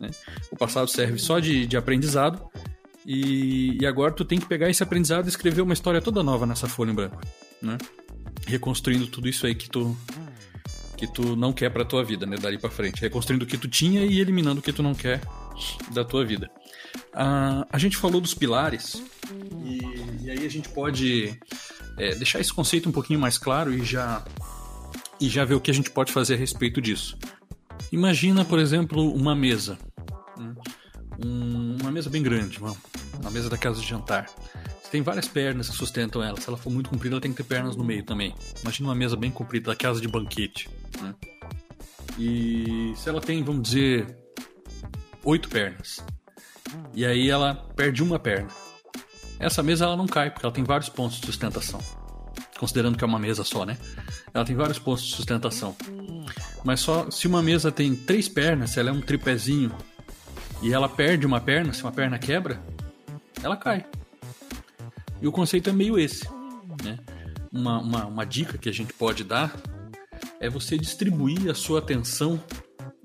Né? 0.00 0.10
O 0.50 0.56
passado 0.56 0.88
serve 0.88 1.18
só 1.18 1.38
de, 1.38 1.66
de 1.66 1.76
aprendizado. 1.76 2.42
E, 3.06 3.78
e 3.80 3.86
agora 3.86 4.12
tu 4.12 4.24
tem 4.24 4.40
que 4.40 4.46
pegar 4.46 4.68
esse 4.68 4.82
aprendizado 4.82 5.26
e 5.26 5.28
escrever 5.28 5.62
uma 5.62 5.72
história 5.72 6.02
toda 6.02 6.24
nova 6.24 6.44
nessa 6.44 6.66
folha 6.66 6.90
em 6.90 6.94
branco, 6.94 7.20
né? 7.62 7.78
Reconstruindo 8.46 9.06
tudo 9.06 9.28
isso 9.28 9.46
aí 9.46 9.54
que 9.54 9.70
tu 9.70 9.96
que 10.96 11.06
tu 11.06 11.36
não 11.36 11.52
quer 11.52 11.70
para 11.70 11.84
tua 11.84 12.02
vida, 12.02 12.24
né, 12.24 12.38
dali 12.38 12.56
para 12.56 12.70
frente, 12.70 13.02
reconstruindo 13.02 13.44
o 13.44 13.46
que 13.46 13.58
tu 13.58 13.68
tinha 13.68 14.00
e 14.06 14.18
eliminando 14.18 14.60
o 14.60 14.62
que 14.62 14.72
tu 14.72 14.82
não 14.82 14.94
quer 14.94 15.20
da 15.92 16.02
tua 16.02 16.24
vida. 16.24 16.50
Ah, 17.12 17.66
a 17.70 17.76
gente 17.76 17.98
falou 17.98 18.18
dos 18.18 18.32
pilares 18.32 19.02
e, 19.62 20.24
e 20.24 20.30
aí 20.30 20.46
a 20.46 20.48
gente 20.48 20.70
pode 20.70 21.38
é, 21.98 22.14
deixar 22.14 22.40
esse 22.40 22.50
conceito 22.50 22.88
um 22.88 22.92
pouquinho 22.92 23.20
mais 23.20 23.36
claro 23.36 23.74
e 23.74 23.84
já 23.84 24.24
e 25.20 25.28
já 25.28 25.44
ver 25.44 25.54
o 25.54 25.60
que 25.60 25.70
a 25.70 25.74
gente 25.74 25.90
pode 25.90 26.12
fazer 26.12 26.34
a 26.34 26.38
respeito 26.38 26.80
disso. 26.80 27.18
Imagina, 27.92 28.42
por 28.44 28.58
exemplo, 28.58 29.12
uma 29.14 29.34
mesa, 29.34 29.78
né? 30.38 30.54
Um, 31.24 31.76
uma 31.80 31.90
mesa 31.90 32.10
bem 32.10 32.22
grande, 32.22 32.58
uma, 32.58 32.76
uma 33.20 33.30
mesa 33.30 33.48
da 33.48 33.56
casa 33.56 33.80
de 33.80 33.86
jantar. 33.86 34.26
Você 34.82 34.90
tem 34.90 35.02
várias 35.02 35.26
pernas 35.26 35.68
que 35.68 35.76
sustentam 35.76 36.22
ela. 36.22 36.40
Se 36.40 36.48
ela 36.48 36.56
for 36.56 36.70
muito 36.70 36.90
comprida, 36.90 37.14
ela 37.14 37.20
tem 37.20 37.32
que 37.32 37.36
ter 37.38 37.44
pernas 37.44 37.76
no 37.76 37.84
meio 37.84 38.04
também. 38.04 38.34
Imagina 38.62 38.88
uma 38.88 38.94
mesa 38.94 39.16
bem 39.16 39.30
comprida 39.30 39.70
da 39.70 39.76
casa 39.76 40.00
de 40.00 40.08
banquete. 40.08 40.68
Né? 41.00 41.14
E 42.18 42.92
se 42.96 43.08
ela 43.08 43.20
tem, 43.20 43.42
vamos 43.42 43.62
dizer, 43.62 44.16
oito 45.24 45.48
pernas, 45.48 46.04
e 46.94 47.04
aí 47.04 47.28
ela 47.28 47.54
perde 47.54 48.02
uma 48.02 48.18
perna, 48.18 48.48
essa 49.38 49.62
mesa 49.62 49.84
ela 49.84 49.96
não 49.96 50.06
cai 50.06 50.30
porque 50.30 50.46
ela 50.46 50.54
tem 50.54 50.64
vários 50.64 50.88
pontos 50.88 51.20
de 51.20 51.26
sustentação. 51.26 51.80
Considerando 52.58 52.96
que 52.96 53.04
é 53.04 53.06
uma 53.06 53.18
mesa 53.18 53.44
só, 53.44 53.66
né? 53.66 53.76
Ela 54.32 54.44
tem 54.44 54.56
vários 54.56 54.78
pontos 54.78 55.04
de 55.04 55.14
sustentação. 55.14 55.76
Mas 56.64 56.80
só 56.80 57.10
se 57.10 57.26
uma 57.26 57.42
mesa 57.42 57.70
tem 57.70 57.94
três 57.94 58.28
pernas, 58.28 58.70
se 58.70 58.80
ela 58.80 58.88
é 58.88 58.92
um 58.92 59.00
tripézinho 59.00 59.70
e 60.62 60.72
ela 60.72 60.88
perde 60.88 61.26
uma 61.26 61.40
perna, 61.40 61.72
se 61.72 61.82
uma 61.82 61.92
perna 61.92 62.18
quebra, 62.18 62.60
ela 63.42 63.56
cai. 63.56 63.84
E 65.20 65.26
o 65.26 65.32
conceito 65.32 65.70
é 65.70 65.72
meio 65.72 65.98
esse. 65.98 66.28
Né? 66.82 66.98
Uma, 67.52 67.80
uma, 67.80 68.06
uma 68.06 68.24
dica 68.24 68.58
que 68.58 68.68
a 68.68 68.72
gente 68.72 68.92
pode 68.92 69.24
dar 69.24 69.54
é 70.40 70.48
você 70.48 70.76
distribuir 70.76 71.50
a 71.50 71.54
sua 71.54 71.78
atenção 71.78 72.42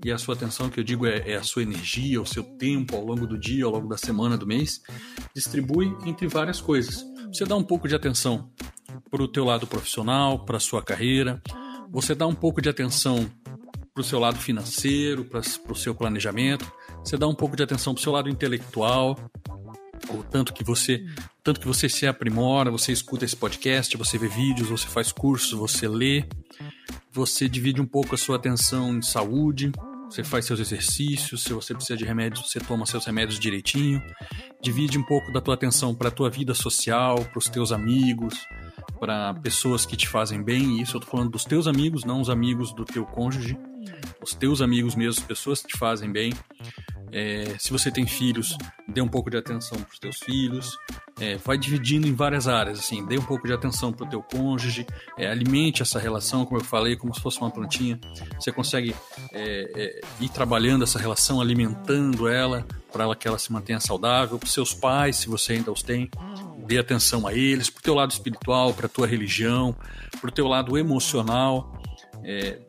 e 0.03 0.11
a 0.11 0.17
sua 0.17 0.33
atenção 0.33 0.69
que 0.69 0.79
eu 0.79 0.83
digo 0.83 1.05
é, 1.05 1.31
é, 1.31 1.35
a 1.35 1.43
sua 1.43 1.61
energia, 1.61 2.21
o 2.21 2.25
seu 2.25 2.43
tempo 2.43 2.95
ao 2.95 3.05
longo 3.05 3.27
do 3.27 3.37
dia, 3.37 3.65
ao 3.65 3.71
longo 3.71 3.87
da 3.87 3.97
semana, 3.97 4.37
do 4.37 4.47
mês, 4.47 4.81
distribui 5.35 5.95
entre 6.05 6.27
várias 6.27 6.59
coisas. 6.59 7.05
Você 7.31 7.45
dá 7.45 7.55
um 7.55 7.63
pouco 7.63 7.87
de 7.87 7.95
atenção 7.95 8.49
para 9.09 9.21
o 9.21 9.27
teu 9.27 9.45
lado 9.45 9.67
profissional, 9.67 10.43
para 10.43 10.57
a 10.57 10.59
sua 10.59 10.81
carreira, 10.81 11.41
você 11.89 12.15
dá 12.15 12.25
um 12.25 12.33
pouco 12.33 12.61
de 12.61 12.69
atenção 12.69 13.29
para 13.93 14.01
o 14.01 14.03
seu 14.03 14.19
lado 14.19 14.37
financeiro, 14.37 15.25
para 15.25 15.41
o 15.41 15.75
seu 15.75 15.93
planejamento, 15.93 16.71
você 17.03 17.17
dá 17.17 17.27
um 17.27 17.35
pouco 17.35 17.55
de 17.55 17.63
atenção 17.63 17.93
para 17.93 17.99
o 17.99 18.03
seu 18.03 18.11
lado 18.11 18.29
intelectual, 18.29 19.17
o 20.09 20.23
tanto 20.23 20.53
que 20.53 20.63
você 20.63 21.05
tanto 21.43 21.59
que 21.59 21.67
você 21.67 21.89
se 21.89 22.05
aprimora, 22.05 22.71
você 22.71 22.91
escuta 22.91 23.25
esse 23.25 23.35
podcast, 23.35 23.97
você 23.97 24.17
vê 24.17 24.27
vídeos, 24.27 24.69
você 24.69 24.87
faz 24.87 25.11
cursos, 25.11 25.51
você 25.51 25.87
lê, 25.87 26.25
você 27.11 27.49
divide 27.49 27.81
um 27.81 27.85
pouco 27.85 28.15
a 28.15 28.17
sua 28.17 28.35
atenção 28.35 28.95
em 28.95 29.01
saúde, 29.01 29.71
você 30.09 30.23
faz 30.23 30.45
seus 30.45 30.59
exercícios, 30.59 31.43
se 31.43 31.53
você 31.53 31.73
precisa 31.73 31.97
de 31.97 32.05
remédios, 32.05 32.49
você 32.49 32.59
toma 32.59 32.85
seus 32.85 33.05
remédios 33.05 33.39
direitinho, 33.39 34.01
divide 34.61 34.97
um 34.97 35.03
pouco 35.03 35.31
da 35.31 35.41
tua 35.41 35.55
atenção 35.55 35.95
para 35.95 36.09
a 36.09 36.11
tua 36.11 36.29
vida 36.29 36.53
social, 36.53 37.25
para 37.25 37.39
os 37.39 37.49
teus 37.49 37.71
amigos, 37.71 38.35
para 38.99 39.33
pessoas 39.35 39.85
que 39.85 39.97
te 39.97 40.07
fazem 40.07 40.43
bem, 40.43 40.77
e 40.77 40.81
isso 40.83 40.97
eu 40.97 41.01
tô 41.01 41.07
falando 41.07 41.31
dos 41.31 41.43
teus 41.43 41.65
amigos, 41.65 42.03
não 42.03 42.21
os 42.21 42.29
amigos 42.29 42.73
do 42.73 42.85
teu 42.85 43.05
cônjuge, 43.05 43.57
os 44.21 44.33
teus 44.33 44.61
amigos 44.61 44.95
mesmo, 44.95 45.25
pessoas 45.25 45.61
que 45.61 45.69
te 45.69 45.77
fazem 45.77 46.11
bem. 46.11 46.33
É, 47.13 47.55
se 47.59 47.71
você 47.71 47.91
tem 47.91 48.07
filhos, 48.07 48.57
dê 48.87 49.01
um 49.01 49.07
pouco 49.07 49.29
de 49.29 49.35
atenção 49.35 49.77
para 49.77 49.91
os 49.91 49.99
teus 49.99 50.17
filhos. 50.19 50.77
É, 51.19 51.35
vai 51.35 51.57
dividindo 51.57 52.07
em 52.07 52.13
várias 52.13 52.47
áreas, 52.47 52.79
assim, 52.79 53.05
dê 53.05 53.17
um 53.17 53.23
pouco 53.23 53.45
de 53.45 53.53
atenção 53.53 53.91
para 53.91 54.07
o 54.07 54.09
teu 54.09 54.23
cônjuge, 54.23 54.87
é, 55.17 55.27
alimente 55.27 55.81
essa 55.81 55.99
relação, 55.99 56.45
como 56.45 56.61
eu 56.61 56.63
falei, 56.63 56.95
como 56.95 57.13
se 57.13 57.21
fosse 57.21 57.39
uma 57.39 57.51
plantinha. 57.51 57.99
Você 58.39 58.51
consegue 58.51 58.95
é, 59.33 59.71
é, 59.75 60.01
ir 60.19 60.29
trabalhando 60.29 60.83
essa 60.83 60.97
relação, 60.97 61.41
alimentando 61.41 62.27
ela, 62.27 62.65
para 62.91 63.13
que 63.15 63.27
ela 63.27 63.37
se 63.37 63.51
mantenha 63.51 63.79
saudável. 63.79 64.39
Para 64.39 64.49
seus 64.49 64.73
pais, 64.73 65.17
se 65.17 65.27
você 65.27 65.53
ainda 65.53 65.71
os 65.71 65.83
tem, 65.83 66.09
dê 66.65 66.79
atenção 66.79 67.27
a 67.27 67.33
eles. 67.33 67.69
Para 67.69 67.79
o 67.79 67.83
teu 67.83 67.93
lado 67.93 68.11
espiritual, 68.11 68.73
para 68.73 68.85
a 68.85 68.89
tua 68.89 69.05
religião, 69.05 69.75
para 70.19 70.29
o 70.29 70.33
teu 70.33 70.47
lado 70.47 70.77
emocional. 70.77 71.81
É, 72.23 72.59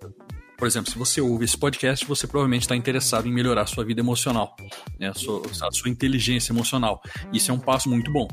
por 0.63 0.69
exemplo, 0.69 0.93
se 0.93 0.97
você 0.97 1.21
ouve 1.21 1.45
esse 1.45 1.59
podcast, 1.59 2.07
você 2.07 2.25
provavelmente 2.25 2.63
está 2.63 2.77
interessado 2.77 3.27
em 3.27 3.33
melhorar 3.33 3.63
a 3.63 3.67
sua 3.67 3.85
vida 3.85 4.01
emocional, 4.01 4.55
né? 4.97 5.09
a, 5.09 5.13
sua, 5.13 5.43
a 5.61 5.73
sua 5.73 5.91
inteligência 5.91 6.53
emocional. 6.53 7.03
Isso 7.33 7.51
é 7.51 7.55
um 7.55 7.59
passo 7.59 7.91
muito 7.91 8.13
bom 8.13 8.29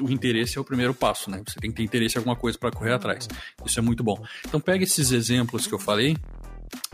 o 0.00 0.10
interesse 0.10 0.58
é 0.58 0.60
o 0.60 0.64
primeiro 0.64 0.92
passo, 0.92 1.30
né? 1.30 1.40
Você 1.46 1.60
tem 1.60 1.70
que 1.70 1.76
ter 1.76 1.84
interesse 1.84 2.16
em 2.16 2.18
alguma 2.18 2.34
coisa 2.34 2.58
para 2.58 2.72
correr 2.72 2.94
atrás. 2.94 3.28
Isso 3.64 3.78
é 3.78 3.82
muito 3.82 4.02
bom. 4.02 4.20
Então 4.44 4.60
pega 4.60 4.82
esses 4.82 5.12
exemplos 5.12 5.64
que 5.66 5.72
eu 5.72 5.78
falei 5.78 6.16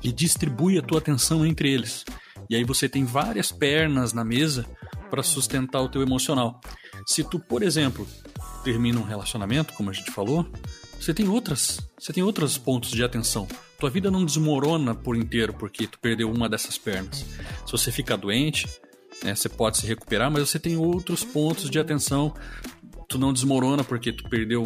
e 0.02 0.12
distribui 0.12 0.78
a 0.78 0.82
tua 0.82 0.98
atenção 0.98 1.46
entre 1.46 1.72
eles. 1.72 2.04
E 2.50 2.54
aí 2.54 2.62
você 2.62 2.90
tem 2.90 3.06
várias 3.06 3.50
pernas 3.50 4.12
na 4.12 4.22
mesa 4.22 4.66
para 5.08 5.22
sustentar 5.22 5.80
o 5.80 5.88
teu 5.88 6.02
emocional. 6.02 6.60
Se 7.06 7.24
tu, 7.24 7.38
por 7.38 7.62
exemplo, 7.62 8.06
termina 8.62 9.00
um 9.00 9.04
relacionamento, 9.04 9.72
como 9.72 9.88
a 9.88 9.94
gente 9.94 10.10
falou, 10.10 10.46
você 11.01 11.14
tem 11.14 11.28
outras, 11.28 11.80
você 11.99 12.12
tem 12.12 12.22
outros 12.22 12.59
pontos 12.59 12.90
de 12.90 13.03
atenção. 13.03 13.46
Tua 13.78 13.88
vida 13.88 14.11
não 14.11 14.24
desmorona 14.24 14.94
por 14.94 15.16
inteiro 15.16 15.55
porque 15.55 15.86
tu 15.86 15.99
perdeu 16.01 16.30
uma 16.30 16.49
dessas 16.49 16.76
pernas. 16.76 17.24
Se 17.64 17.70
você 17.70 17.92
ficar 17.92 18.16
doente, 18.16 18.66
né, 19.22 19.34
você 19.34 19.49
pode 19.49 19.78
se 19.78 19.86
recuperar, 19.86 20.30
mas 20.30 20.49
você 20.49 20.59
tem 20.59 20.76
outros 20.76 21.24
pontos 21.24 21.70
de 21.70 21.78
atenção. 21.78 22.34
Tu 23.09 23.18
não 23.18 23.32
desmorona 23.32 23.82
porque 23.82 24.12
tu 24.12 24.28
perdeu 24.28 24.62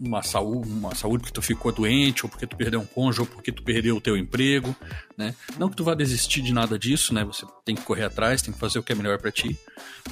uma 0.00 0.22
saúde, 0.22 0.70
uma 0.70 0.94
saúde 0.94 1.24
porque 1.24 1.34
tu 1.34 1.42
ficou 1.42 1.70
doente, 1.70 2.24
ou 2.24 2.30
porque 2.30 2.46
tu 2.46 2.56
perdeu 2.56 2.80
um 2.80 2.86
cônjuge, 2.86 3.20
ou 3.20 3.26
porque 3.26 3.52
tu 3.52 3.62
perdeu 3.62 3.96
o 3.96 4.00
teu 4.00 4.16
emprego, 4.16 4.74
né? 5.18 5.34
Não 5.58 5.68
que 5.68 5.76
tu 5.76 5.84
vá 5.84 5.94
desistir 5.94 6.40
de 6.40 6.54
nada 6.54 6.78
disso, 6.78 7.12
né? 7.12 7.22
Você 7.24 7.44
tem 7.66 7.74
que 7.74 7.82
correr 7.82 8.04
atrás, 8.04 8.40
tem 8.40 8.54
que 8.54 8.58
fazer 8.58 8.78
o 8.78 8.82
que 8.82 8.92
é 8.92 8.94
melhor 8.94 9.18
para 9.18 9.30
ti, 9.30 9.58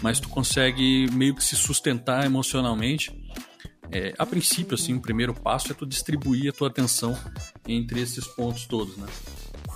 mas 0.02 0.20
tu 0.20 0.28
consegue 0.28 1.10
meio 1.12 1.34
que 1.34 1.42
se 1.42 1.56
sustentar 1.56 2.26
emocionalmente 2.26 3.10
é, 3.92 4.14
a 4.18 4.24
princípio, 4.24 4.74
assim, 4.74 4.94
o 4.94 5.00
primeiro 5.00 5.34
passo 5.34 5.72
é 5.72 5.74
tu 5.74 5.86
distribuir 5.86 6.50
a 6.50 6.52
tua 6.52 6.68
atenção 6.68 7.18
entre 7.66 8.00
esses 8.00 8.26
pontos 8.26 8.66
todos, 8.66 8.96
né? 8.96 9.06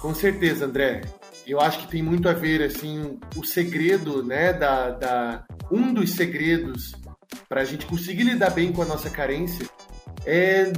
Com 0.01 0.15
certeza, 0.15 0.67
André. 0.67 1.03
Eu 1.47 1.61
acho 1.61 1.81
que 1.81 1.89
tem 1.89 2.03
muito 2.03 2.29
a 2.29 2.33
ver, 2.33 2.63
assim, 2.63 3.19
o 3.37 3.45
segredo, 3.45 4.23
né, 4.23 4.53
da, 4.53 4.91
da 4.91 5.45
um 5.71 5.93
dos 5.93 6.11
segredos 6.13 6.95
para 7.49 7.63
a 7.63 7.65
gente 7.65 7.87
conseguir 7.87 8.23
lidar 8.23 8.51
bem 8.51 8.73
com 8.73 8.83
a 8.83 8.87
nossa 8.87 9.11
carência 9.11 9.69
é, 10.25 10.73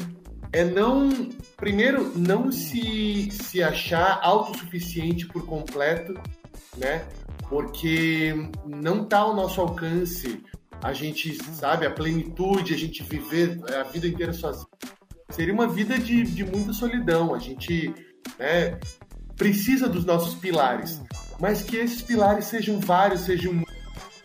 é 0.52 0.64
não, 0.64 1.08
primeiro, 1.56 2.12
não 2.18 2.50
se, 2.50 3.30
se 3.30 3.62
achar 3.62 4.18
autossuficiente 4.22 5.26
por 5.26 5.46
completo, 5.46 6.14
né? 6.76 7.04
Porque 7.48 8.34
não 8.66 9.02
está 9.02 9.18
ao 9.18 9.36
nosso 9.36 9.60
alcance 9.60 10.42
a 10.82 10.92
gente, 10.92 11.34
sabe, 11.54 11.86
a 11.86 11.90
plenitude, 11.90 12.74
a 12.74 12.78
gente 12.78 13.02
viver 13.02 13.58
a 13.74 13.82
vida 13.82 14.06
inteira 14.06 14.32
sozinho. 14.32 14.68
Seria 15.30 15.52
uma 15.52 15.66
vida 15.66 15.98
de, 15.98 16.22
de 16.22 16.44
muita 16.44 16.72
solidão. 16.72 17.34
A 17.34 17.38
gente 17.38 17.92
né, 18.38 18.78
precisa 19.36 19.88
dos 19.88 20.04
nossos 20.04 20.34
pilares, 20.34 21.02
mas 21.40 21.62
que 21.62 21.76
esses 21.76 22.02
pilares 22.02 22.46
sejam 22.46 22.80
vários, 22.80 23.22
sejam 23.22 23.64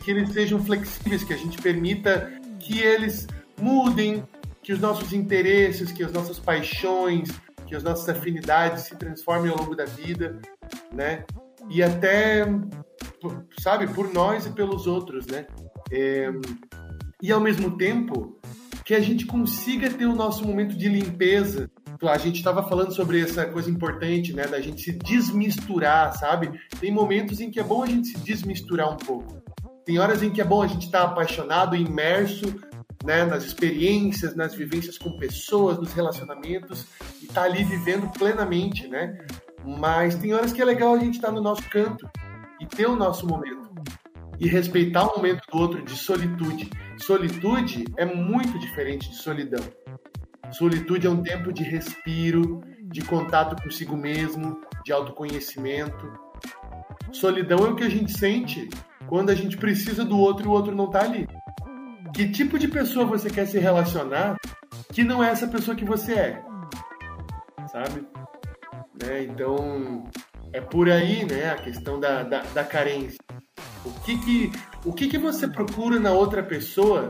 que 0.02 0.10
eles 0.10 0.30
sejam 0.30 0.62
flexíveis, 0.64 1.22
que 1.22 1.32
a 1.32 1.36
gente 1.36 1.60
permita 1.60 2.30
que 2.58 2.80
eles 2.80 3.26
mudem, 3.60 4.24
que 4.62 4.72
os 4.72 4.80
nossos 4.80 5.12
interesses, 5.12 5.92
que 5.92 6.02
as 6.02 6.12
nossas 6.12 6.38
paixões, 6.38 7.28
que 7.66 7.74
as 7.74 7.82
nossas 7.82 8.08
afinidades 8.08 8.84
se 8.84 8.96
transformem 8.96 9.50
ao 9.50 9.58
longo 9.58 9.74
da 9.74 9.84
vida, 9.84 10.40
né? 10.92 11.24
E 11.70 11.82
até, 11.82 12.44
sabe, 13.60 13.86
por 13.88 14.12
nós 14.12 14.46
e 14.46 14.50
pelos 14.50 14.86
outros, 14.86 15.26
né? 15.26 15.46
É, 15.92 16.32
e 17.22 17.30
ao 17.30 17.40
mesmo 17.40 17.76
tempo 17.76 18.40
que 18.84 18.94
a 18.94 19.00
gente 19.00 19.26
consiga 19.26 19.90
ter 19.90 20.06
o 20.06 20.14
nosso 20.14 20.44
momento 20.44 20.76
de 20.76 20.88
limpeza. 20.88 21.70
A 22.02 22.18
gente 22.18 22.36
estava 22.36 22.64
falando 22.64 22.92
sobre 22.92 23.20
essa 23.20 23.46
coisa 23.46 23.70
importante, 23.70 24.32
né, 24.32 24.44
da 24.44 24.60
gente 24.60 24.82
se 24.82 24.92
desmisturar, 24.92 26.18
sabe? 26.18 26.50
Tem 26.80 26.90
momentos 26.90 27.38
em 27.38 27.48
que 27.48 27.60
é 27.60 27.62
bom 27.62 27.84
a 27.84 27.86
gente 27.86 28.08
se 28.08 28.18
desmisturar 28.18 28.92
um 28.92 28.96
pouco. 28.96 29.40
Tem 29.84 30.00
horas 30.00 30.20
em 30.20 30.30
que 30.30 30.40
é 30.40 30.44
bom 30.44 30.62
a 30.62 30.66
gente 30.66 30.86
estar 30.86 31.04
tá 31.04 31.12
apaixonado, 31.12 31.76
imerso, 31.76 32.46
né, 33.04 33.24
nas 33.24 33.44
experiências, 33.44 34.34
nas 34.34 34.52
vivências 34.52 34.98
com 34.98 35.16
pessoas, 35.16 35.78
nos 35.78 35.92
relacionamentos 35.92 36.86
e 37.20 37.26
estar 37.26 37.42
tá 37.42 37.46
ali 37.46 37.62
vivendo 37.62 38.10
plenamente, 38.10 38.88
né? 38.88 39.24
Mas 39.64 40.16
tem 40.16 40.34
horas 40.34 40.52
que 40.52 40.60
é 40.60 40.64
legal 40.64 40.94
a 40.94 40.98
gente 40.98 41.14
estar 41.14 41.28
tá 41.28 41.34
no 41.34 41.40
nosso 41.40 41.62
canto 41.70 42.08
e 42.60 42.66
ter 42.66 42.86
o 42.86 42.96
nosso 42.96 43.26
momento 43.26 43.61
e 44.38 44.48
respeitar 44.48 45.06
o 45.06 45.16
momento 45.16 45.42
do 45.50 45.58
outro 45.58 45.82
de 45.82 45.96
solitude. 45.96 46.70
Solitude 46.98 47.84
é 47.96 48.04
muito 48.04 48.58
diferente 48.58 49.10
de 49.10 49.16
solidão. 49.16 49.64
Solitude 50.50 51.06
é 51.06 51.10
um 51.10 51.22
tempo 51.22 51.52
de 51.52 51.62
respiro, 51.62 52.62
de 52.82 53.02
contato 53.02 53.62
consigo 53.62 53.96
mesmo, 53.96 54.60
de 54.84 54.92
autoconhecimento. 54.92 56.12
Solidão 57.12 57.58
é 57.66 57.70
o 57.70 57.76
que 57.76 57.84
a 57.84 57.88
gente 57.88 58.12
sente 58.12 58.68
quando 59.06 59.30
a 59.30 59.34
gente 59.34 59.56
precisa 59.56 60.04
do 60.04 60.18
outro 60.18 60.46
e 60.46 60.48
o 60.48 60.52
outro 60.52 60.74
não 60.74 60.86
está 60.86 61.02
ali. 61.02 61.26
Que 62.12 62.28
tipo 62.28 62.58
de 62.58 62.68
pessoa 62.68 63.06
você 63.06 63.30
quer 63.30 63.46
se 63.46 63.58
relacionar 63.58 64.36
que 64.92 65.02
não 65.02 65.24
é 65.24 65.30
essa 65.30 65.48
pessoa 65.48 65.76
que 65.76 65.84
você 65.84 66.14
é? 66.14 66.42
Sabe? 67.70 68.06
Né? 69.02 69.24
Então, 69.24 70.04
é 70.52 70.60
por 70.60 70.90
aí 70.90 71.24
né, 71.24 71.50
a 71.50 71.56
questão 71.56 71.98
da, 71.98 72.22
da, 72.22 72.42
da 72.42 72.64
carência. 72.64 73.18
O 73.84 73.90
que 74.00 74.18
que, 74.18 74.52
o 74.84 74.92
que 74.92 75.08
que 75.08 75.18
você 75.18 75.48
procura 75.48 75.98
na 75.98 76.12
outra 76.12 76.42
pessoa 76.42 77.08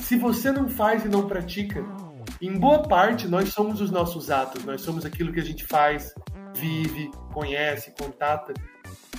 se 0.00 0.16
você 0.16 0.50
não 0.50 0.68
faz 0.68 1.04
e 1.04 1.08
não 1.08 1.26
pratica? 1.26 1.84
Em 2.40 2.58
boa 2.58 2.82
parte, 2.82 3.28
nós 3.28 3.50
somos 3.50 3.80
os 3.80 3.90
nossos 3.90 4.30
atos, 4.30 4.64
nós 4.64 4.80
somos 4.80 5.04
aquilo 5.04 5.32
que 5.32 5.40
a 5.40 5.44
gente 5.44 5.64
faz, 5.64 6.14
vive, 6.54 7.10
conhece, 7.32 7.92
contata. 7.98 8.52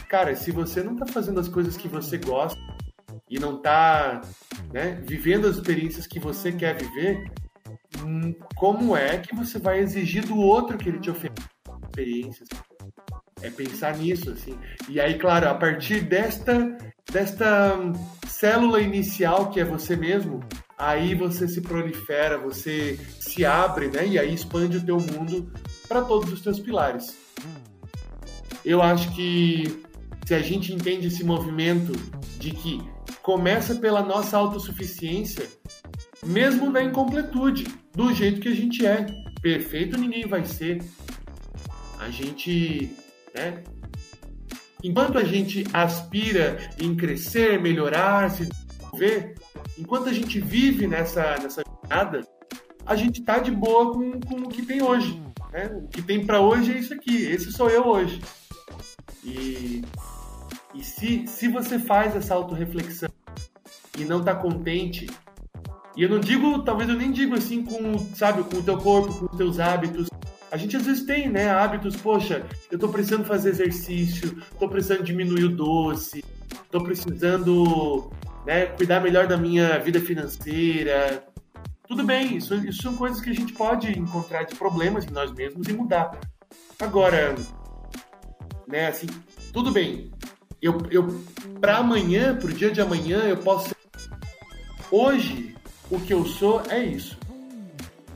Cara, 0.07 0.36
se 0.36 0.51
você 0.51 0.84
não 0.84 0.93
está 0.93 1.05
fazendo 1.05 1.39
as 1.39 1.47
coisas 1.47 1.78
que 1.78 1.88
você 1.88 2.18
gosta 2.18 2.59
e 3.30 3.39
não 3.39 3.57
está 3.57 4.22
né, 4.72 5.01
vivendo 5.03 5.47
as 5.47 5.55
experiências 5.55 6.05
que 6.05 6.20
você 6.20 6.51
quer 6.51 6.76
viver, 6.76 7.32
hum, 8.03 8.34
como 8.55 8.95
é 8.95 9.18
que 9.18 9.36
você 9.36 9.57
vai 9.57 9.80
exigir 9.80 10.26
do 10.26 10.38
outro 10.38 10.78
que 10.78 10.89
ele 10.89 10.99
te 10.99 11.09
ofereça 11.09 11.55
experiências? 11.95 12.49
É 13.41 13.49
pensar 13.49 13.97
nisso, 13.97 14.31
assim. 14.31 14.57
E 14.89 14.99
aí, 14.99 15.17
claro, 15.17 15.49
a 15.49 15.53
partir 15.53 16.01
desta, 16.01 16.77
desta 17.11 17.77
célula 18.27 18.81
inicial 18.81 19.49
que 19.49 19.59
é 19.59 19.65
você 19.65 19.95
mesmo, 19.95 20.41
aí 20.77 21.13
você 21.15 21.47
se 21.47 21.61
prolifera, 21.61 22.38
você 22.38 22.99
se 23.19 23.45
abre, 23.45 23.88
né? 23.88 24.07
E 24.07 24.19
aí 24.19 24.33
expande 24.33 24.77
o 24.77 24.86
teu 24.86 24.97
mundo 24.97 25.51
para 25.88 26.01
todos 26.01 26.31
os 26.31 26.41
teus 26.41 26.59
pilares. 26.59 27.15
Eu 28.63 28.81
acho 28.81 29.13
que 29.13 29.83
se 30.25 30.33
a 30.33 30.41
gente 30.41 30.73
entende 30.73 31.07
esse 31.07 31.23
movimento 31.23 31.91
de 32.39 32.51
que 32.51 32.81
começa 33.21 33.75
pela 33.75 34.01
nossa 34.01 34.38
autossuficiência, 34.38 35.47
mesmo 36.25 36.71
na 36.71 36.81
incompletude, 36.81 37.67
do 37.93 38.13
jeito 38.13 38.41
que 38.41 38.49
a 38.49 38.55
gente 38.55 38.86
é. 38.86 39.05
Perfeito 39.41 39.99
ninguém 39.99 40.25
vai 40.25 40.43
ser. 40.45 40.83
A 41.99 42.09
gente 42.09 42.91
né? 43.36 43.63
Enquanto 44.83 45.17
a 45.17 45.23
gente 45.23 45.63
aspira 45.73 46.57
em 46.79 46.95
crescer, 46.95 47.59
melhorar, 47.59 48.29
se 48.31 48.45
desenvolver, 48.45 49.36
enquanto 49.77 50.09
a 50.09 50.13
gente 50.13 50.39
vive 50.39 50.88
nessa, 50.88 51.36
nessa 51.41 51.63
jornada, 51.65 52.21
a 52.86 52.95
gente 52.95 53.21
tá 53.23 53.39
de 53.39 53.51
boa 53.51 53.93
com, 53.93 54.19
com 54.21 54.36
o 54.41 54.49
que 54.49 54.61
tem 54.63 54.81
hoje. 54.81 55.21
Né? 55.51 55.65
O 55.73 55.88
que 55.88 56.01
tem 56.01 56.25
para 56.25 56.39
hoje 56.39 56.71
é 56.71 56.77
isso 56.77 56.93
aqui, 56.93 57.23
esse 57.23 57.51
sou 57.51 57.69
eu 57.69 57.88
hoje. 57.88 58.21
E, 59.23 59.83
e 60.73 60.83
se, 60.83 61.25
se 61.27 61.47
você 61.47 61.79
faz 61.79 62.15
essa 62.15 62.36
autorreflexão 62.36 63.09
e 63.97 64.05
não 64.05 64.23
tá 64.23 64.36
contente, 64.36 65.07
e 65.97 66.03
eu 66.03 66.09
não 66.09 66.19
digo, 66.19 66.61
talvez 66.63 66.89
eu 66.89 66.95
nem 66.95 67.11
digo 67.11 67.36
assim 67.36 67.63
com, 67.63 67.97
sabe, 68.13 68.43
com 68.43 68.57
o 68.57 68.63
teu 68.63 68.77
corpo, 68.77 69.13
com 69.13 69.25
os 69.25 69.38
teus 69.38 69.59
hábitos, 69.59 70.09
a 70.56 70.58
gente 70.58 70.78
às 70.78 70.86
vezes 70.86 71.03
tem, 71.03 71.28
né, 71.28 71.49
hábitos, 71.49 71.97
poxa, 71.97 72.45
eu 72.72 72.80
tô 72.80 72.88
precisando 72.88 73.26
fazer 73.26 73.49
exercício, 73.49 74.41
tô 74.58 74.70
precisando 74.70 75.03
diminuir 75.03 75.43
o 75.43 75.49
doce, 75.49 76.24
tô 76.72 76.82
precisando, 76.82 78.10
né, 78.45 78.68
cuidar 78.68 79.01
melhor 79.01 79.28
da 79.28 79.36
minha 79.36 79.78
vida 79.80 79.99
financeira. 79.99 81.28
Tudo 81.86 82.06
bem, 82.06 82.38
isso, 82.38 82.56
isso 82.56 82.82
são 82.82 82.95
coisas 82.95 83.20
que 83.20 83.30
a 83.30 83.34
gente 83.34 83.51
pode 83.51 83.99
encontrar 83.99 84.43
de 84.43 84.56
problemas 84.56 85.06
em 85.06 85.12
nós 85.12 85.30
mesmos 85.34 85.68
e 85.68 85.74
mudar. 85.74 86.18
Agora, 86.80 87.36
né, 88.66 88.88
assim, 88.88 89.08
tudo 89.51 89.74
bem. 89.74 90.10
Eu, 90.62 90.78
eu 90.89 91.22
para 91.60 91.80
amanhã, 91.80 92.34
pro 92.34 92.53
dia 92.53 92.72
de 92.72 92.80
amanhã, 92.80 93.24
eu 93.24 93.38
posso. 93.38 93.76
Hoje, 94.89 95.53
o 95.91 95.99
que 95.99 96.14
eu 96.14 96.24
sou 96.26 96.64
é 96.70 96.82
isso 96.82 97.24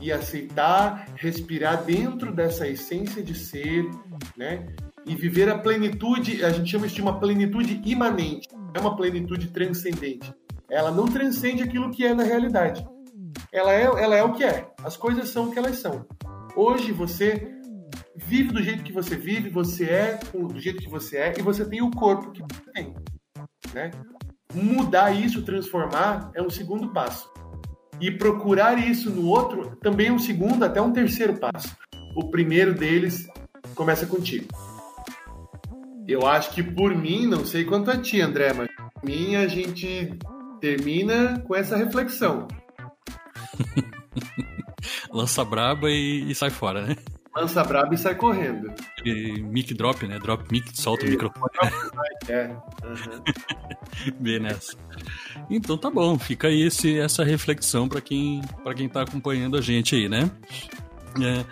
e 0.00 0.10
aceitar, 0.10 1.06
respirar 1.16 1.84
dentro 1.84 2.32
dessa 2.32 2.66
essência 2.66 3.22
de 3.22 3.34
ser, 3.34 3.88
né? 4.36 4.66
E 5.06 5.14
viver 5.14 5.48
a 5.48 5.58
plenitude, 5.58 6.44
a 6.44 6.50
gente 6.50 6.70
chama 6.70 6.86
isso 6.86 6.94
de 6.96 7.02
uma 7.02 7.18
plenitude 7.18 7.80
imanente, 7.84 8.48
é 8.74 8.80
uma 8.80 8.96
plenitude 8.96 9.48
transcendente. 9.48 10.32
Ela 10.70 10.90
não 10.90 11.06
transcende 11.06 11.62
aquilo 11.62 11.90
que 11.90 12.04
é 12.04 12.14
na 12.14 12.22
realidade. 12.22 12.86
Ela 13.52 13.72
é, 13.72 13.82
ela 13.82 14.14
é 14.14 14.22
o 14.22 14.32
que 14.32 14.44
é. 14.44 14.70
As 14.84 14.96
coisas 14.96 15.28
são 15.28 15.48
o 15.48 15.50
que 15.50 15.58
elas 15.58 15.78
são. 15.78 16.06
Hoje 16.54 16.92
você 16.92 17.56
vive 18.16 18.52
do 18.52 18.62
jeito 18.62 18.84
que 18.84 18.92
você 18.92 19.16
vive, 19.16 19.48
você 19.48 19.84
é 19.84 20.20
do 20.32 20.60
jeito 20.60 20.80
que 20.80 20.88
você 20.88 21.16
é 21.16 21.34
e 21.38 21.42
você 21.42 21.64
tem 21.64 21.82
o 21.82 21.90
corpo 21.90 22.30
que 22.30 22.42
você 22.42 22.72
tem, 22.72 22.94
né? 23.72 23.90
Mudar 24.54 25.12
isso, 25.12 25.42
transformar 25.42 26.30
é 26.34 26.42
um 26.42 26.50
segundo 26.50 26.92
passo. 26.92 27.30
E 28.00 28.10
procurar 28.10 28.78
isso 28.78 29.10
no 29.10 29.26
outro 29.26 29.76
também 29.82 30.08
é 30.08 30.12
um 30.12 30.18
segundo, 30.18 30.64
até 30.64 30.80
um 30.80 30.92
terceiro 30.92 31.34
passo. 31.34 31.76
O 32.16 32.30
primeiro 32.30 32.74
deles 32.74 33.28
começa 33.74 34.06
contigo. 34.06 34.46
Eu 36.08 36.26
acho 36.26 36.50
que 36.52 36.62
por 36.62 36.94
mim, 36.94 37.26
não 37.26 37.44
sei 37.44 37.64
quanto 37.64 37.90
a 37.90 37.96
ti, 37.96 38.20
André, 38.20 38.52
mas 38.52 38.68
por 38.74 39.04
mim 39.04 39.36
a 39.36 39.46
gente 39.46 40.18
termina 40.60 41.38
com 41.46 41.54
essa 41.54 41.76
reflexão. 41.76 42.48
Lança 45.12 45.44
braba 45.44 45.90
e, 45.90 46.30
e, 46.30 46.34
sai 46.34 46.50
fora, 46.50 46.86
né? 46.86 46.96
Lança 47.34 47.62
braba 47.62 47.94
e 47.94 47.98
sai 47.98 48.14
correndo. 48.14 48.72
E 49.04 49.40
mic 49.42 49.72
drop, 49.74 50.06
né? 50.06 50.18
Drop 50.18 50.44
mic, 50.50 50.76
solta 50.76 51.04
e, 51.04 51.08
o 51.08 51.10
microfone. 51.12 51.50
Né? 51.62 52.04
É. 52.28 52.46
Uhum. 52.84 54.12
Bem 54.18 54.40
nessa. 54.40 54.76
Então 55.48 55.78
tá 55.78 55.90
bom, 55.90 56.18
fica 56.18 56.48
aí 56.48 56.62
esse, 56.62 56.98
essa 56.98 57.22
reflexão 57.24 57.88
para 57.88 58.00
quem 58.00 58.40
quem 58.76 58.88
tá 58.88 59.02
acompanhando 59.02 59.56
a 59.56 59.60
gente 59.60 59.94
aí, 59.94 60.08
né? 60.08 60.30
É, 61.20 61.44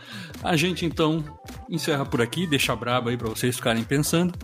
a 0.43 0.57
gente 0.57 0.85
então 0.85 1.25
encerra 1.69 2.05
por 2.05 2.23
aqui, 2.23 2.47
deixa 2.47 2.75
braba 2.75 3.11
aí 3.11 3.17
para 3.17 3.29
vocês 3.29 3.57
ficarem 3.57 3.85
pensando. 3.85 4.37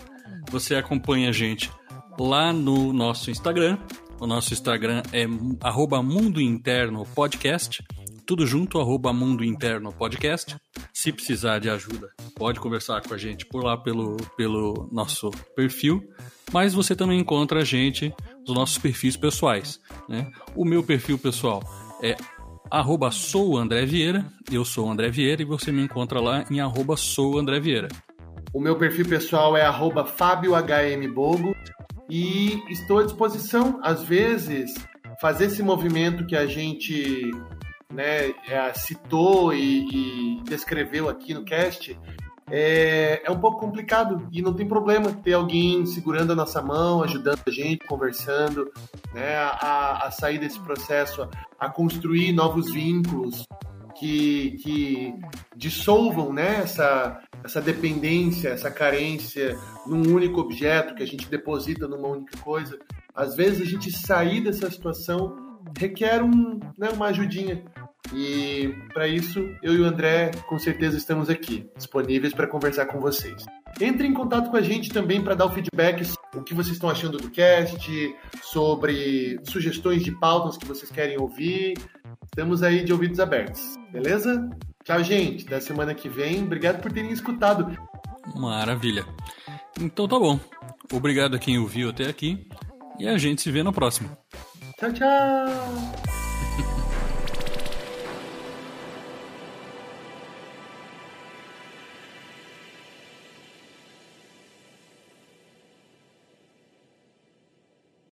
Você 0.51 0.75
acompanha 0.75 1.31
a 1.31 1.33
gente 1.33 1.71
lá 2.19 2.53
no 2.53 2.93
nosso 2.93 3.31
Instagram. 3.31 3.79
O 4.21 4.27
nosso 4.27 4.53
Instagram 4.53 5.03
é 5.13 5.25
arroba 5.61 6.03
Mundo 6.03 6.41
Interno 6.41 7.05
Podcast. 7.15 7.83
Tudo 8.27 8.47
junto, 8.47 8.81
arroba 8.81 9.13
Mundo 9.13 9.45
Interno 9.45 9.93
Podcast. 9.93 10.57
Se 10.95 11.13
precisar 11.13 11.59
de 11.59 11.69
ajuda, 11.69 12.09
pode 12.35 12.59
conversar 12.59 13.03
com 13.03 13.13
a 13.13 13.19
gente 13.19 13.45
por 13.45 13.63
lá 13.63 13.77
pelo, 13.77 14.17
pelo 14.35 14.89
nosso 14.91 15.31
perfil. 15.55 16.03
Mas 16.51 16.73
você 16.73 16.97
também 16.97 17.21
encontra 17.21 17.61
a 17.61 17.65
gente 17.65 18.15
nos 18.47 18.57
nossos 18.57 18.79
perfis 18.79 19.15
pessoais. 19.15 19.79
Né? 20.09 20.31
O 20.57 20.65
meu 20.65 20.83
perfil 20.83 21.19
pessoal 21.19 21.63
é 22.03 22.17
arroba 22.71 23.11
sou 23.11 23.59
André 23.59 23.85
Vieira, 23.85 24.25
eu 24.51 24.65
sou 24.65 24.91
André 24.91 25.11
Vieira 25.11 25.43
e 25.43 25.45
você 25.45 25.71
me 25.71 25.83
encontra 25.83 26.19
lá 26.19 26.47
em 26.51 26.61
arroba 26.61 26.97
sou 26.97 27.39
André 27.39 27.61
Vieira. 27.61 27.89
O 28.55 28.61
meu 28.61 28.77
perfil 28.77 29.07
pessoal 29.07 29.55
é 29.55 29.67
arroba 29.67 30.07
Fábio 30.07 30.53
HM 30.53 31.13
Bogo 31.13 31.55
e 32.09 32.63
estou 32.71 33.01
à 33.01 33.03
disposição, 33.03 33.81
às 33.83 34.03
vezes, 34.03 34.73
fazer 35.21 35.47
esse 35.47 35.63
movimento 35.63 36.25
que 36.25 36.37
a 36.37 36.47
gente 36.47 37.31
né, 37.93 38.35
é, 38.49 38.73
citou 38.75 39.53
e, 39.53 40.39
e 40.39 40.43
descreveu 40.45 41.09
aqui 41.09 41.35
no 41.35 41.45
cast 41.45 41.97
é, 42.51 43.23
é 43.25 43.31
um 43.31 43.41
pouco 43.41 43.59
complicado 43.59 44.29
e 44.31 44.43
não 44.43 44.53
tem 44.53 44.67
problema 44.67 45.13
ter 45.13 45.33
alguém 45.33 45.87
segurando 45.87 46.33
a 46.33 46.37
nossa 46.37 46.61
mão, 46.61 47.03
ajudando 47.03 47.41
a 47.47 47.51
gente, 47.51 47.87
conversando, 47.87 48.71
né, 49.15 49.37
a, 49.37 50.07
a 50.07 50.11
sair 50.11 50.39
desse 50.39 50.61
processo, 50.61 51.23
a, 51.23 51.29
a 51.59 51.71
construir 51.71 52.33
novos 52.33 52.71
vínculos 52.73 53.45
que, 53.99 54.59
que 54.63 55.15
dissolvam 55.57 56.33
né, 56.33 56.61
essa, 56.61 57.23
essa 57.43 57.63
dependência, 57.63 58.51
essa 58.51 58.71
carência 58.71 59.59
num 59.87 60.15
único 60.15 60.41
objeto 60.41 60.95
que 60.95 61.03
a 61.03 61.07
gente 61.07 61.29
deposita 61.29 61.89
numa 61.89 62.09
única 62.09 62.37
coisa. 62.39 62.79
Às 63.15 63.37
vezes 63.37 63.63
a 63.63 63.71
gente 63.71 63.91
sair 63.91 64.43
dessa 64.43 64.71
situação 64.71 65.44
requer 65.79 66.23
um, 66.23 66.61
né, 66.79 66.91
uma 66.91 67.07
ajudinha. 67.07 67.63
E 68.13 68.75
para 68.93 69.09
isso, 69.09 69.41
eu 69.63 69.75
e 69.75 69.81
o 69.81 69.85
André 69.85 70.31
com 70.47 70.59
certeza 70.59 70.97
estamos 70.97 71.31
aqui, 71.31 71.69
disponíveis 71.77 72.35
para 72.35 72.47
conversar 72.47 72.87
com 72.87 73.01
vocês. 73.01 73.45
Entre 73.81 74.07
em 74.07 74.13
contato 74.13 74.51
com 74.51 74.57
a 74.57 74.63
gente 74.63 74.91
também 74.91 75.23
para 75.23 75.35
dar 75.35 75.47
o 75.47 75.51
feedback 75.51 76.05
o 76.35 76.43
que 76.43 76.55
vocês 76.55 76.75
estão 76.75 76.91
achando 76.91 77.19
do 77.19 77.31
cast, 77.31 78.15
sobre 78.43 79.41
sugestões 79.45 80.03
de 80.03 80.13
pautas 80.13 80.57
que 80.57 80.67
vocês 80.67 80.91
querem 80.91 81.19
ouvir. 81.19 81.75
Estamos 82.25 82.63
aí 82.63 82.85
de 82.85 82.93
ouvidos 82.93 83.21
abertos, 83.21 83.77
beleza? 83.91 84.49
Tchau, 84.85 85.03
gente. 85.03 85.47
Da 85.47 85.61
semana 85.61 85.95
que 85.95 86.09
vem. 86.09 86.43
Obrigado 86.43 86.83
por 86.83 86.93
terem 86.93 87.11
escutado. 87.11 87.77
Maravilha. 88.35 89.05
Então 89.81 90.07
tá 90.07 90.19
bom. 90.19 90.39
Obrigado 90.93 91.35
a 91.35 91.39
quem 91.39 91.59
ouviu 91.59 91.91
até 91.91 92.09
aqui 92.09 92.47
e 92.99 93.09
a 93.09 93.17
gente 93.17 93.41
se 93.41 93.51
vê 93.51 93.63
na 93.63 93.73
próxima. 93.73 94.17
Tchau, 94.77 94.91
tchau. 94.93 96.24